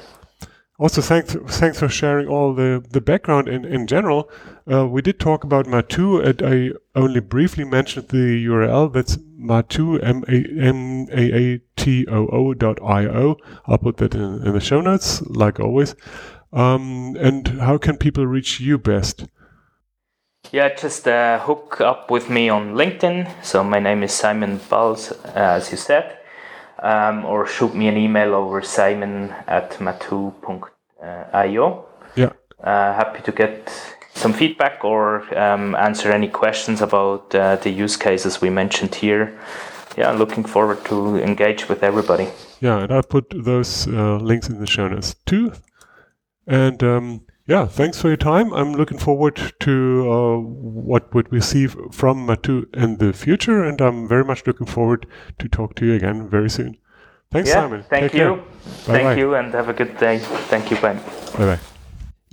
Also, 0.76 1.00
thanks 1.00 1.36
thanks 1.48 1.78
for 1.78 1.88
sharing 1.88 2.26
all 2.26 2.52
the, 2.52 2.84
the 2.90 3.00
background 3.00 3.48
in, 3.48 3.64
in 3.64 3.86
general. 3.86 4.28
Uh, 4.70 4.86
we 4.88 5.02
did 5.02 5.20
talk 5.20 5.44
about 5.44 5.66
Maatoo, 5.66 6.18
and 6.18 6.42
I 6.42 6.70
only 6.98 7.20
briefly 7.20 7.64
mentioned 7.64 8.08
the 8.08 8.44
URL. 8.46 8.92
That's 8.92 9.16
Maatoo, 9.38 9.98
M-A-A-T-O-O 10.02 11.58
dot 11.58 11.73
I-O. 11.86 13.36
I'll 13.66 13.78
put 13.78 13.96
that 13.98 14.14
in, 14.14 14.42
in 14.46 14.52
the 14.52 14.60
show 14.60 14.80
notes, 14.80 15.22
like 15.22 15.60
always. 15.60 15.94
Um, 16.52 17.16
and 17.18 17.48
how 17.48 17.78
can 17.78 17.96
people 17.96 18.26
reach 18.26 18.60
you 18.60 18.78
best? 18.78 19.26
Yeah, 20.52 20.74
just 20.74 21.08
uh, 21.08 21.40
hook 21.40 21.80
up 21.80 22.10
with 22.10 22.28
me 22.28 22.48
on 22.48 22.74
LinkedIn. 22.74 23.44
So 23.44 23.64
my 23.64 23.78
name 23.78 24.02
is 24.02 24.12
Simon 24.12 24.58
Balz, 24.58 25.12
as 25.34 25.70
you 25.70 25.76
said 25.76 26.18
um, 26.84 27.24
or 27.24 27.46
shoot 27.46 27.74
me 27.74 27.88
an 27.88 27.96
email 27.96 28.34
over 28.34 28.60
simon 28.62 29.34
at 29.46 29.80
maatoo.io. 29.80 30.26
Yeah. 32.14 32.32
Uh, 32.62 32.94
happy 32.94 33.22
to 33.22 33.32
get 33.32 33.72
some 34.14 34.32
feedback 34.32 34.84
or 34.84 35.22
um, 35.36 35.74
answer 35.74 36.12
any 36.12 36.28
questions 36.28 36.80
about 36.80 37.34
uh, 37.34 37.56
the 37.56 37.70
use 37.70 37.96
cases 37.96 38.40
we 38.40 38.50
mentioned 38.50 38.94
here. 38.94 39.36
Yeah, 39.96 40.10
looking 40.12 40.44
forward 40.44 40.84
to 40.86 41.16
engage 41.16 41.68
with 41.68 41.82
everybody. 41.82 42.28
Yeah, 42.60 42.80
and 42.80 42.92
I'll 42.92 43.02
put 43.02 43.32
those 43.36 43.86
uh, 43.86 44.16
links 44.16 44.48
in 44.48 44.58
the 44.58 44.66
show 44.66 44.88
notes 44.88 45.14
too. 45.26 45.52
And 46.46 46.82
um, 46.82 47.20
yeah, 47.46 47.66
thanks 47.66 48.00
for 48.00 48.08
your 48.08 48.16
time. 48.16 48.52
I'm 48.52 48.72
looking 48.72 48.98
forward 48.98 49.54
to 49.60 50.10
uh, 50.10 50.38
what 50.38 51.14
would 51.14 51.30
we 51.30 51.40
see 51.40 51.66
from 51.66 52.26
Maatoo 52.26 52.66
in 52.74 52.96
the 52.98 53.12
future, 53.12 53.62
and 53.62 53.80
I'm 53.80 54.08
very 54.08 54.24
much 54.24 54.46
looking 54.46 54.66
forward 54.66 55.06
to 55.38 55.48
talk 55.48 55.74
to 55.76 55.86
you 55.86 55.94
again 55.94 56.28
very 56.28 56.50
soon. 56.50 56.78
Thanks, 57.30 57.48
yeah, 57.48 57.54
Simon. 57.54 57.82
Thank 57.82 58.12
Take 58.12 58.20
you. 58.20 58.42
Thank 58.84 59.18
you, 59.18 59.34
and 59.34 59.52
have 59.52 59.68
a 59.68 59.74
good 59.74 59.98
day. 59.98 60.18
Thank 60.48 60.70
you. 60.70 60.76
Bye. 60.78 60.94
Bye 61.36 61.56
bye. 61.56 61.60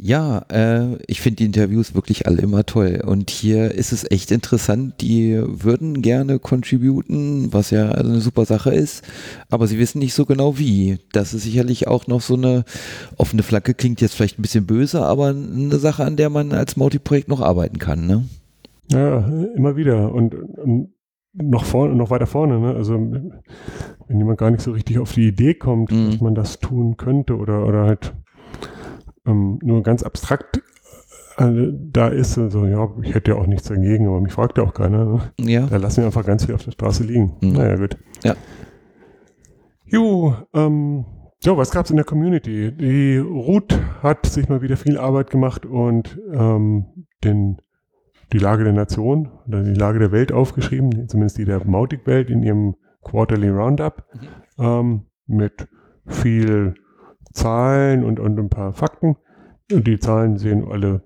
Ja, 0.04 0.46
äh, 0.52 0.96
ich 1.06 1.22
finde 1.22 1.36
die 1.38 1.46
Interviews 1.46 1.94
wirklich 1.94 2.26
alle 2.26 2.42
immer 2.42 2.66
toll. 2.66 3.04
Und 3.06 3.30
hier 3.30 3.70
ist 3.70 3.92
es 3.92 4.10
echt 4.10 4.32
interessant. 4.32 4.96
Die 5.00 5.40
würden 5.46 6.02
gerne 6.02 6.40
contributen, 6.40 7.54
was 7.54 7.70
ja 7.70 7.92
eine 7.92 8.20
super 8.20 8.46
Sache 8.46 8.74
ist, 8.74 9.08
aber 9.52 9.68
sie 9.68 9.78
wissen 9.78 10.00
nicht 10.00 10.16
so 10.16 10.26
genau 10.26 10.58
wie. 10.58 10.98
Das 11.14 11.36
ist 11.36 11.44
sicherlich 11.44 11.88
auch 11.88 12.08
noch 12.08 12.22
so 12.22 12.34
eine 12.34 12.66
offene 13.18 13.44
Flagge, 13.44 13.76
klingt 13.76 14.02
jetzt 14.02 14.16
vielleicht 14.16 14.40
ein 14.40 14.42
bisschen 14.42 14.66
böse, 14.66 15.06
aber 15.06 15.28
eine 15.28 15.78
Sache, 15.78 16.04
an 16.04 16.16
der 16.16 16.32
man 16.32 16.52
als 16.52 16.78
Multiprojekt 16.78 17.28
noch 17.28 17.42
arbeiten 17.42 17.78
kann. 17.78 18.08
Ne? 18.08 18.24
Ja, 18.92 19.20
immer 19.56 19.76
wieder. 19.76 20.12
Und, 20.12 20.34
und 20.34 20.96
noch 21.34 21.64
vorne, 21.64 21.94
noch 21.94 22.10
weiter 22.10 22.26
vorne, 22.26 22.60
ne? 22.60 22.74
Also 22.74 22.94
wenn 22.96 24.18
jemand 24.18 24.40
gar 24.40 24.50
nicht 24.50 24.64
so 24.64 24.72
richtig 24.72 24.98
auf 24.98 25.14
die 25.14 25.28
Idee 25.28 25.54
kommt, 25.54 25.92
mhm. 25.92 26.10
dass 26.10 26.22
man 26.22 26.34
das 26.34 26.60
tun 26.60 26.98
könnte 26.98 27.38
oder, 27.38 27.68
oder 27.68 27.84
halt 27.84 28.16
ähm, 29.26 29.60
nur 29.62 29.84
ganz 29.84 30.04
abstrakt 30.04 30.62
äh, 31.38 31.72
da 31.74 32.08
ist, 32.08 32.34
so, 32.34 32.66
ja, 32.66 32.90
ich 33.02 33.14
hätte 33.14 33.32
ja 33.32 33.38
auch 33.38 33.48
nichts 33.48 33.68
dagegen, 33.68 34.08
aber 34.08 34.22
mich 34.22 34.34
fragt 34.34 34.58
ja 34.58 34.64
auch 34.64 34.74
keiner. 34.74 35.06
Ne? 35.06 35.22
Ja. 35.40 35.66
Da 35.68 35.78
lassen 35.78 35.98
wir 35.98 36.06
einfach 36.06 36.26
ganz 36.26 36.46
viel 36.46 36.56
auf 36.56 36.64
der 36.64 36.72
Straße 36.72 37.04
liegen. 37.04 37.38
Mhm. 37.42 37.54
Naja, 37.54 37.76
gut. 37.76 37.98
Ja. 38.24 38.36
Jo, 39.86 40.36
ähm, 40.54 41.06
so, 41.40 41.58
was 41.58 41.72
gab's 41.72 41.90
in 41.90 41.96
der 41.96 42.06
Community? 42.06 42.72
Die 42.72 43.18
Ruth 43.18 43.80
hat 44.02 44.26
sich 44.26 44.48
mal 44.48 44.62
wieder 44.62 44.78
viel 44.78 44.98
Arbeit 44.98 45.32
gemacht 45.32 45.66
und 45.66 46.20
ähm, 46.34 46.86
den, 47.24 47.58
die 48.32 48.38
Lage 48.38 48.64
der 48.64 48.74
Nation 48.74 49.30
oder 49.48 49.64
die 49.64 49.74
Lage 49.74 50.00
der 50.00 50.12
Welt 50.12 50.32
aufgeschrieben, 50.32 51.08
zumindest 51.10 51.38
die 51.38 51.46
der 51.46 51.66
Mautic-Welt 51.66 52.30
in 52.30 52.44
ihrem 52.44 52.76
Quarterly 53.04 53.50
Roundup 53.50 54.06
mhm. 54.14 54.64
ähm, 54.64 55.02
mit 55.26 55.68
viel 56.06 56.76
Zahlen 57.34 58.04
und, 58.04 58.20
und 58.20 58.40
ein 58.40 58.50
paar 58.50 58.74
Fakten. 58.74 59.18
Und 59.72 59.88
die 59.88 60.00
Zahlen 60.00 60.38
sehen 60.38 60.66
alle 60.70 61.04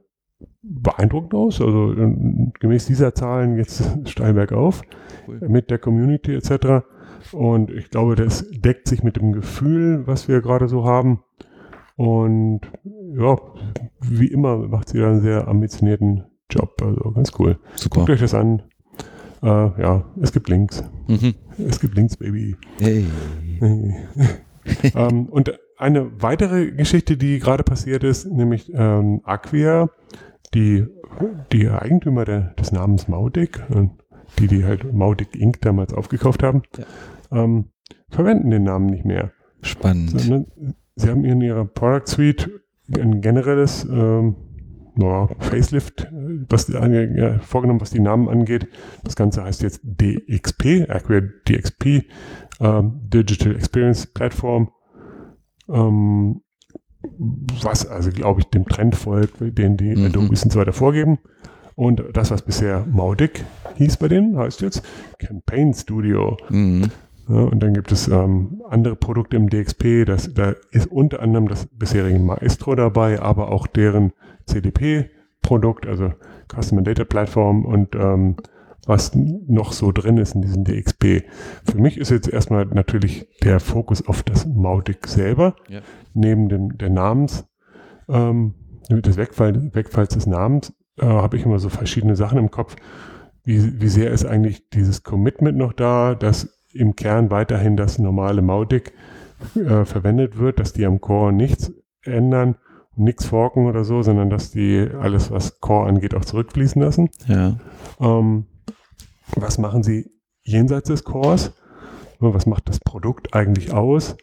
beeindruckend 0.62 1.34
aus. 1.34 1.62
Also 1.62 1.94
äh, 1.94 2.52
gemäß 2.60 2.86
dieser 2.88 3.14
Zahlen 3.14 3.58
jetzt 3.58 3.84
steil 4.10 4.34
bergauf 4.34 4.82
cool. 5.28 5.40
mit 5.48 5.70
der 5.70 5.80
Community 5.80 6.34
etc. 6.36 6.86
Und 7.32 7.72
ich 7.72 7.90
glaube, 7.90 8.16
das 8.16 8.46
deckt 8.52 8.88
sich 8.88 9.04
mit 9.04 9.16
dem 9.18 9.34
Gefühl, 9.34 10.06
was 10.06 10.28
wir 10.28 10.42
gerade 10.42 10.68
so 10.68 10.86
haben. 10.86 11.24
Und 11.96 12.62
ja, 13.18 13.38
wie 14.02 14.28
immer 14.28 14.58
macht 14.68 14.90
sie 14.90 15.00
da 15.00 15.10
einen 15.10 15.22
sehr 15.22 15.48
ambitionierten 15.48 16.26
Job. 16.50 16.82
Also 16.82 17.12
ganz 17.12 17.32
cool. 17.40 17.58
Super. 17.76 18.02
Guckt 18.02 18.10
euch 18.12 18.20
das 18.20 18.34
an. 18.34 18.64
Äh, 19.42 19.48
ja, 19.48 20.04
es 20.22 20.32
gibt 20.32 20.50
Links. 20.50 20.84
Mhm. 21.08 21.36
Es 21.58 21.80
gibt 21.80 21.96
Links, 21.96 22.18
Baby. 22.18 22.56
Hey. 22.80 23.06
ähm, 24.96 25.28
und 25.28 25.54
eine 25.78 26.22
weitere 26.22 26.72
Geschichte, 26.72 27.18
die 27.18 27.40
gerade 27.40 27.64
passiert 27.64 28.04
ist, 28.04 28.26
nämlich 28.26 28.72
ähm, 28.74 29.22
Acquia, 29.24 29.90
die, 30.54 30.86
die 31.52 31.70
Eigentümer 31.70 32.26
der, 32.26 32.54
des 32.60 32.72
Namens 32.72 33.08
Mautic, 33.08 33.62
äh, 33.70 33.90
die 34.40 34.48
die 34.48 34.66
halt 34.66 34.94
Mautic 34.94 35.36
Inc. 35.36 35.62
damals 35.62 35.94
aufgekauft 35.94 36.44
haben, 36.44 36.64
ja. 36.78 37.44
ähm, 37.44 37.66
verwenden 38.10 38.52
den 38.52 38.64
Namen 38.64 38.88
nicht 38.88 39.06
mehr. 39.06 39.32
Spannend. 39.62 40.20
Sondern 40.20 40.74
sie 40.96 41.10
haben 41.10 41.26
in 41.26 41.42
ihrer 41.42 41.66
Product 41.66 42.08
Suite 42.08 42.50
ein 42.96 43.22
generelles 43.22 43.84
ähm, 43.86 44.36
no, 44.96 45.30
Facelift 45.40 46.08
was 46.50 46.68
die, 46.68 46.74
ja, 46.74 47.40
vorgenommen, 47.40 47.82
was 47.82 47.92
die 47.92 48.00
Namen 48.00 48.30
angeht. 48.30 48.68
Das 49.04 49.16
Ganze 49.16 49.44
heißt 49.44 49.62
jetzt 49.62 49.82
DXP, 49.84 50.90
Acquia 50.90 51.22
DXP, 51.48 52.06
ähm, 52.60 53.02
Digital 53.04 53.56
Experience 53.56 54.08
Platform 54.08 54.70
ähm, 55.70 56.42
was 57.62 57.88
also, 57.88 58.12
glaube 58.12 58.42
ich, 58.42 58.48
dem 58.48 58.66
Trend 58.66 58.96
folgt, 58.96 59.36
den 59.40 59.78
die 59.78 59.96
mhm. 59.96 60.06
Adobe 60.06 60.30
und 60.30 60.52
so 60.52 60.60
weiter 60.60 60.74
vorgeben. 60.74 61.20
Und 61.76 62.04
das, 62.14 62.32
was 62.32 62.42
bisher 62.42 62.86
Mautic 62.90 63.44
hieß 63.76 63.98
bei 63.98 64.08
denen, 64.08 64.38
heißt 64.38 64.62
jetzt 64.62 64.82
Campaign 65.20 65.74
Studio. 65.74 66.38
Mhm. 66.50 66.90
Ja, 67.28 67.36
und 67.36 67.62
dann 67.62 67.74
gibt 67.74 67.92
es 67.92 68.08
ähm, 68.08 68.62
andere 68.70 68.96
Produkte 68.96 69.36
im 69.36 69.50
DXP. 69.50 70.06
Das, 70.06 70.34
da 70.34 70.54
ist 70.72 70.88
unter 70.88 71.22
anderem 71.22 71.48
das 71.48 71.66
bisherige 71.66 72.20
Maestro 72.20 72.76
dabei, 72.76 73.20
aber 73.20 73.52
auch 73.52 73.68
deren 73.68 74.14
CDP-Produkt, 74.46 75.88
also 75.88 76.14
Customer 76.54 76.84
Data 76.84 77.04
Platform 77.04 77.66
und 77.66 77.96
ähm, 77.96 78.36
was 78.86 79.14
noch 79.16 79.72
so 79.72 79.92
drin 79.92 80.18
ist 80.18 80.36
in 80.36 80.42
diesem 80.42 80.64
DXP. 80.64 81.24
Für 81.64 81.78
mich 81.78 81.98
ist 81.98 82.12
jetzt 82.12 82.28
erstmal 82.28 82.66
natürlich 82.66 83.28
der 83.44 83.60
Fokus 83.60 84.08
auf 84.08 84.24
das 84.24 84.46
Mautic 84.46 85.08
selber, 85.08 85.56
ja. 85.68 85.82
neben 86.14 86.50
dem 86.50 86.78
der 86.78 86.90
Namens, 86.90 87.46
ähm, 88.08 88.54
des 88.90 89.18
Wegfall, 89.18 89.74
Wegfalls 89.74 90.14
des 90.14 90.28
Namens, 90.28 90.74
äh, 91.00 91.06
habe 91.06 91.38
ich 91.38 91.46
immer 91.46 91.60
so 91.60 91.70
verschiedene 91.70 92.16
Sachen 92.16 92.38
im 92.38 92.52
Kopf. 92.52 92.76
Wie, 93.44 93.82
wie 93.82 93.88
sehr 93.88 94.12
ist 94.12 94.26
eigentlich 94.26 94.70
dieses 94.70 95.04
Commitment 95.04 95.58
noch 95.58 95.74
da, 95.74 96.16
dass 96.16 96.56
im 96.74 96.96
Kern 96.96 97.32
weiterhin 97.32 97.78
das 97.78 98.00
normale 98.00 98.42
Mautic 98.42 98.94
äh, 99.56 99.86
verwendet 99.86 100.38
wird, 100.38 100.60
dass 100.60 100.74
die 100.74 100.86
am 100.86 101.02
Core 101.02 101.32
nichts 101.34 101.72
ändern, 102.04 102.56
nichts 102.96 103.26
forken 103.26 103.66
oder 103.66 103.84
so, 103.84 104.02
sondern 104.02 104.30
dass 104.30 104.52
die 104.52 104.88
alles, 105.00 105.32
was 105.32 105.60
Core 105.60 105.88
angeht, 105.88 106.16
auch 106.16 106.26
zurückfließen 106.26 106.82
lassen. 106.82 107.10
Ja. 107.28 107.58
Ähm, 108.00 108.46
was 109.36 109.58
machen 109.58 109.84
sie 109.84 110.12
jenseits 110.42 110.88
des 110.88 111.04
Cores? 111.04 111.54
Was 112.20 112.46
macht 112.46 112.70
das 112.70 112.80
Produkt 112.80 113.34
eigentlich 113.34 113.74
aus? 113.74 114.16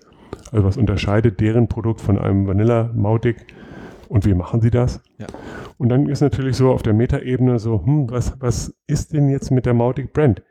Also 0.51 0.65
was 0.65 0.77
unterscheidet 0.77 1.41
deren 1.41 1.69
Produkt 1.69 2.01
von 2.01 2.19
einem 2.19 2.47
Vanilla 2.47 2.91
Mautic 2.95 3.47
und 4.09 4.27
wie 4.27 4.35
machen 4.35 4.61
sie 4.61 4.71
das? 4.71 5.03
Ja. 5.19 5.27
Und 5.79 5.89
dann 5.89 6.09
ist 6.09 6.21
natürlich 6.21 6.57
so 6.57 6.71
auf 6.71 6.83
der 6.83 6.93
Metaebene 6.93 7.59
so, 7.59 7.85
hm, 7.85 8.11
was, 8.11 8.35
was 8.41 8.75
ist 8.87 9.13
denn 9.13 9.29
jetzt 9.29 9.51
mit 9.51 9.67
der 9.67 9.75
Mautic 9.75 10.13
Brand? 10.13 10.43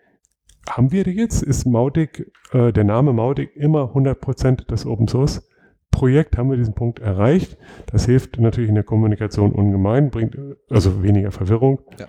Haben 0.70 0.92
wir 0.92 1.04
die 1.04 1.12
jetzt? 1.12 1.42
Ist 1.44 1.66
Mautic, 1.66 2.32
äh, 2.54 2.72
der 2.72 2.84
Name 2.84 3.14
Mautic 3.14 3.56
immer 3.56 3.94
100% 3.94 4.66
das 4.68 4.86
Open 4.86 5.08
Source 5.08 5.48
Projekt 5.92 6.38
haben 6.38 6.50
wir 6.50 6.58
diesen 6.58 6.74
Punkt 6.74 7.00
erreicht. 7.00 7.58
Das 7.92 8.06
hilft 8.06 8.40
natürlich 8.40 8.70
in 8.70 8.76
der 8.76 8.84
Kommunikation 8.84 9.52
ungemein, 9.52 10.10
bringt 10.10 10.38
also 10.70 11.04
weniger 11.04 11.32
Verwirrung. 11.32 11.82
Ja. 12.00 12.08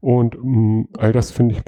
Und 0.00 0.36
mh, 0.42 0.84
all 0.96 1.12
das 1.12 1.30
finde 1.30 1.56
ich 1.56 1.62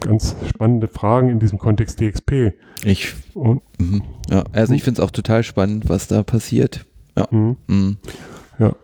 ganz 0.00 0.36
spannende 0.48 0.88
Fragen 0.88 1.28
in 1.28 1.40
diesem 1.40 1.58
Kontext 1.58 2.00
DXP. 2.00 2.54
Ich, 2.84 3.14
Und, 3.34 3.62
mhm. 3.78 4.02
ja, 4.30 4.44
also 4.52 4.72
ich 4.74 4.82
finde 4.82 5.02
es 5.02 5.06
auch 5.06 5.10
total 5.10 5.42
spannend, 5.42 5.88
was 5.88 6.06
da 6.08 6.22
passiert. 6.22 6.86
Ja. 7.16 7.26
mh, 7.30 7.56
Mhm. 7.66 7.96
ja. 8.58 8.74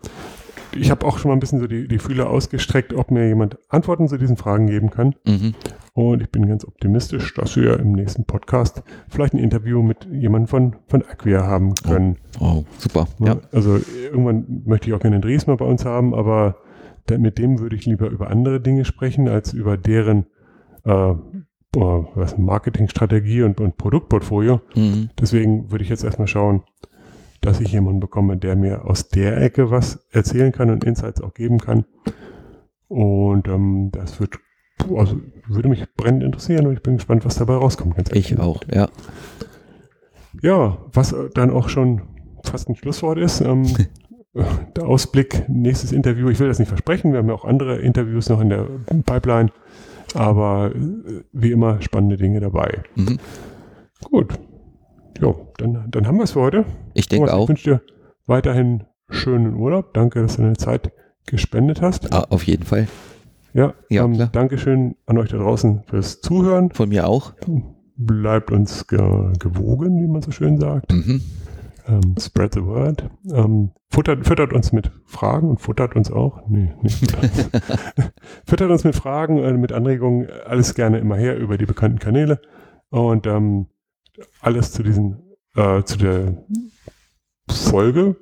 Ich 0.75 0.91
habe 0.91 1.05
auch 1.05 1.17
schon 1.17 1.29
mal 1.29 1.35
ein 1.35 1.39
bisschen 1.39 1.59
so 1.59 1.67
die, 1.67 1.87
die 1.87 1.99
Fühler 1.99 2.29
ausgestreckt, 2.29 2.93
ob 2.93 3.11
mir 3.11 3.27
jemand 3.27 3.57
Antworten 3.69 4.07
zu 4.07 4.17
diesen 4.17 4.37
Fragen 4.37 4.67
geben 4.67 4.89
kann. 4.89 5.15
Mhm. 5.25 5.53
Und 5.93 6.21
ich 6.23 6.29
bin 6.31 6.47
ganz 6.47 6.65
optimistisch, 6.65 7.33
dass 7.35 7.55
wir 7.55 7.79
im 7.79 7.91
nächsten 7.91 8.25
Podcast 8.25 8.81
vielleicht 9.09 9.33
ein 9.33 9.39
Interview 9.39 9.83
mit 9.83 10.07
jemandem 10.11 10.47
von, 10.47 10.75
von 10.87 11.03
Acquia 11.03 11.43
haben 11.43 11.75
können. 11.75 12.17
Oh, 12.39 12.63
super. 12.79 13.07
Ja. 13.19 13.37
Also 13.51 13.79
irgendwann 14.01 14.63
möchte 14.65 14.87
ich 14.87 14.95
auch 14.95 14.99
gerne 14.99 15.19
Dres 15.19 15.45
mal 15.45 15.57
bei 15.57 15.65
uns 15.65 15.85
haben, 15.85 16.15
aber 16.15 16.57
da, 17.05 17.17
mit 17.19 17.37
dem 17.37 17.59
würde 17.59 17.75
ich 17.75 17.85
lieber 17.85 18.09
über 18.09 18.31
andere 18.31 18.59
Dinge 18.59 18.85
sprechen, 18.85 19.27
als 19.27 19.53
über 19.53 19.77
deren 19.77 20.25
äh, 20.83 21.13
was, 21.75 22.37
Marketingstrategie 22.37 23.43
und, 23.43 23.59
und 23.59 23.77
Produktportfolio. 23.77 24.61
Mhm. 24.75 25.09
Deswegen 25.19 25.71
würde 25.71 25.83
ich 25.83 25.89
jetzt 25.89 26.03
erstmal 26.03 26.27
schauen, 26.27 26.63
dass 27.45 27.59
ich 27.59 27.71
jemanden 27.71 27.99
bekomme, 27.99 28.37
der 28.37 28.55
mir 28.55 28.85
aus 28.85 29.09
der 29.09 29.41
Ecke 29.41 29.69
was 29.69 30.07
erzählen 30.11 30.51
kann 30.51 30.69
und 30.69 30.83
Insights 30.83 31.21
auch 31.21 31.33
geben 31.33 31.59
kann. 31.59 31.85
Und 32.87 33.47
ähm, 33.47 33.89
das 33.91 34.19
wird, 34.19 34.39
also 34.95 35.19
würde 35.47 35.69
mich 35.69 35.85
brennend 35.95 36.23
interessieren 36.23 36.67
und 36.67 36.73
ich 36.73 36.81
bin 36.81 36.95
gespannt, 36.95 37.25
was 37.25 37.35
dabei 37.35 37.55
rauskommt. 37.55 38.15
Ich 38.15 38.39
auch, 38.39 38.61
ja. 38.73 38.87
Ja, 40.41 40.77
was 40.93 41.15
dann 41.33 41.51
auch 41.51 41.69
schon 41.69 42.01
fast 42.43 42.69
ein 42.69 42.75
Schlusswort 42.75 43.17
ist. 43.17 43.41
Ähm, 43.41 43.65
der 44.75 44.85
Ausblick, 44.85 45.47
nächstes 45.47 45.91
Interview, 45.91 46.29
ich 46.29 46.39
will 46.39 46.47
das 46.47 46.59
nicht 46.59 46.69
versprechen, 46.69 47.11
wir 47.11 47.19
haben 47.19 47.27
ja 47.27 47.35
auch 47.35 47.45
andere 47.45 47.79
Interviews 47.79 48.29
noch 48.29 48.41
in 48.41 48.49
der 48.49 48.67
Pipeline, 49.05 49.51
aber 50.13 50.71
äh, 50.73 51.23
wie 51.33 51.51
immer 51.51 51.81
spannende 51.81 52.17
Dinge 52.17 52.39
dabei. 52.39 52.83
Mhm. 52.95 53.19
Gut. 54.03 54.39
Ja, 55.21 55.33
dann, 55.57 55.85
dann 55.89 56.07
haben 56.07 56.17
wir 56.17 56.23
es 56.23 56.31
für 56.31 56.41
heute. 56.41 56.65
Ich 56.93 57.07
denke 57.07 57.27
Thomas, 57.27 57.39
auch. 57.39 57.43
Ich 57.43 57.49
wünsche 57.49 57.69
dir 57.69 57.81
weiterhin 58.25 58.83
schönen 59.09 59.55
Urlaub. 59.55 59.93
Danke, 59.93 60.21
dass 60.21 60.35
du 60.37 60.41
deine 60.41 60.55
Zeit 60.57 60.91
gespendet 61.25 61.81
hast. 61.81 62.11
Ah, 62.13 62.25
auf 62.29 62.43
jeden 62.43 62.63
Fall. 62.63 62.87
Ja, 63.53 63.73
Ja, 63.89 64.05
ähm. 64.05 64.29
Dankeschön 64.31 64.95
an 65.05 65.17
euch 65.17 65.29
da 65.29 65.37
draußen 65.37 65.83
fürs 65.87 66.21
Zuhören. 66.21 66.71
Von 66.71 66.89
mir 66.89 67.07
auch. 67.07 67.33
Bleibt 67.95 68.51
uns 68.51 68.87
ge 68.87 69.31
gewogen, 69.39 70.01
wie 70.01 70.07
man 70.07 70.21
so 70.21 70.31
schön 70.31 70.59
sagt. 70.59 70.91
Mhm. 70.91 71.21
Ähm, 71.85 72.15
spread 72.19 72.53
the 72.53 72.63
word. 72.63 73.09
Ähm, 73.31 73.71
futtert, 73.91 74.25
füttert 74.25 74.53
uns 74.53 74.71
mit 74.71 74.89
Fragen 75.05 75.49
und 75.49 75.59
futtert 75.59 75.95
uns 75.95 76.11
auch. 76.11 76.41
Nee, 76.47 76.73
nicht 76.81 77.05
füttert 78.47 78.71
uns 78.71 78.83
mit 78.83 78.95
Fragen, 78.95 79.37
äh, 79.37 79.53
mit 79.53 79.73
Anregungen, 79.73 80.27
alles 80.45 80.75
gerne 80.75 80.99
immer 80.99 81.15
her 81.17 81.37
über 81.37 81.57
die 81.57 81.65
bekannten 81.65 81.99
Kanäle. 81.99 82.39
Und 82.89 83.27
ähm, 83.27 83.67
alles 84.41 84.71
zu 84.71 84.83
diesen, 84.83 85.21
äh, 85.55 85.83
zu 85.83 85.97
der 85.97 86.45
Folge 87.49 88.15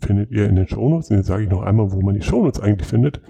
findet 0.00 0.30
ihr 0.30 0.46
in 0.46 0.56
den 0.56 0.68
Shownotes. 0.68 1.10
Und 1.10 1.16
jetzt 1.16 1.26
sage 1.26 1.44
ich 1.44 1.50
noch 1.50 1.62
einmal, 1.62 1.92
wo 1.92 2.00
man 2.00 2.14
die 2.14 2.22
Shownotes 2.22 2.60
eigentlich 2.60 2.88
findet, 2.88 3.20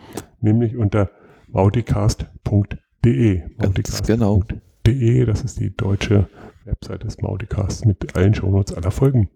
nämlich 0.40 0.76
unter 0.76 1.10
mauticast.de. 1.48 3.42
Ganz 3.58 4.02
genau. 4.06 4.42
De, 4.86 5.24
das 5.24 5.42
ist 5.42 5.60
die 5.60 5.74
deutsche 5.74 6.28
Website 6.64 7.04
des 7.04 7.20
Maudicasts 7.20 7.84
mit 7.84 8.16
allen 8.16 8.34
Shownotes 8.34 8.74
aller 8.74 8.90
Folgen. 8.90 9.30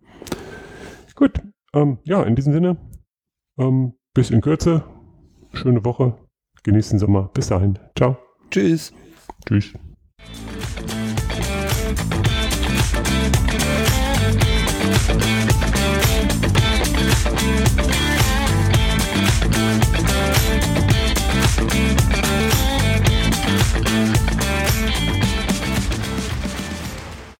Gut, 1.15 1.41
ähm, 1.75 1.99
ja, 2.05 2.23
in 2.23 2.37
diesem 2.37 2.53
Sinne, 2.53 2.77
ähm, 3.59 3.95
bis 4.15 4.31
in 4.31 4.41
Kürze, 4.41 4.85
schöne 5.53 5.85
Woche, 5.85 6.19
genießt 6.63 6.93
den 6.93 6.99
Sommer, 6.99 7.31
bis 7.35 7.49
dahin, 7.49 7.79
ciao, 7.97 8.17
Tschüss. 8.51 8.93
tschüss. 9.47 9.73
Thank 23.85 24.32